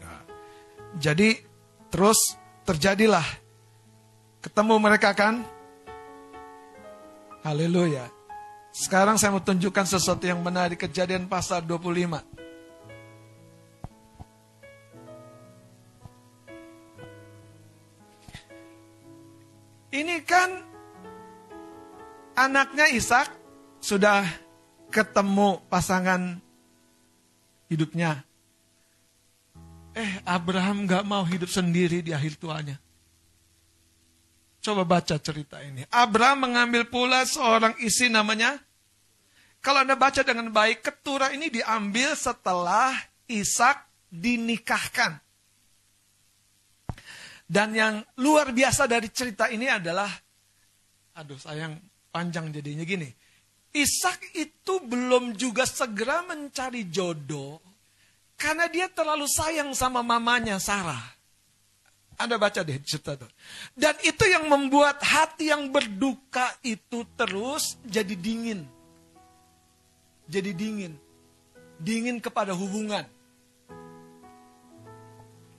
Nah, 0.00 0.24
jadi, 0.96 1.36
terus 1.92 2.16
terjadilah 2.64 3.26
Ketemu 4.40 4.80
mereka 4.80 5.12
kan? 5.12 5.44
Haleluya. 7.44 8.08
Sekarang 8.80 9.20
saya 9.20 9.36
mau 9.36 9.44
tunjukkan 9.44 9.84
sesuatu 9.84 10.24
yang 10.24 10.40
menarik 10.40 10.80
kejadian 10.80 11.28
pasal 11.28 11.60
25. 11.60 12.16
Ini 19.92 20.16
kan 20.24 20.64
anaknya 22.40 22.88
Ishak 22.88 23.28
sudah 23.84 24.24
ketemu 24.88 25.60
pasangan 25.68 26.40
hidupnya. 27.68 28.24
Eh, 29.92 30.24
Abraham 30.24 30.88
gak 30.88 31.04
mau 31.04 31.20
hidup 31.28 31.52
sendiri 31.52 32.00
di 32.00 32.16
akhir 32.16 32.40
tuanya. 32.40 32.80
Coba 34.64 34.88
baca 34.88 35.20
cerita 35.20 35.60
ini. 35.60 35.84
Abraham 35.92 36.48
mengambil 36.48 36.88
pula 36.88 37.28
seorang 37.28 37.76
isi 37.84 38.08
namanya. 38.08 38.69
Kalau 39.60 39.84
Anda 39.84 39.92
baca 39.92 40.24
dengan 40.24 40.48
baik, 40.48 40.80
keturah 40.80 41.36
ini 41.36 41.52
diambil 41.52 42.16
setelah 42.16 42.96
Ishak 43.28 43.76
dinikahkan. 44.08 45.20
Dan 47.44 47.76
yang 47.76 47.94
luar 48.16 48.56
biasa 48.56 48.88
dari 48.88 49.12
cerita 49.12 49.52
ini 49.52 49.68
adalah, 49.68 50.08
aduh 51.18 51.36
sayang 51.36 51.76
panjang 52.08 52.48
jadinya 52.54 52.86
gini. 52.88 53.10
Ishak 53.70 54.34
itu 54.34 54.82
belum 54.82 55.36
juga 55.38 55.62
segera 55.68 56.26
mencari 56.26 56.90
jodoh 56.90 57.62
karena 58.40 58.66
dia 58.66 58.88
terlalu 58.88 59.28
sayang 59.28 59.76
sama 59.76 60.00
mamanya 60.00 60.56
Sarah. 60.56 61.20
Anda 62.16 62.40
baca 62.40 62.64
deh 62.64 62.80
cerita 62.80 63.16
itu. 63.16 63.28
Dan 63.76 63.94
itu 64.04 64.24
yang 64.24 64.48
membuat 64.48 65.00
hati 65.04 65.52
yang 65.52 65.68
berduka 65.68 66.56
itu 66.64 67.04
terus 67.16 67.76
jadi 67.84 68.12
dingin. 68.16 68.79
Jadi 70.30 70.54
dingin. 70.54 70.94
Dingin 71.82 72.22
kepada 72.22 72.54
hubungan. 72.54 73.02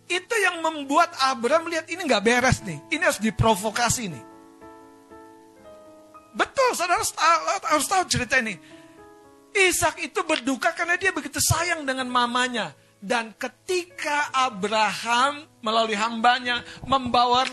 Itu 0.08 0.36
yang 0.40 0.64
membuat 0.64 1.12
Abraham 1.20 1.68
lihat 1.68 1.92
ini 1.92 2.08
nggak 2.08 2.24
beres 2.24 2.64
nih. 2.64 2.80
Ini 2.88 3.04
harus 3.04 3.20
diprovokasi 3.20 4.08
nih. 4.08 4.24
Betul, 6.32 6.72
saudara 6.80 7.04
harus 7.04 7.12
tahu, 7.12 7.40
harus 7.68 7.88
tahu 7.92 8.04
cerita 8.08 8.40
ini. 8.40 8.56
Ishak 9.52 10.00
itu 10.00 10.24
berduka 10.24 10.72
karena 10.72 10.96
dia 10.96 11.12
begitu 11.12 11.44
sayang 11.44 11.84
dengan 11.84 12.08
mamanya. 12.08 12.72
Dan 13.02 13.36
ketika 13.36 14.32
Abraham 14.32 15.44
melalui 15.60 15.98
hambanya 15.98 16.64
membawa 16.88 17.44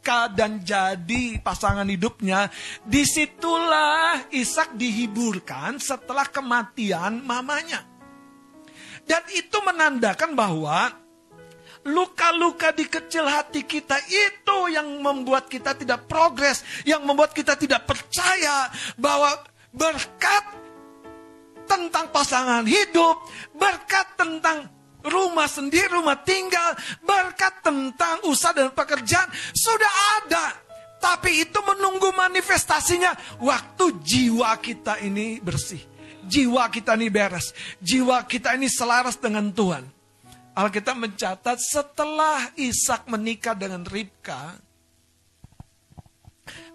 Ribka 0.00 0.32
dan 0.32 0.64
jadi 0.64 1.44
pasangan 1.44 1.84
hidupnya, 1.84 2.48
di 2.88 3.04
situlah 3.04 4.32
Ishak 4.32 4.72
dihiburkan 4.72 5.76
setelah 5.76 6.24
kematian 6.24 7.20
mamanya. 7.20 7.84
Dan 9.04 9.20
itu 9.36 9.60
menandakan 9.60 10.32
bahwa 10.32 10.88
luka-luka 11.84 12.72
di 12.72 12.88
kecil 12.88 13.28
hati 13.28 13.68
kita 13.68 14.00
itu 14.08 14.72
yang 14.72 14.88
membuat 15.04 15.52
kita 15.52 15.76
tidak 15.76 16.08
progres, 16.08 16.64
yang 16.88 17.04
membuat 17.04 17.36
kita 17.36 17.60
tidak 17.60 17.84
percaya 17.84 18.72
bahwa 18.96 19.36
berkat 19.68 20.44
tentang 21.68 22.08
pasangan 22.08 22.64
hidup, 22.64 23.20
berkat 23.52 24.16
tentang 24.16 24.64
rumah 25.04 25.48
sendiri, 25.48 25.88
rumah 25.92 26.18
tinggal, 26.20 26.76
berkat 27.04 27.64
tentang 27.64 28.24
usaha 28.28 28.52
dan 28.56 28.72
pekerjaan 28.72 29.28
sudah 29.52 29.92
ada. 30.20 30.46
Tapi 31.00 31.48
itu 31.48 31.56
menunggu 31.64 32.12
manifestasinya 32.12 33.40
waktu 33.40 33.96
jiwa 34.04 34.52
kita 34.60 35.00
ini 35.00 35.40
bersih. 35.40 35.80
Jiwa 36.28 36.68
kita 36.68 36.94
ini 37.00 37.08
beres. 37.08 37.56
Jiwa 37.80 38.20
kita 38.28 38.52
ini 38.54 38.68
selaras 38.68 39.16
dengan 39.16 39.48
Tuhan. 39.48 39.88
Alkitab 40.52 41.00
mencatat 41.00 41.56
setelah 41.56 42.52
Ishak 42.58 43.08
menikah 43.08 43.56
dengan 43.56 43.86
Ribka, 43.88 44.60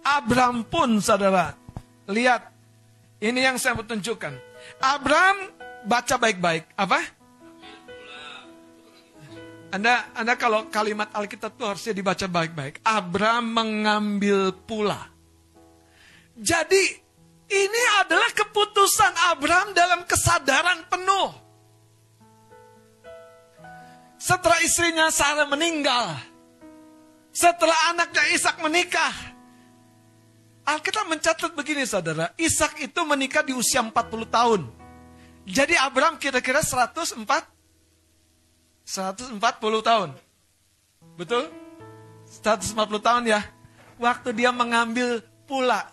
Abraham 0.06 0.66
pun 0.66 1.02
saudara, 1.02 1.58
lihat, 2.06 2.50
ini 3.22 3.42
yang 3.42 3.58
saya 3.58 3.74
mau 3.74 3.86
tunjukkan. 3.86 4.34
Abraham 4.82 5.50
baca 5.86 6.16
baik-baik, 6.18 6.66
apa? 6.78 7.02
Anda, 9.76 10.08
Anda 10.16 10.40
kalau 10.40 10.72
kalimat 10.72 11.12
Alkitab 11.12 11.60
itu 11.60 11.64
harusnya 11.68 11.92
dibaca 11.92 12.24
baik-baik. 12.32 12.80
Abraham 12.88 13.52
mengambil 13.52 14.56
pula. 14.64 15.12
Jadi 16.40 16.84
ini 17.52 17.82
adalah 18.00 18.32
keputusan 18.32 19.36
Abraham 19.36 19.76
dalam 19.76 20.08
kesadaran 20.08 20.88
penuh. 20.88 21.28
Setelah 24.16 24.64
istrinya 24.64 25.12
Sarah 25.12 25.44
meninggal, 25.44 26.24
setelah 27.36 27.76
anaknya 27.92 28.32
Ishak 28.32 28.64
menikah, 28.64 29.12
Alkitab 30.64 31.12
mencatat 31.12 31.52
begini 31.52 31.84
saudara, 31.84 32.32
Ishak 32.40 32.80
itu 32.80 33.04
menikah 33.04 33.44
di 33.44 33.52
usia 33.52 33.84
40 33.84 33.92
tahun. 34.32 34.62
Jadi 35.44 35.76
Abraham 35.76 36.16
kira-kira 36.16 36.64
104 36.64 37.20
140 38.86 39.42
tahun. 39.82 40.10
Betul? 41.18 41.50
140 42.30 42.78
tahun 43.02 43.24
ya. 43.26 43.42
Waktu 43.98 44.30
dia 44.38 44.54
mengambil 44.54 45.26
pula. 45.50 45.90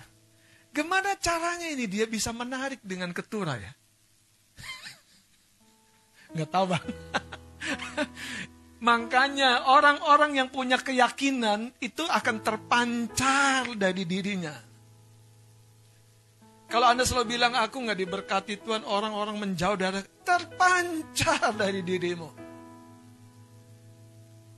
Gimana 0.73 1.17
caranya 1.17 1.73
ini 1.73 1.89
dia 1.89 2.05
bisa 2.05 2.33
menarik 2.33 2.81
dengan 2.85 3.17
ketura 3.17 3.57
ya? 3.57 3.73
Nggak 6.37 6.51
tahu 6.53 6.65
bang. 6.69 6.87
Makanya 8.89 9.71
orang-orang 9.71 10.43
yang 10.43 10.49
punya 10.51 10.75
keyakinan 10.75 11.71
itu 11.79 12.03
akan 12.03 12.43
terpancar 12.43 13.79
dari 13.79 14.03
dirinya. 14.03 14.53
Kalau 16.67 16.89
Anda 16.89 17.05
selalu 17.05 17.37
bilang 17.37 17.55
aku 17.55 17.85
nggak 17.85 18.01
diberkati 18.01 18.65
Tuhan, 18.65 18.83
orang-orang 18.89 19.39
menjauh 19.39 19.77
dari 19.77 20.03
terpancar 20.25 21.53
dari 21.55 21.85
dirimu. 21.85 22.42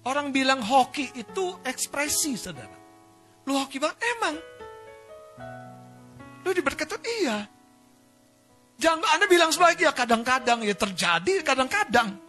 Orang 0.04 0.36
bilang 0.36 0.60
hoki 0.60 1.08
itu 1.16 1.56
ekspresi, 1.64 2.36
saudara. 2.36 2.76
Lu 3.48 3.56
hoki 3.56 3.80
banget, 3.80 3.96
emang. 4.16 4.36
Lu 6.44 6.52
diberkati, 6.52 6.96
iya. 7.24 7.48
Jangan 8.76 9.06
Anda 9.16 9.26
bilang 9.30 9.48
sebaliknya, 9.48 9.96
kadang-kadang 9.96 10.60
ya 10.60 10.76
terjadi, 10.76 11.40
kadang-kadang. 11.40 12.20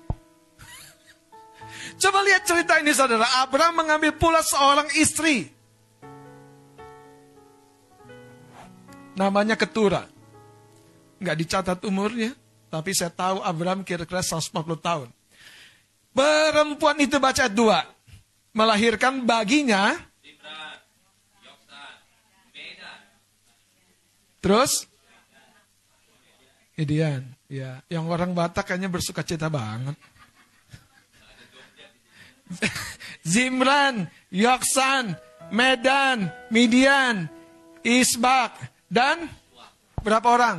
Coba 2.01 2.23
lihat 2.23 2.47
cerita 2.47 2.80
ini 2.80 2.95
saudara. 2.95 3.28
Abraham 3.43 3.84
mengambil 3.84 4.15
pula 4.15 4.39
seorang 4.39 4.88
istri. 4.95 5.51
Namanya 9.19 9.59
Ketura. 9.59 10.07
Nggak 11.19 11.38
dicatat 11.39 11.80
umurnya. 11.88 12.36
Tapi 12.71 12.91
saya 12.91 13.11
tahu 13.11 13.39
Abraham 13.39 13.88
kira-kira 13.88 14.19
140 14.19 14.51
tahun. 14.80 15.07
Perempuan 16.16 16.95
itu 17.03 17.20
baca 17.20 17.51
dua. 17.51 17.84
Melahirkan 18.55 19.28
baginya. 19.28 19.99
Terus? 24.39 24.88
Gideon. 26.80 27.36
Ya, 27.45 27.84
yang 27.91 28.07
orang 28.09 28.34
Batak 28.34 28.72
kayaknya 28.72 28.89
bersuka 28.89 29.22
cita 29.22 29.51
banget. 29.51 29.93
Zimran, 33.26 34.09
Yoksan, 34.32 35.18
Medan, 35.53 36.30
Midian, 36.49 37.30
Isbak, 37.86 38.57
dan 38.89 39.30
berapa 40.01 40.26
orang? 40.26 40.57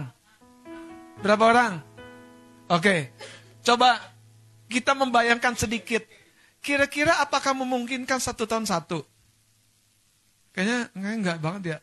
Berapa 1.22 1.44
orang? 1.46 1.72
Oke, 2.70 3.14
coba 3.62 3.98
kita 4.66 4.92
membayangkan 4.94 5.54
sedikit. 5.54 6.02
Kira-kira 6.62 7.22
apakah 7.22 7.54
memungkinkan 7.54 8.18
satu 8.18 8.46
tahun 8.46 8.66
satu? 8.66 9.06
Kayaknya 10.50 10.90
enggak 10.94 11.38
banget 11.38 11.62
ya. 11.66 11.78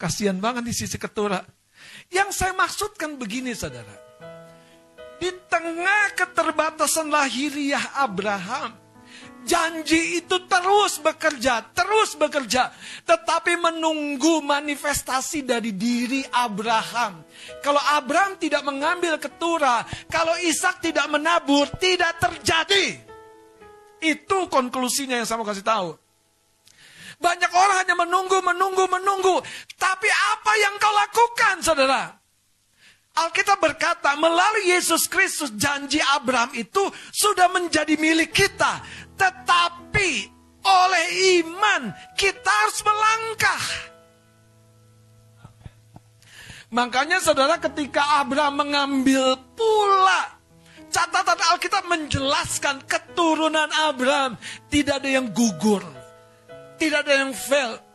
Kasihan 0.00 0.36
banget 0.40 0.64
di 0.66 0.74
sisi 0.76 0.96
ketura. 0.96 1.44
Yang 2.08 2.36
saya 2.36 2.52
maksudkan 2.56 3.16
begini 3.16 3.52
saudara. 3.52 3.92
Di 5.20 5.28
tengah 5.52 6.16
keterbatasan 6.16 7.12
lahiriah 7.12 8.00
Abraham, 8.00 8.79
Janji 9.40 10.20
itu 10.20 10.36
terus 10.44 11.00
bekerja, 11.00 11.72
terus 11.72 12.12
bekerja. 12.14 12.68
Tetapi 13.08 13.56
menunggu 13.56 14.44
manifestasi 14.44 15.48
dari 15.48 15.72
diri 15.72 16.20
Abraham. 16.28 17.24
Kalau 17.64 17.80
Abraham 17.80 18.36
tidak 18.36 18.60
mengambil 18.68 19.16
ketura, 19.16 19.80
kalau 20.12 20.36
Ishak 20.44 20.84
tidak 20.84 21.08
menabur, 21.08 21.72
tidak 21.80 22.20
terjadi. 22.20 23.00
Itu 24.00 24.48
konklusinya 24.52 25.16
yang 25.16 25.26
saya 25.28 25.40
mau 25.40 25.48
kasih 25.48 25.64
tahu. 25.64 25.88
Banyak 27.20 27.52
orang 27.52 27.76
hanya 27.84 27.96
menunggu, 27.96 28.40
menunggu, 28.40 28.84
menunggu. 28.88 29.40
Tapi 29.76 30.08
apa 30.08 30.52
yang 30.56 30.74
kau 30.80 30.92
lakukan, 30.92 31.56
saudara? 31.60 32.19
Alkitab 33.10 33.58
berkata, 33.58 34.14
melalui 34.14 34.70
Yesus 34.70 35.10
Kristus, 35.10 35.50
janji 35.58 35.98
Abraham 36.14 36.54
itu 36.54 36.80
sudah 37.10 37.50
menjadi 37.50 37.98
milik 37.98 38.30
kita. 38.30 38.80
Tetapi 39.18 40.10
oleh 40.64 41.06
iman 41.42 41.90
kita 42.14 42.48
harus 42.48 42.80
melangkah. 42.86 43.64
Makanya 46.70 47.18
saudara 47.18 47.58
ketika 47.58 48.22
Abraham 48.22 48.62
mengambil 48.62 49.34
pula 49.58 50.38
catatan 50.86 51.38
Alkitab 51.50 51.82
menjelaskan 51.90 52.86
keturunan 52.86 53.66
Abraham 53.90 54.38
tidak 54.70 55.02
ada 55.02 55.10
yang 55.10 55.26
gugur. 55.34 55.82
Tidak 56.78 56.98
ada 57.04 57.26
yang 57.26 57.34
fail. 57.34 57.89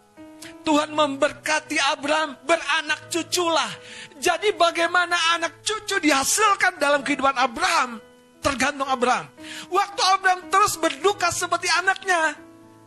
Tuhan 0.65 0.93
memberkati 0.93 1.77
Abraham 1.93 2.37
beranak 2.43 3.07
cuculah. 3.13 3.69
Jadi 4.17 4.57
bagaimana 4.57 5.37
anak 5.37 5.61
cucu 5.61 6.01
dihasilkan 6.01 6.81
dalam 6.81 7.05
kehidupan 7.05 7.37
Abraham? 7.37 8.01
tergantung 8.45 8.85
Abraham. 8.85 9.25
Waktu 9.73 10.01
Abraham 10.13 10.45
terus 10.53 10.77
berduka 10.77 11.33
seperti 11.33 11.65
anaknya, 11.73 12.37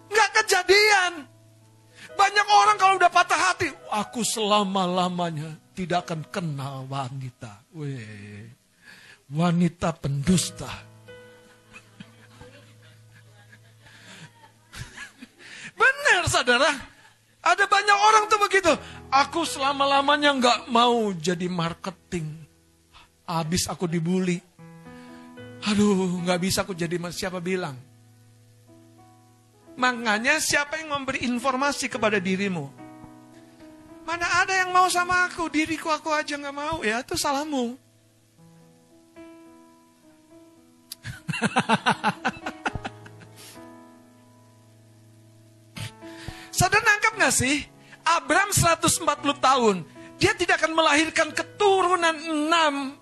nggak 0.07 0.31
kejadian. 0.39 1.27
Banyak 2.15 2.47
orang 2.47 2.79
kalau 2.79 2.95
udah 2.99 3.11
patah 3.11 3.39
hati, 3.51 3.67
aku 3.91 4.23
selama-lamanya 4.23 5.59
tidak 5.75 6.07
akan 6.07 6.23
kenal 6.31 6.87
wanita. 6.87 7.59
Weh, 7.75 8.47
wanita 9.31 9.93
pendusta. 9.99 10.71
Benar 15.79 16.27
saudara, 16.27 16.75
ada 17.43 17.65
banyak 17.71 17.99
orang 17.99 18.25
tuh 18.27 18.41
begitu. 18.43 18.73
Aku 19.09 19.47
selama-lamanya 19.47 20.35
nggak 20.37 20.59
mau 20.69 21.15
jadi 21.15 21.49
marketing. 21.49 22.27
Habis 23.29 23.69
aku 23.71 23.87
dibully. 23.87 24.43
Aduh, 25.67 26.23
nggak 26.23 26.41
bisa 26.43 26.63
aku 26.63 26.75
jadi 26.75 26.99
siapa 27.11 27.41
bilang. 27.43 27.77
Makanya 29.79 30.43
siapa 30.43 30.83
yang 30.83 30.91
memberi 30.91 31.23
informasi 31.23 31.87
kepada 31.87 32.19
dirimu? 32.19 32.67
Mana 34.03 34.27
ada 34.43 34.51
yang 34.57 34.75
mau 34.75 34.91
sama 34.91 35.29
aku, 35.29 35.47
diriku 35.53 35.93
aku 35.93 36.11
aja 36.11 36.35
nggak 36.35 36.57
mau, 36.57 36.83
ya 36.83 37.05
itu 37.05 37.15
salahmu. 37.15 37.77
Sadar 46.59 46.83
nangkap 47.19 47.35
gak 47.35 47.35
sih? 47.35 47.67
Abraham 48.07 48.51
140 48.55 49.43
tahun. 49.43 49.77
Dia 50.19 50.33
tidak 50.39 50.63
akan 50.63 50.73
melahirkan 50.75 51.29
keturunan 51.35 52.15
enam 52.15 52.95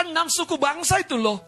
enam 0.00 0.26
suku 0.30 0.56
bangsa 0.56 1.02
itu 1.02 1.18
loh. 1.18 1.42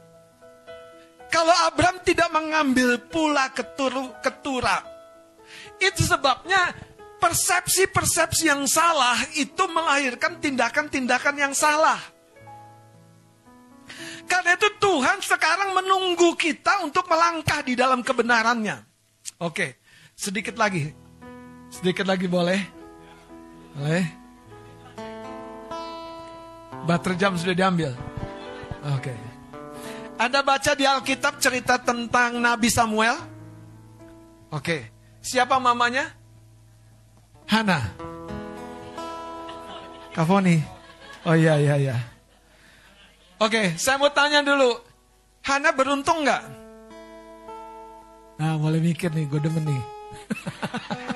Kalau 1.32 1.54
Abraham 1.64 2.04
tidak 2.04 2.28
mengambil 2.28 3.00
pula 3.08 3.48
keturu, 3.54 4.12
ketura. 4.20 4.84
Itu 5.80 6.04
sebabnya 6.04 6.76
persepsi-persepsi 7.16 8.52
yang 8.52 8.68
salah 8.68 9.16
itu 9.32 9.64
melahirkan 9.72 10.36
tindakan-tindakan 10.36 11.34
yang 11.40 11.54
salah. 11.56 11.98
Karena 14.28 14.54
itu 14.54 14.68
Tuhan 14.76 15.18
sekarang 15.24 15.72
menunggu 15.72 16.36
kita 16.36 16.84
untuk 16.84 17.08
melangkah 17.08 17.64
di 17.64 17.72
dalam 17.72 18.04
kebenarannya. 18.04 18.84
Oke, 19.40 19.80
sedikit 20.12 20.60
lagi. 20.60 21.01
Sedikit 21.73 22.05
lagi 22.05 22.29
boleh? 22.29 22.61
Boleh? 23.73 24.05
Baterai 26.85 27.16
jam 27.16 27.33
sudah 27.41 27.57
diambil. 27.57 27.97
Oke. 28.93 29.09
Okay. 29.09 29.18
Anda 30.20 30.45
baca 30.45 30.77
di 30.77 30.85
Alkitab 30.85 31.41
cerita 31.41 31.81
tentang 31.81 32.37
Nabi 32.37 32.68
Samuel? 32.68 33.16
Oke. 34.53 34.61
Okay. 34.61 34.81
Siapa 35.25 35.57
mamanya? 35.57 36.12
Hana. 37.49 37.81
Kavoni. 40.12 40.61
Oh 41.25 41.33
iya, 41.33 41.57
iya, 41.57 41.75
iya. 41.81 41.97
Oke, 43.41 43.79
saya 43.81 43.97
mau 43.97 44.12
tanya 44.12 44.45
dulu. 44.45 44.77
Hana 45.47 45.73
beruntung 45.73 46.27
nggak? 46.27 46.43
Nah, 48.43 48.59
mulai 48.59 48.83
mikir 48.83 49.09
nih, 49.14 49.25
gue 49.31 49.41
demen 49.41 49.64
nih. 49.64 49.83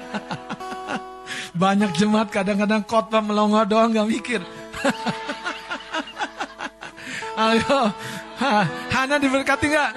Banyak 1.57 1.97
jemaat 1.97 2.29
kadang-kadang 2.29 2.85
khotbah 2.85 3.25
melongo 3.25 3.65
doang 3.65 3.89
nggak 3.97 4.09
mikir. 4.13 4.41
Ayo, 7.37 7.93
Hana 8.93 9.17
diberkati 9.17 9.67
nggak? 9.73 9.93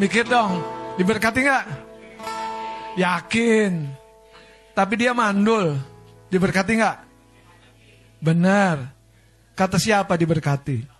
Mikir 0.00 0.24
dong, 0.24 0.64
diberkati 0.96 1.44
nggak? 1.44 1.64
Yakin. 2.96 3.72
Tapi 4.74 4.94
dia 4.96 5.12
mandul. 5.12 5.76
Diberkati 6.32 6.72
nggak? 6.80 6.98
Benar. 8.18 8.90
Kata 9.54 9.78
siapa 9.78 10.16
diberkati? 10.18 10.93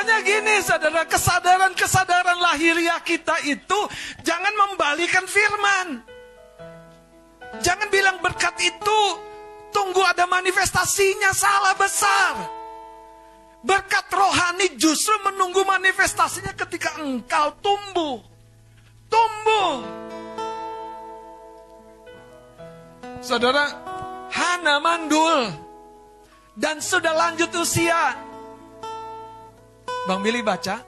Makanya 0.00 0.24
gini 0.24 0.64
saudara, 0.64 1.04
kesadaran-kesadaran 1.04 2.40
lahiriah 2.40 3.04
kita 3.04 3.36
itu 3.44 3.76
jangan 4.24 4.48
membalikan 4.56 5.28
firman. 5.28 6.00
Jangan 7.60 7.92
bilang 7.92 8.16
berkat 8.24 8.56
itu 8.64 9.00
tunggu 9.68 10.00
ada 10.00 10.24
manifestasinya, 10.24 11.36
salah 11.36 11.76
besar. 11.76 12.32
Berkat 13.60 14.08
rohani 14.08 14.72
justru 14.80 15.12
menunggu 15.20 15.68
manifestasinya 15.68 16.56
ketika 16.56 16.96
engkau 17.04 17.52
tumbuh. 17.60 18.24
Tumbuh. 19.12 19.84
Saudara, 23.20 23.68
Hana 24.32 24.80
mandul 24.80 25.52
dan 26.56 26.80
sudah 26.80 27.12
lanjut 27.12 27.52
usia. 27.52 28.29
Bang 30.08 30.20
Billy 30.24 30.40
baca. 30.40 30.80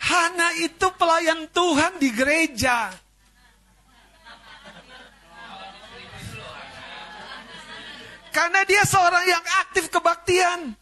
Hana 0.00 0.48
itu 0.58 0.88
pelayan 0.96 1.46
Tuhan 1.52 2.00
di 2.00 2.08
gereja. 2.10 2.90
Karena 8.30 8.62
dia 8.64 8.82
seorang 8.86 9.26
yang 9.26 9.44
aktif 9.66 9.90
kebaktian. 9.90 10.72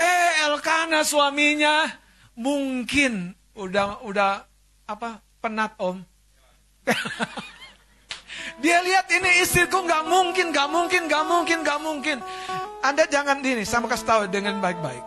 Eh, 0.00 0.30
Elkana 0.48 1.04
suaminya 1.04 1.88
mungkin 2.36 3.36
udah 3.52 4.00
udah 4.06 4.44
apa 4.88 5.20
penat 5.40 5.76
om. 5.76 6.00
dia 8.60 8.78
lihat 8.84 9.06
ini 9.10 9.42
istriku 9.42 9.82
nggak 9.84 10.04
mungkin, 10.06 10.52
nggak 10.52 10.68
mungkin, 10.68 11.02
nggak 11.08 11.24
mungkin, 11.26 11.58
nggak 11.64 11.80
mungkin. 11.80 12.16
Anda 12.80 13.04
jangan 13.08 13.44
ini, 13.44 13.64
sama 13.64 13.88
kasih 13.90 14.06
tahu 14.06 14.22
dengan 14.28 14.58
baik-baik. 14.58 15.04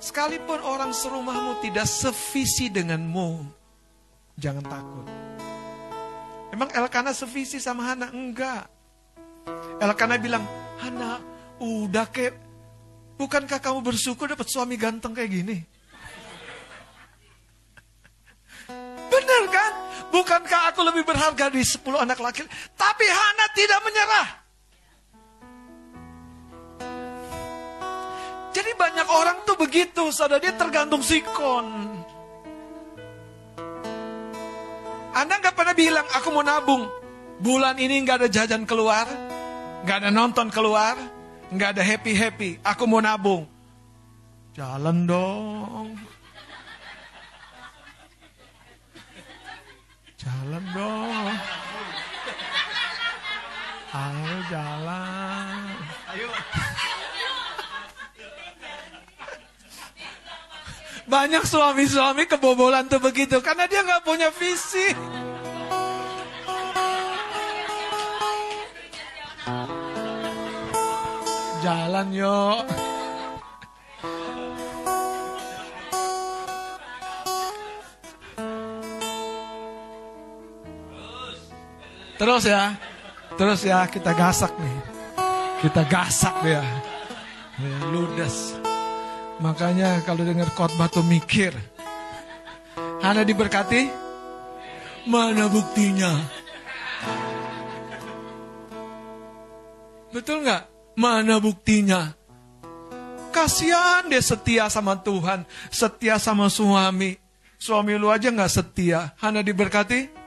Sekalipun 0.00 0.64
orang 0.64 0.96
serumahmu 0.96 1.60
tidak 1.60 1.84
sevisi 1.84 2.72
denganmu, 2.72 3.44
jangan 4.40 4.64
takut. 4.64 5.06
Emang 6.50 6.68
Elkana 6.72 7.14
sevisi 7.14 7.62
sama 7.62 7.86
Hana? 7.86 8.10
Enggak. 8.10 8.66
Elkana 9.78 10.18
bilang, 10.18 10.42
Hana, 10.82 11.20
udah 11.60 12.08
ke, 12.08 12.32
bukankah 13.20 13.60
kamu 13.60 13.84
bersyukur 13.84 14.26
dapat 14.26 14.48
suami 14.48 14.74
ganteng 14.80 15.14
kayak 15.14 15.30
gini? 15.30 15.56
Bukankah 20.10 20.74
aku 20.74 20.82
lebih 20.82 21.06
berharga 21.06 21.46
di 21.48 21.62
10 21.62 21.86
anak 22.02 22.18
laki? 22.18 22.42
Tapi 22.74 23.06
Hana 23.06 23.46
tidak 23.54 23.80
menyerah. 23.86 24.28
Jadi 28.50 28.70
banyak 28.74 29.06
orang 29.06 29.38
tuh 29.46 29.54
begitu, 29.54 30.10
saudara 30.10 30.42
dia 30.42 30.50
tergantung 30.58 30.98
sikon. 31.06 31.66
Anda 35.14 35.38
nggak 35.38 35.54
pernah 35.54 35.74
bilang, 35.74 36.06
aku 36.10 36.28
mau 36.34 36.42
nabung. 36.42 36.90
Bulan 37.38 37.78
ini 37.78 38.02
nggak 38.02 38.26
ada 38.26 38.28
jajan 38.28 38.66
keluar, 38.66 39.06
nggak 39.86 39.96
ada 40.02 40.10
nonton 40.10 40.50
keluar, 40.50 40.98
nggak 41.54 41.78
ada 41.78 41.82
happy 41.86 42.12
happy. 42.12 42.50
Aku 42.66 42.90
mau 42.90 42.98
nabung. 42.98 43.46
Jalan 44.58 45.06
dong. 45.06 46.09
Jalan 50.20 50.64
dong. 50.76 51.26
Ayo 53.90 54.36
jalan. 54.52 55.56
Ayo. 56.12 56.28
Banyak 61.08 61.42
suami-suami 61.48 62.28
kebobolan 62.28 62.84
tuh 62.86 63.00
begitu 63.00 63.40
karena 63.40 63.64
dia 63.64 63.80
nggak 63.80 64.04
punya 64.04 64.28
visi. 64.28 64.92
Jalan 71.64 72.08
yuk. 72.12 72.89
Terus 82.20 82.44
ya, 82.44 82.76
terus 83.40 83.64
ya 83.64 83.88
kita 83.88 84.12
gasak 84.12 84.52
nih, 84.60 84.78
kita 85.64 85.88
gasak 85.88 86.36
ya, 86.44 86.60
ya 87.56 87.76
ludes. 87.88 88.60
Makanya 89.40 90.04
kalau 90.04 90.28
dengar 90.28 90.52
khotbah 90.52 90.92
tuh 90.92 91.00
mikir. 91.00 91.56
Hana 93.00 93.24
diberkati? 93.24 93.88
Mana 95.08 95.48
buktinya? 95.48 96.12
Betul 100.12 100.44
nggak? 100.44 100.68
Mana 101.00 101.40
buktinya? 101.40 102.12
Kasihan 103.32 104.12
dia 104.12 104.20
setia 104.20 104.68
sama 104.68 105.00
Tuhan, 105.00 105.48
setia 105.72 106.20
sama 106.20 106.52
suami. 106.52 107.16
Suami 107.56 107.96
lu 107.96 108.12
aja 108.12 108.28
nggak 108.28 108.52
setia. 108.52 109.16
Hana 109.16 109.40
diberkati? 109.40 110.19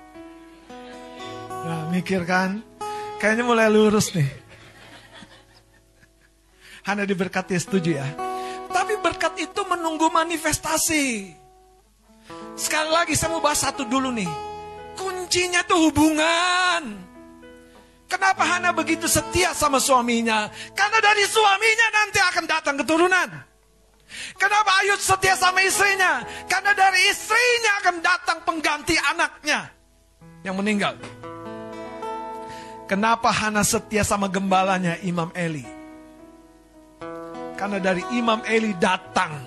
Mikir 1.93 2.25
kan? 2.25 2.65
Kayaknya 3.21 3.45
mulai 3.45 3.69
lurus 3.69 4.17
nih. 4.17 4.25
Hana 6.81 7.05
diberkati 7.05 7.53
setuju 7.53 8.01
ya? 8.01 8.07
Tapi 8.73 8.97
berkat 8.97 9.37
itu 9.37 9.61
menunggu 9.69 10.09
manifestasi. 10.09 11.37
Sekali 12.57 12.89
lagi 12.89 13.13
saya 13.13 13.37
mau 13.37 13.45
bahas 13.45 13.61
satu 13.61 13.85
dulu 13.85 14.09
nih. 14.09 14.27
Kuncinya 14.97 15.61
tuh 15.69 15.93
hubungan. 15.93 16.97
Kenapa 18.09 18.41
Hana 18.41 18.73
begitu 18.73 19.05
setia 19.05 19.53
sama 19.53 19.77
suaminya? 19.77 20.49
Karena 20.73 20.97
dari 20.97 21.29
suaminya 21.29 21.87
nanti 21.93 22.19
akan 22.25 22.45
datang 22.49 22.75
keturunan. 22.81 23.29
Kenapa 24.41 24.71
Ayut 24.81 24.97
setia 24.97 25.37
sama 25.37 25.61
istrinya? 25.61 26.25
Karena 26.49 26.73
dari 26.73 27.05
istrinya 27.05 27.85
akan 27.85 27.95
datang 28.01 28.37
pengganti 28.41 28.97
anaknya 28.97 29.69
yang 30.41 30.57
meninggal. 30.57 30.97
Kenapa 32.84 33.31
Hana 33.31 33.63
setia 33.63 34.03
sama 34.03 34.27
gembalanya 34.27 34.99
Imam 35.07 35.31
Eli? 35.31 35.63
Karena 37.55 37.79
dari 37.79 38.03
Imam 38.11 38.43
Eli 38.43 38.75
datang 38.75 39.39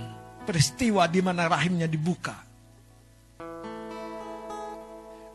peristiwa 0.49 1.05
di 1.05 1.21
mana 1.21 1.45
rahimnya 1.45 1.85
dibuka. 1.85 2.33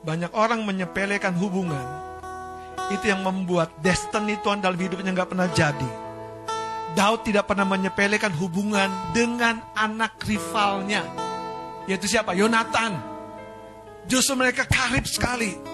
Banyak 0.02 0.34
orang 0.34 0.66
menyepelekan 0.66 1.38
hubungan. 1.38 1.86
Itu 2.90 3.06
yang 3.06 3.22
membuat 3.22 3.78
destiny 3.86 4.42
Tuhan 4.42 4.66
dalam 4.66 4.82
hidupnya 4.82 5.14
nggak 5.14 5.30
pernah 5.30 5.48
jadi. 5.54 5.92
Daud 6.98 7.22
tidak 7.24 7.48
pernah 7.48 7.70
menyepelekan 7.70 8.34
hubungan 8.36 8.90
dengan 9.14 9.62
anak 9.78 10.18
rivalnya. 10.26 11.06
Yaitu 11.86 12.10
siapa? 12.10 12.34
Yonatan. 12.34 12.98
Justru 14.10 14.34
mereka 14.36 14.66
karib 14.66 15.06
sekali. 15.06 15.71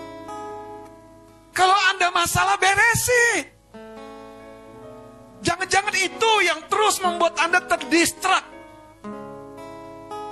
Kalau 1.58 1.74
Anda 1.74 2.14
masalah 2.14 2.54
beresi. 2.62 3.50
Jangan-jangan 5.42 5.96
itu 5.98 6.32
yang 6.46 6.62
terus 6.70 7.02
membuat 7.02 7.34
Anda 7.42 7.66
terdistrak. 7.66 8.46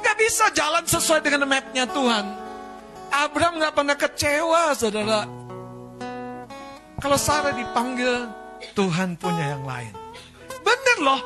Gak 0.06 0.18
bisa 0.22 0.54
jalan 0.54 0.86
sesuai 0.86 1.26
dengan 1.26 1.50
mapnya 1.50 1.90
Tuhan. 1.90 2.26
Abraham 3.10 3.58
gak 3.58 3.74
pernah 3.74 3.98
kecewa, 3.98 4.78
saudara. 4.78 5.26
Kalau 7.02 7.18
Sarah 7.18 7.58
dipanggil, 7.58 8.30
Tuhan 8.78 9.18
punya 9.18 9.58
yang 9.58 9.66
lain. 9.66 9.94
Bener 10.62 10.98
loh. 11.02 11.22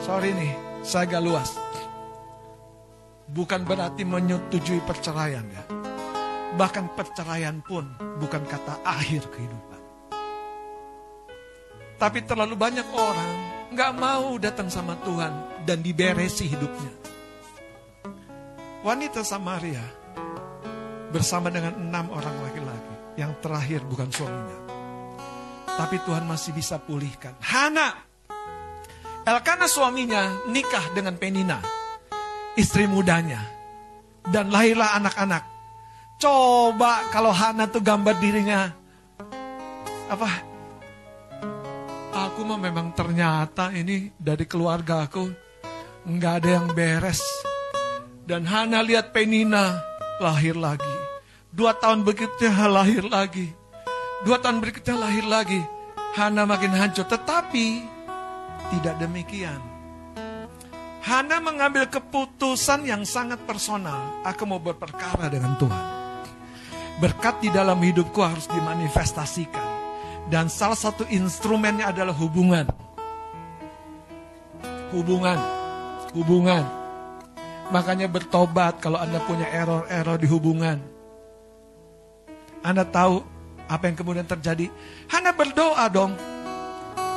Sorry 0.00 0.32
nih, 0.32 0.52
saya 0.80 1.04
agak 1.12 1.22
luas. 1.28 1.60
Bukan 3.28 3.68
berarti 3.68 4.00
menyetujui 4.04 4.80
perceraian 4.84 5.44
ya. 5.44 5.81
Bahkan 6.52 6.92
perceraian 6.92 7.64
pun 7.64 7.88
bukan 8.20 8.44
kata 8.44 8.84
akhir 8.84 9.28
kehidupan. 9.32 9.80
Tapi 11.96 12.18
terlalu 12.26 12.58
banyak 12.58 12.88
orang 12.92 13.32
nggak 13.72 13.92
mau 13.96 14.36
datang 14.36 14.68
sama 14.68 14.98
Tuhan 15.00 15.64
dan 15.64 15.80
diberesi 15.80 16.50
hidupnya. 16.50 16.92
Wanita 18.82 19.22
Samaria 19.22 19.86
bersama 21.14 21.48
dengan 21.48 21.78
enam 21.78 22.10
orang 22.10 22.36
laki-laki 22.42 22.94
yang 23.16 23.32
terakhir 23.38 23.80
bukan 23.86 24.10
suaminya. 24.10 24.58
Tapi 25.72 25.96
Tuhan 26.04 26.28
masih 26.28 26.52
bisa 26.52 26.76
pulihkan. 26.82 27.32
Hana, 27.40 27.96
Elkana 29.22 29.70
suaminya 29.70 30.50
nikah 30.50 30.90
dengan 30.98 31.14
Penina, 31.14 31.62
istri 32.58 32.90
mudanya. 32.90 33.38
Dan 34.22 34.50
lahirlah 34.50 34.98
anak-anak. 34.98 35.51
Coba 36.22 37.10
kalau 37.10 37.34
Hana 37.34 37.66
tuh 37.66 37.82
gambar 37.82 38.14
dirinya. 38.22 38.70
Apa? 40.06 40.30
Aku 42.14 42.46
mah 42.46 42.62
memang 42.62 42.94
ternyata 42.94 43.74
ini 43.74 44.14
dari 44.14 44.46
keluarga 44.46 45.02
aku. 45.02 45.26
Nggak 46.06 46.34
ada 46.38 46.48
yang 46.62 46.66
beres. 46.78 47.18
Dan 48.22 48.46
Hana 48.46 48.86
lihat 48.86 49.10
Penina 49.10 49.82
lahir 50.22 50.54
lagi. 50.54 50.94
Dua 51.50 51.74
tahun 51.74 52.06
berikutnya 52.06 52.70
lahir 52.70 53.02
lagi. 53.02 53.50
Dua 54.22 54.38
tahun 54.38 54.62
berikutnya 54.62 54.94
lahir 54.94 55.26
lagi. 55.26 55.58
Hana 56.14 56.46
makin 56.46 56.70
hancur. 56.70 57.02
Tetapi 57.02 57.66
tidak 58.70 58.94
demikian. 59.02 59.58
Hana 61.02 61.42
mengambil 61.42 61.90
keputusan 61.90 62.86
yang 62.86 63.02
sangat 63.02 63.42
personal. 63.42 64.22
Aku 64.22 64.46
mau 64.46 64.62
berperkara 64.62 65.26
dengan 65.26 65.58
Tuhan. 65.58 65.91
Berkat 67.00 67.40
di 67.40 67.48
dalam 67.48 67.80
hidupku 67.80 68.20
harus 68.20 68.44
dimanifestasikan. 68.50 69.70
Dan 70.28 70.52
salah 70.52 70.78
satu 70.78 71.06
instrumennya 71.08 71.90
adalah 71.92 72.14
hubungan. 72.16 72.68
Hubungan. 74.92 75.38
Hubungan. 76.12 76.64
Makanya 77.72 78.04
bertobat 78.10 78.84
kalau 78.84 79.00
Anda 79.00 79.16
punya 79.24 79.48
error-error 79.48 80.20
di 80.20 80.28
hubungan. 80.28 80.78
Anda 82.60 82.84
tahu 82.84 83.24
apa 83.66 83.88
yang 83.88 83.96
kemudian 83.96 84.28
terjadi? 84.28 84.68
Hana 85.08 85.32
berdoa 85.32 85.88
dong. 85.88 86.12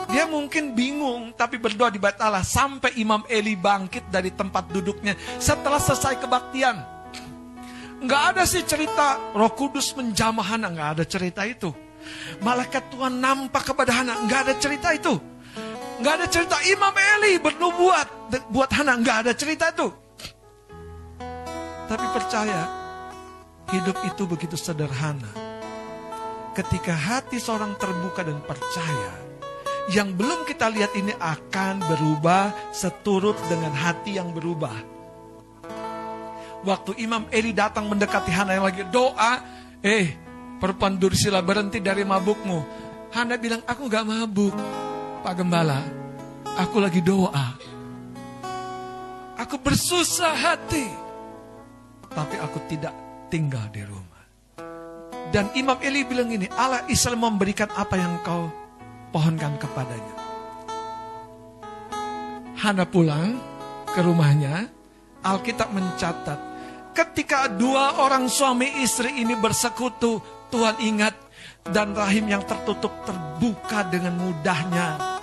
Dia 0.08 0.30
mungkin 0.30 0.78
bingung, 0.78 1.36
tapi 1.36 1.60
berdoa 1.60 1.92
di 1.92 2.00
Allah 2.00 2.46
sampai 2.46 2.96
Imam 2.96 3.26
Eli 3.28 3.58
bangkit 3.58 4.08
dari 4.08 4.32
tempat 4.32 4.72
duduknya 4.72 5.18
setelah 5.42 5.82
selesai 5.82 6.22
kebaktian. 6.24 6.95
Nggak 8.06 8.24
ada 8.38 8.44
sih 8.46 8.62
cerita 8.62 9.34
Roh 9.34 9.50
Kudus 9.58 9.98
menjamah 9.98 10.46
Hana, 10.46 10.70
nggak 10.70 10.90
ada 11.00 11.04
cerita 11.10 11.42
itu. 11.42 11.74
Malaikat 12.46 12.94
Tuhan 12.94 13.18
nampak 13.18 13.74
kepada 13.74 13.98
Hana, 13.98 14.14
nggak 14.30 14.40
ada 14.46 14.54
cerita 14.62 14.94
itu. 14.94 15.18
Nggak 15.98 16.14
ada 16.22 16.28
cerita 16.30 16.58
Imam 16.70 16.94
Eli 16.94 17.42
bernubuat 17.42 18.30
buat 18.54 18.70
Hana, 18.70 18.94
nggak 19.02 19.18
ada 19.26 19.34
cerita 19.34 19.74
itu. 19.74 19.90
Tapi 21.90 22.06
percaya, 22.14 22.62
hidup 23.74 23.98
itu 24.06 24.24
begitu 24.30 24.54
sederhana. 24.54 25.34
Ketika 26.54 26.94
hati 26.94 27.42
seorang 27.42 27.74
terbuka 27.82 28.22
dan 28.22 28.38
percaya, 28.46 29.14
yang 29.90 30.14
belum 30.14 30.46
kita 30.46 30.70
lihat 30.70 30.94
ini 30.94 31.14
akan 31.18 31.82
berubah 31.90 32.54
seturut 32.70 33.38
dengan 33.50 33.74
hati 33.74 34.18
yang 34.18 34.30
berubah. 34.30 34.95
Waktu 36.66 36.98
Imam 36.98 37.30
Eli 37.30 37.54
datang 37.54 37.86
mendekati 37.86 38.34
Hana 38.34 38.58
yang 38.58 38.66
lagi 38.66 38.82
doa, 38.90 39.38
eh 39.86 40.18
perempuan 40.58 40.98
Dursila 40.98 41.46
berhenti 41.46 41.78
dari 41.78 42.02
mabukmu. 42.02 42.60
Hana 43.14 43.38
bilang, 43.38 43.62
aku 43.70 43.86
gak 43.86 44.02
mabuk, 44.02 44.52
Pak 45.22 45.34
Gembala. 45.38 45.80
Aku 46.58 46.82
lagi 46.82 47.06
doa. 47.06 47.54
Aku 49.38 49.62
bersusah 49.62 50.34
hati. 50.34 50.90
Tapi 52.10 52.36
aku 52.42 52.60
tidak 52.66 52.96
tinggal 53.30 53.70
di 53.70 53.86
rumah. 53.86 54.24
Dan 55.30 55.52
Imam 55.54 55.78
Eli 55.84 56.02
bilang 56.08 56.32
ini, 56.32 56.48
Allah 56.56 56.88
Israel 56.88 57.20
memberikan 57.20 57.68
apa 57.76 57.94
yang 58.00 58.18
kau 58.24 58.48
pohonkan 59.12 59.60
kepadanya. 59.60 60.16
Hana 62.56 62.88
pulang 62.88 63.36
ke 63.92 64.00
rumahnya, 64.00 64.72
Alkitab 65.20 65.76
mencatat, 65.76 66.40
ketika 66.96 67.52
dua 67.52 68.00
orang 68.00 68.32
suami 68.32 68.80
istri 68.80 69.20
ini 69.20 69.36
bersekutu, 69.36 70.24
Tuhan 70.50 70.80
ingat 70.80 71.14
dan 71.68 71.92
rahim 71.92 72.32
yang 72.32 72.42
tertutup 72.48 72.96
terbuka 73.04 73.84
dengan 73.92 74.16
mudahnya. 74.16 75.20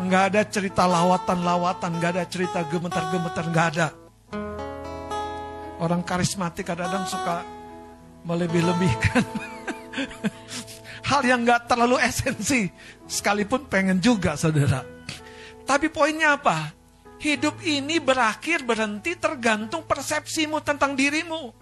Enggak 0.00 0.32
ada 0.32 0.42
cerita 0.48 0.88
lawatan-lawatan, 0.88 2.00
enggak 2.00 2.10
ada 2.18 2.24
cerita 2.26 2.64
gemetar-gemetar, 2.66 3.44
enggak 3.46 3.66
ada. 3.76 3.88
Orang 5.78 6.00
karismatik 6.02 6.66
kadang-kadang 6.66 7.04
suka 7.04 7.44
melebih-lebihkan. 8.24 9.22
hal 11.04 11.20
yang 11.22 11.44
gak 11.44 11.68
terlalu 11.68 12.00
esensi. 12.00 12.72
Sekalipun 13.04 13.68
pengen 13.68 14.00
juga 14.00 14.34
saudara. 14.34 14.82
Tapi 15.64 15.88
poinnya 15.92 16.36
apa? 16.36 16.72
Hidup 17.24 17.56
ini 17.64 17.96
berakhir 18.04 18.68
berhenti 18.68 19.16
tergantung 19.16 19.88
persepsimu 19.88 20.60
tentang 20.60 20.92
dirimu. 20.92 21.56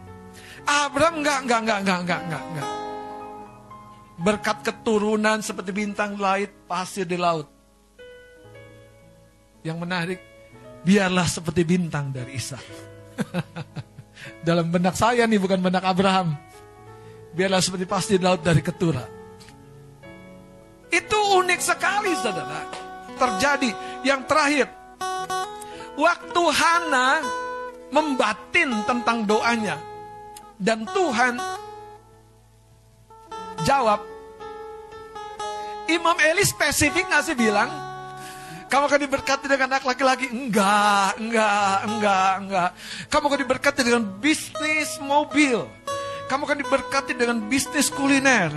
Abraham 0.67 1.23
enggak, 1.23 1.39
enggak, 1.47 1.61
enggak, 1.63 1.79
enggak, 1.79 1.99
enggak, 2.03 2.21
enggak, 2.27 2.43
enggak. 2.51 2.71
Berkat 4.19 4.59
keturunan 4.67 5.39
seperti 5.39 5.71
bintang 5.71 6.19
laut, 6.19 6.51
pasir 6.67 7.07
di 7.07 7.15
laut. 7.15 7.47
Yang 9.63 9.79
menarik, 9.79 10.19
biarlah 10.83 11.31
seperti 11.31 11.63
bintang 11.63 12.11
dari 12.11 12.35
Isa. 12.35 12.59
Dalam 14.47 14.67
benak 14.67 14.99
saya 14.99 15.31
nih, 15.31 15.39
bukan 15.39 15.63
benak 15.63 15.87
Abraham. 15.87 16.35
Biarlah 17.39 17.63
seperti 17.63 17.87
pasir 17.87 18.19
di 18.19 18.27
laut 18.27 18.43
dari 18.43 18.67
keturah. 18.67 19.07
Itu 20.91 21.19
unik 21.39 21.61
sekali 21.63 22.11
saudara. 22.19 22.67
Terjadi. 23.15 23.71
Yang 24.03 24.23
terakhir. 24.27 24.82
Waktu 26.03 26.43
Hana 26.51 27.23
membatin 27.95 28.83
tentang 28.83 29.23
doanya. 29.23 29.79
Dan 30.59 30.83
Tuhan 30.91 31.39
jawab. 33.63 34.03
Imam 35.87 36.19
Eli 36.19 36.43
spesifik 36.43 37.07
gak 37.11 37.27
sih 37.27 37.37
bilang, 37.39 37.71
kamu 38.71 38.89
akan 38.89 39.01
diberkati 39.05 39.47
dengan 39.51 39.77
anak 39.77 39.85
laki-laki? 39.85 40.31
Enggak, 40.33 41.21
enggak, 41.21 41.79
enggak, 41.85 42.33
enggak. 42.41 42.71
Kamu 43.13 43.25
akan 43.29 43.41
diberkati 43.45 43.81
dengan 43.85 44.03
bisnis 44.19 44.97
mobil. 45.03 45.67
Kamu 46.31 46.49
akan 46.49 46.59
diberkati 46.65 47.13
dengan 47.13 47.39
bisnis 47.47 47.93
kuliner. 47.93 48.49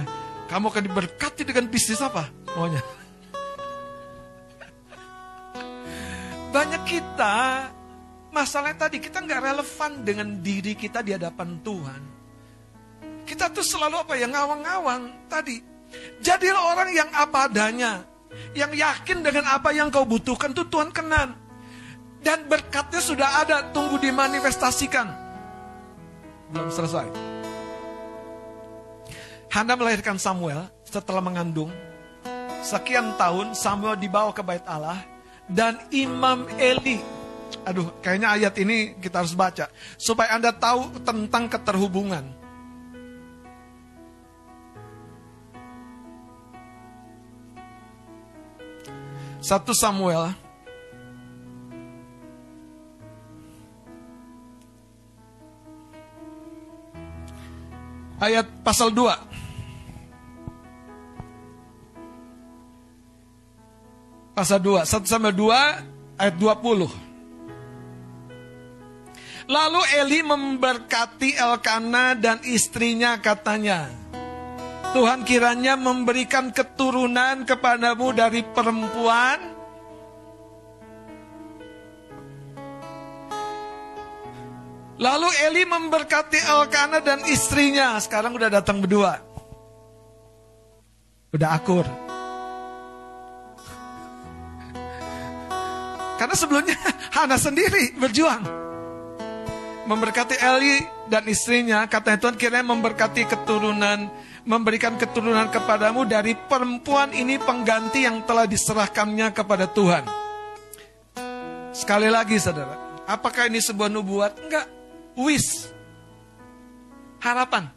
Kamu 0.47 0.71
akan 0.71 0.83
diberkati 0.87 1.43
dengan 1.43 1.67
bisnis 1.67 1.99
apa? 1.99 2.31
Maunya. 2.55 3.04
Banyak 6.55 6.87
kita, 6.87 7.67
masalahnya 8.31 8.87
tadi 8.87 9.03
kita 9.03 9.19
nggak 9.19 9.43
relevan 9.43 9.91
dengan 10.07 10.39
diri 10.39 10.71
kita 10.71 11.03
di 11.03 11.11
hadapan 11.11 11.59
Tuhan. 11.59 12.01
Kita 13.27 13.51
tuh 13.51 13.59
selalu 13.59 13.99
apa 13.99 14.15
ya 14.15 14.31
ngawang-ngawang 14.31 15.27
tadi. 15.27 15.59
Jadilah 16.23 16.63
orang 16.71 16.95
yang 16.95 17.11
apa 17.11 17.51
adanya. 17.51 18.07
Yang 18.55 18.71
yakin 18.79 19.19
dengan 19.19 19.51
apa 19.51 19.75
yang 19.75 19.91
kau 19.91 20.07
butuhkan 20.07 20.55
tuh 20.55 20.63
Tuhan 20.71 20.95
kenan. 20.95 21.35
Dan 22.23 22.47
berkatnya 22.47 23.03
sudah 23.03 23.43
ada, 23.43 23.75
tunggu 23.75 23.99
dimanifestasikan. 23.99 25.11
Belum 26.55 26.71
selesai. 26.71 27.11
Hana 29.51 29.75
melahirkan 29.75 30.15
Samuel 30.15 30.71
setelah 30.87 31.19
mengandung. 31.19 31.67
Sekian 32.63 33.11
tahun 33.19 33.51
Samuel 33.51 33.99
dibawa 33.99 34.31
ke 34.31 34.39
bait 34.39 34.63
Allah 34.63 35.14
dan 35.49 35.77
Imam 35.93 36.49
Eli. 36.57 37.01
Aduh, 37.65 37.89
kayaknya 38.01 38.37
ayat 38.37 38.53
ini 38.61 38.97
kita 38.97 39.25
harus 39.25 39.33
baca 39.33 39.69
supaya 39.97 40.37
Anda 40.37 40.53
tahu 40.53 41.01
tentang 41.01 41.49
keterhubungan. 41.49 42.25
Satu 49.45 49.77
Samuel 49.77 50.33
ayat 58.17 58.49
pasal 58.65 58.89
2 58.89 59.34
pasal 64.35 64.59
2. 64.59 64.83
1 64.83 65.07
sampai 65.07 65.31
2 65.31 66.19
ayat 66.19 66.35
20. 66.35 66.91
Lalu 69.45 69.81
Eli 70.01 70.19
memberkati 70.25 71.37
Elkana 71.37 72.17
dan 72.17 72.41
istrinya 72.43 73.15
katanya, 73.21 73.87
Tuhan 74.91 75.23
kiranya 75.23 75.77
memberikan 75.79 76.49
keturunan 76.49 77.45
kepadamu 77.45 78.09
dari 78.11 78.41
perempuan 78.41 79.55
Lalu 84.95 85.27
Eli 85.43 85.67
memberkati 85.67 86.39
Elkana 86.39 87.03
dan 87.03 87.19
istrinya. 87.27 87.99
Sekarang 87.99 88.31
udah 88.31 88.47
datang 88.47 88.79
berdua. 88.79 89.19
Udah 91.35 91.51
akur. 91.51 92.04
Karena 96.15 96.35
sebelumnya 96.35 96.75
Hana 97.15 97.35
sendiri 97.35 97.95
berjuang. 97.95 98.43
Memberkati 99.85 100.41
Eli 100.41 100.81
dan 101.11 101.29
istrinya. 101.29 101.85
Kata 101.85 102.17
Tuhan 102.17 102.35
kiranya 102.39 102.65
memberkati 102.73 103.27
keturunan. 103.29 104.09
Memberikan 104.45 104.93
keturunan 104.93 105.49
kepadamu 105.49 106.05
dari 106.05 106.37
perempuan 106.37 107.09
ini 107.17 107.41
pengganti 107.41 108.05
yang 108.05 108.21
telah 108.29 108.45
diserahkannya 108.45 109.33
kepada 109.33 109.65
Tuhan. 109.65 110.05
Sekali 111.73 112.13
lagi 112.13 112.37
saudara. 112.37 112.77
Apakah 113.09 113.49
ini 113.49 113.57
sebuah 113.57 113.89
nubuat? 113.89 114.37
Enggak 114.45 114.69
wish, 115.17 115.71
harapan. 117.23 117.71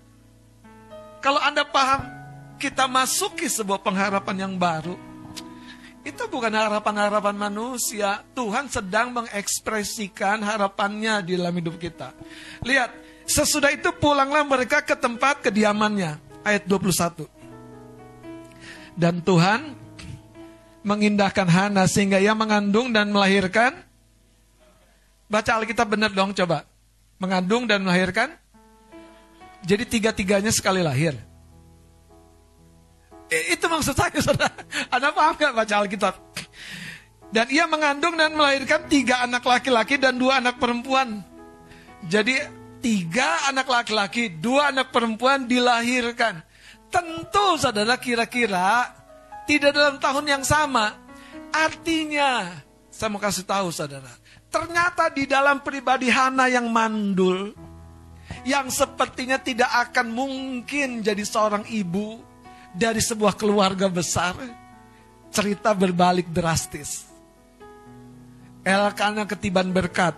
Kalau 1.25 1.41
Anda 1.41 1.65
paham, 1.65 2.05
kita 2.61 2.85
masuki 2.91 3.49
sebuah 3.49 3.81
pengharapan 3.81 4.37
yang 4.45 4.55
baru. 4.61 5.08
Itu 6.09 6.25
bukan 6.33 6.49
harapan-harapan 6.49 7.37
manusia. 7.37 8.25
Tuhan 8.33 8.73
sedang 8.73 9.13
mengekspresikan 9.13 10.41
harapannya 10.41 11.21
di 11.21 11.37
dalam 11.37 11.53
hidup 11.53 11.77
kita. 11.77 12.17
Lihat, 12.65 12.97
sesudah 13.29 13.69
itu 13.69 13.93
pulanglah 13.93 14.41
mereka 14.49 14.81
ke 14.81 14.97
tempat 14.97 15.45
kediamannya. 15.45 16.17
Ayat 16.49 16.65
21. 16.65 17.29
Dan 18.97 19.21
Tuhan 19.21 19.77
mengindahkan 20.81 21.45
Hana 21.45 21.85
sehingga 21.85 22.17
ia 22.17 22.33
mengandung 22.33 22.89
dan 22.89 23.13
melahirkan. 23.13 23.85
Baca 25.29 25.61
Alkitab 25.61 25.93
benar 25.93 26.09
dong 26.17 26.33
coba 26.33 26.65
mengandung 27.21 27.69
dan 27.69 27.85
melahirkan? 27.85 28.33
Jadi 29.61 29.85
tiga-tiganya 29.85 30.49
sekali 30.49 30.81
lahir. 30.81 31.28
Itu 33.29 33.65
maksud 33.69 33.95
saya, 33.95 34.21
saudara. 34.25 34.53
Anda 34.89 35.13
paham 35.13 35.37
gak 35.37 35.55
baca 35.55 35.75
Alkitab? 35.85 36.15
Dan 37.29 37.47
ia 37.53 37.69
mengandung 37.69 38.17
dan 38.17 38.33
melahirkan 38.33 38.89
tiga 38.89 39.21
anak 39.29 39.45
laki-laki 39.45 40.01
dan 40.01 40.17
dua 40.17 40.41
anak 40.41 40.57
perempuan. 40.57 41.21
Jadi 42.09 42.41
tiga 42.81 43.53
anak 43.53 43.69
laki-laki, 43.69 44.33
dua 44.33 44.73
anak 44.73 44.89
perempuan 44.89 45.45
dilahirkan. 45.45 46.41
Tentu 46.89 47.61
saudara 47.61 48.01
kira-kira 48.01 48.97
tidak 49.45 49.77
dalam 49.77 50.01
tahun 50.01 50.25
yang 50.25 50.45
sama. 50.45 50.97
Artinya, 51.53 52.49
saya 52.89 53.13
mau 53.13 53.21
kasih 53.21 53.45
tahu 53.45 53.69
saudara. 53.69 54.09
Ternyata 54.49 55.13
di 55.13 55.29
dalam 55.29 55.61
pribadi 55.61 56.09
Hana 56.09 56.49
yang 56.49 56.73
mandul, 56.73 57.53
yang 58.49 58.73
sepertinya 58.73 59.37
tidak 59.37 59.69
akan 59.69 60.17
mungkin 60.17 61.05
jadi 61.05 61.21
seorang 61.21 61.69
ibu 61.69 62.28
dari 62.79 63.03
sebuah 63.03 63.35
keluarga 63.35 63.91
besar, 63.91 64.39
cerita 65.35 65.75
berbalik 65.75 66.31
drastis. 66.31 67.11
Elkana 68.63 69.27
ketiban 69.27 69.75
berkat, 69.75 70.15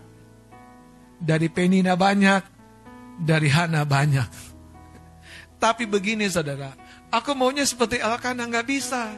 dari 1.17 1.49
Penina 1.49 1.97
banyak, 1.97 2.45
dari 3.17 3.49
Hana 3.49 3.89
banyak. 3.89 4.29
Tapi 5.57 5.89
begini 5.89 6.29
saudara, 6.29 6.77
aku 7.09 7.33
maunya 7.33 7.65
seperti 7.65 7.97
Elkana 7.97 8.45
nggak 8.45 8.69
bisa. 8.69 9.09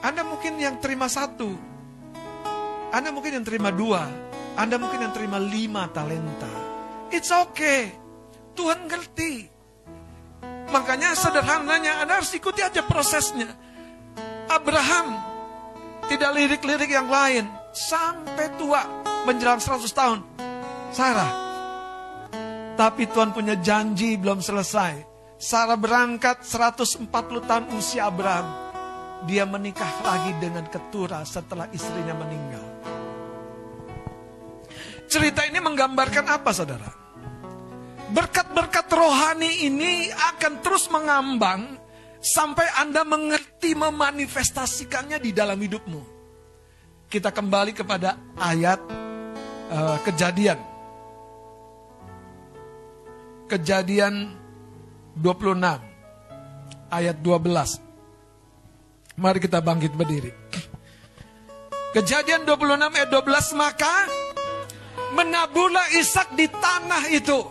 Anda 0.00 0.22
mungkin 0.22 0.56
yang 0.62 0.78
terima 0.78 1.10
satu, 1.10 1.52
anda 2.90 3.14
mungkin 3.14 3.38
yang 3.38 3.46
terima 3.46 3.70
dua, 3.70 4.02
Anda 4.58 4.74
mungkin 4.74 4.98
yang 4.98 5.14
terima 5.14 5.38
lima 5.38 5.86
talenta. 5.94 6.50
It's 7.14 7.30
okay. 7.30 7.94
Tuhan 8.58 8.90
ngerti. 8.90 9.59
Makanya 10.70 11.18
sederhananya 11.18 12.02
Anda 12.06 12.22
harus 12.22 12.30
ikuti 12.30 12.62
aja 12.62 12.86
prosesnya. 12.86 13.50
Abraham 14.46 15.18
tidak 16.06 16.30
lirik-lirik 16.34 16.90
yang 16.90 17.06
lain 17.06 17.46
sampai 17.70 18.54
tua 18.58 18.82
menjelang 19.26 19.62
100 19.62 19.86
tahun. 19.90 20.18
Sarah. 20.90 21.32
Tapi 22.78 23.06
Tuhan 23.10 23.30
punya 23.30 23.58
janji 23.58 24.18
belum 24.18 24.42
selesai. 24.42 25.06
Sarah 25.38 25.78
berangkat 25.78 26.42
140 26.42 27.10
tahun 27.46 27.64
usia 27.74 28.10
Abraham. 28.10 28.46
Dia 29.28 29.44
menikah 29.44 30.00
lagi 30.00 30.32
dengan 30.40 30.64
keturah 30.66 31.22
setelah 31.26 31.68
istrinya 31.70 32.16
meninggal. 32.16 32.64
Cerita 35.10 35.42
ini 35.44 35.58
menggambarkan 35.58 36.24
apa 36.30 36.50
saudara? 36.54 36.99
Berkat-berkat 38.10 38.90
rohani 38.90 39.70
ini 39.70 40.10
akan 40.10 40.58
terus 40.66 40.90
mengambang 40.90 41.78
sampai 42.18 42.66
Anda 42.82 43.06
mengerti 43.06 43.78
memanifestasikannya 43.78 45.22
di 45.22 45.30
dalam 45.30 45.56
hidupmu. 45.56 46.18
Kita 47.10 47.34
kembali 47.34 47.74
kepada 47.74 48.14
ayat 48.38 48.78
uh, 49.70 49.98
kejadian. 50.06 50.58
Kejadian 53.50 54.30
26 55.18 55.58
ayat 56.90 57.16
12. 57.18 59.18
Mari 59.18 59.38
kita 59.42 59.58
bangkit 59.58 59.90
berdiri. 59.94 60.30
Kejadian 61.90 62.46
26 62.46 62.94
ayat 62.94 63.10
12 63.10 63.58
maka 63.58 64.06
menaburlah 65.18 65.90
Ishak 65.98 66.38
di 66.38 66.46
tanah 66.46 67.10
itu. 67.10 67.42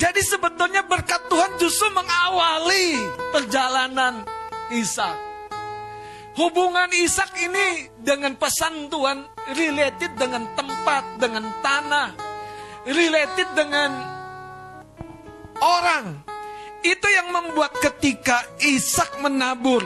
Jadi 0.00 0.24
sebetulnya 0.24 0.80
berkat 0.88 1.28
Tuhan 1.28 1.60
justru 1.60 1.92
mengawali 1.92 2.96
perjalanan 3.36 4.24
Ishak. 4.72 5.28
Hubungan 6.40 6.88
Ishak 6.88 7.36
ini 7.36 7.92
dengan 8.00 8.32
pesan 8.40 8.88
Tuhan 8.88 9.28
related 9.52 10.16
dengan 10.16 10.48
tempat, 10.56 11.20
dengan 11.20 11.44
tanah, 11.60 12.16
related 12.88 13.48
dengan 13.52 13.90
orang, 15.60 16.24
itu 16.80 17.04
yang 17.04 17.28
membuat 17.36 17.76
ketika 17.84 18.40
Ishak 18.56 19.20
menabur. 19.20 19.84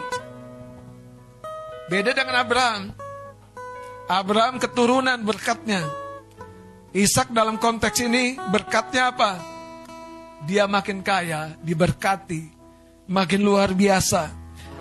Beda 1.90 2.14
dengan 2.14 2.38
Abraham. 2.38 2.94
Abraham 4.06 4.62
keturunan 4.62 5.18
berkatnya. 5.26 5.82
Ishak 6.94 7.34
dalam 7.34 7.58
konteks 7.58 7.98
ini 7.98 8.38
berkatnya 8.54 9.10
apa? 9.10 9.53
Dia 10.44 10.68
makin 10.68 11.00
kaya, 11.00 11.56
diberkati, 11.64 12.52
makin 13.08 13.40
luar 13.40 13.72
biasa. 13.72 14.28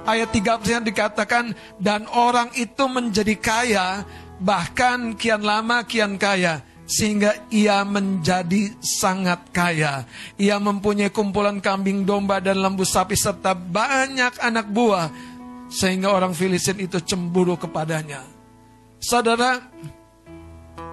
Ayat 0.03 0.35
3 0.35 0.83
dikatakan, 0.83 1.55
dan 1.79 2.03
orang 2.11 2.51
itu 2.59 2.83
menjadi 2.91 3.35
kaya, 3.39 4.03
bahkan 4.43 5.15
kian 5.15 5.39
lama 5.39 5.87
kian 5.87 6.19
kaya 6.19 6.59
sehingga 6.83 7.47
ia 7.47 7.87
menjadi 7.87 8.75
sangat 8.83 9.47
kaya. 9.55 10.03
Ia 10.35 10.59
mempunyai 10.59 11.09
kumpulan 11.15 11.63
kambing 11.63 12.03
domba 12.03 12.43
dan 12.43 12.59
lembu 12.59 12.83
sapi 12.83 13.15
serta 13.15 13.55
banyak 13.55 14.35
anak 14.43 14.67
buah 14.67 15.07
sehingga 15.71 16.11
orang 16.11 16.35
Filistin 16.35 16.83
itu 16.83 16.99
cemburu 16.99 17.55
kepadanya. 17.55 18.21
Saudara, 18.99 19.63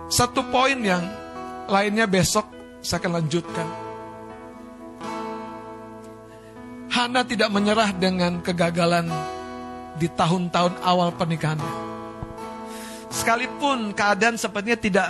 satu 0.06 0.46
poin 0.50 0.78
yang 0.78 1.02
lainnya 1.66 2.06
besok 2.06 2.46
saya 2.80 3.02
akan 3.02 3.22
lanjutkan. 3.22 3.89
Hana 6.90 7.22
tidak 7.22 7.54
menyerah 7.54 7.94
dengan 7.94 8.42
kegagalan 8.42 9.06
di 9.94 10.10
tahun-tahun 10.10 10.82
awal 10.82 11.14
pernikahannya. 11.14 11.74
Sekalipun 13.10 13.94
keadaan 13.94 14.34
sepertinya 14.34 14.78
tidak 14.78 15.08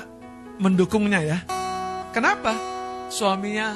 mendukungnya 0.60 1.20
ya. 1.24 1.38
Kenapa? 2.12 2.52
Suaminya 3.08 3.74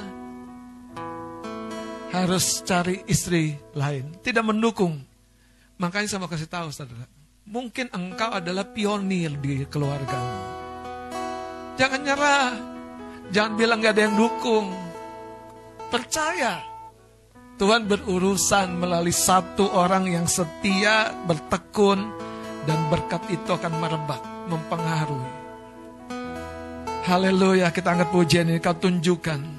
harus 2.15 2.63
cari 2.63 3.03
istri 3.11 3.59
lain, 3.75 4.15
tidak 4.23 4.47
mendukung. 4.47 5.03
Makanya 5.81 6.07
saya 6.07 6.23
mau 6.23 6.31
kasih 6.31 6.47
tahu 6.47 6.71
saudara, 6.71 7.09
mungkin 7.43 7.91
engkau 7.91 8.31
adalah 8.31 8.63
pionir 8.69 9.35
di 9.43 9.67
keluargamu. 9.67 10.39
Jangan 11.75 12.01
nyerah, 12.07 12.51
jangan 13.35 13.53
bilang 13.59 13.83
gak 13.83 13.99
ada 13.99 14.03
yang 14.07 14.15
dukung. 14.15 14.71
Percaya, 15.91 16.63
Tuhan 17.55 17.87
berurusan 17.87 18.83
melalui 18.83 19.15
satu 19.15 19.71
orang 19.71 20.11
yang 20.11 20.27
setia, 20.27 21.15
bertekun, 21.23 22.11
dan 22.67 22.79
berkat 22.91 23.23
itu 23.31 23.47
akan 23.47 23.79
merebak, 23.79 24.19
mempengaruhi. 24.51 25.33
Haleluya, 27.07 27.71
kita 27.71 27.95
angkat 27.95 28.11
pujian 28.11 28.51
ini, 28.51 28.59
kau 28.59 28.75
tunjukkan 28.75 29.54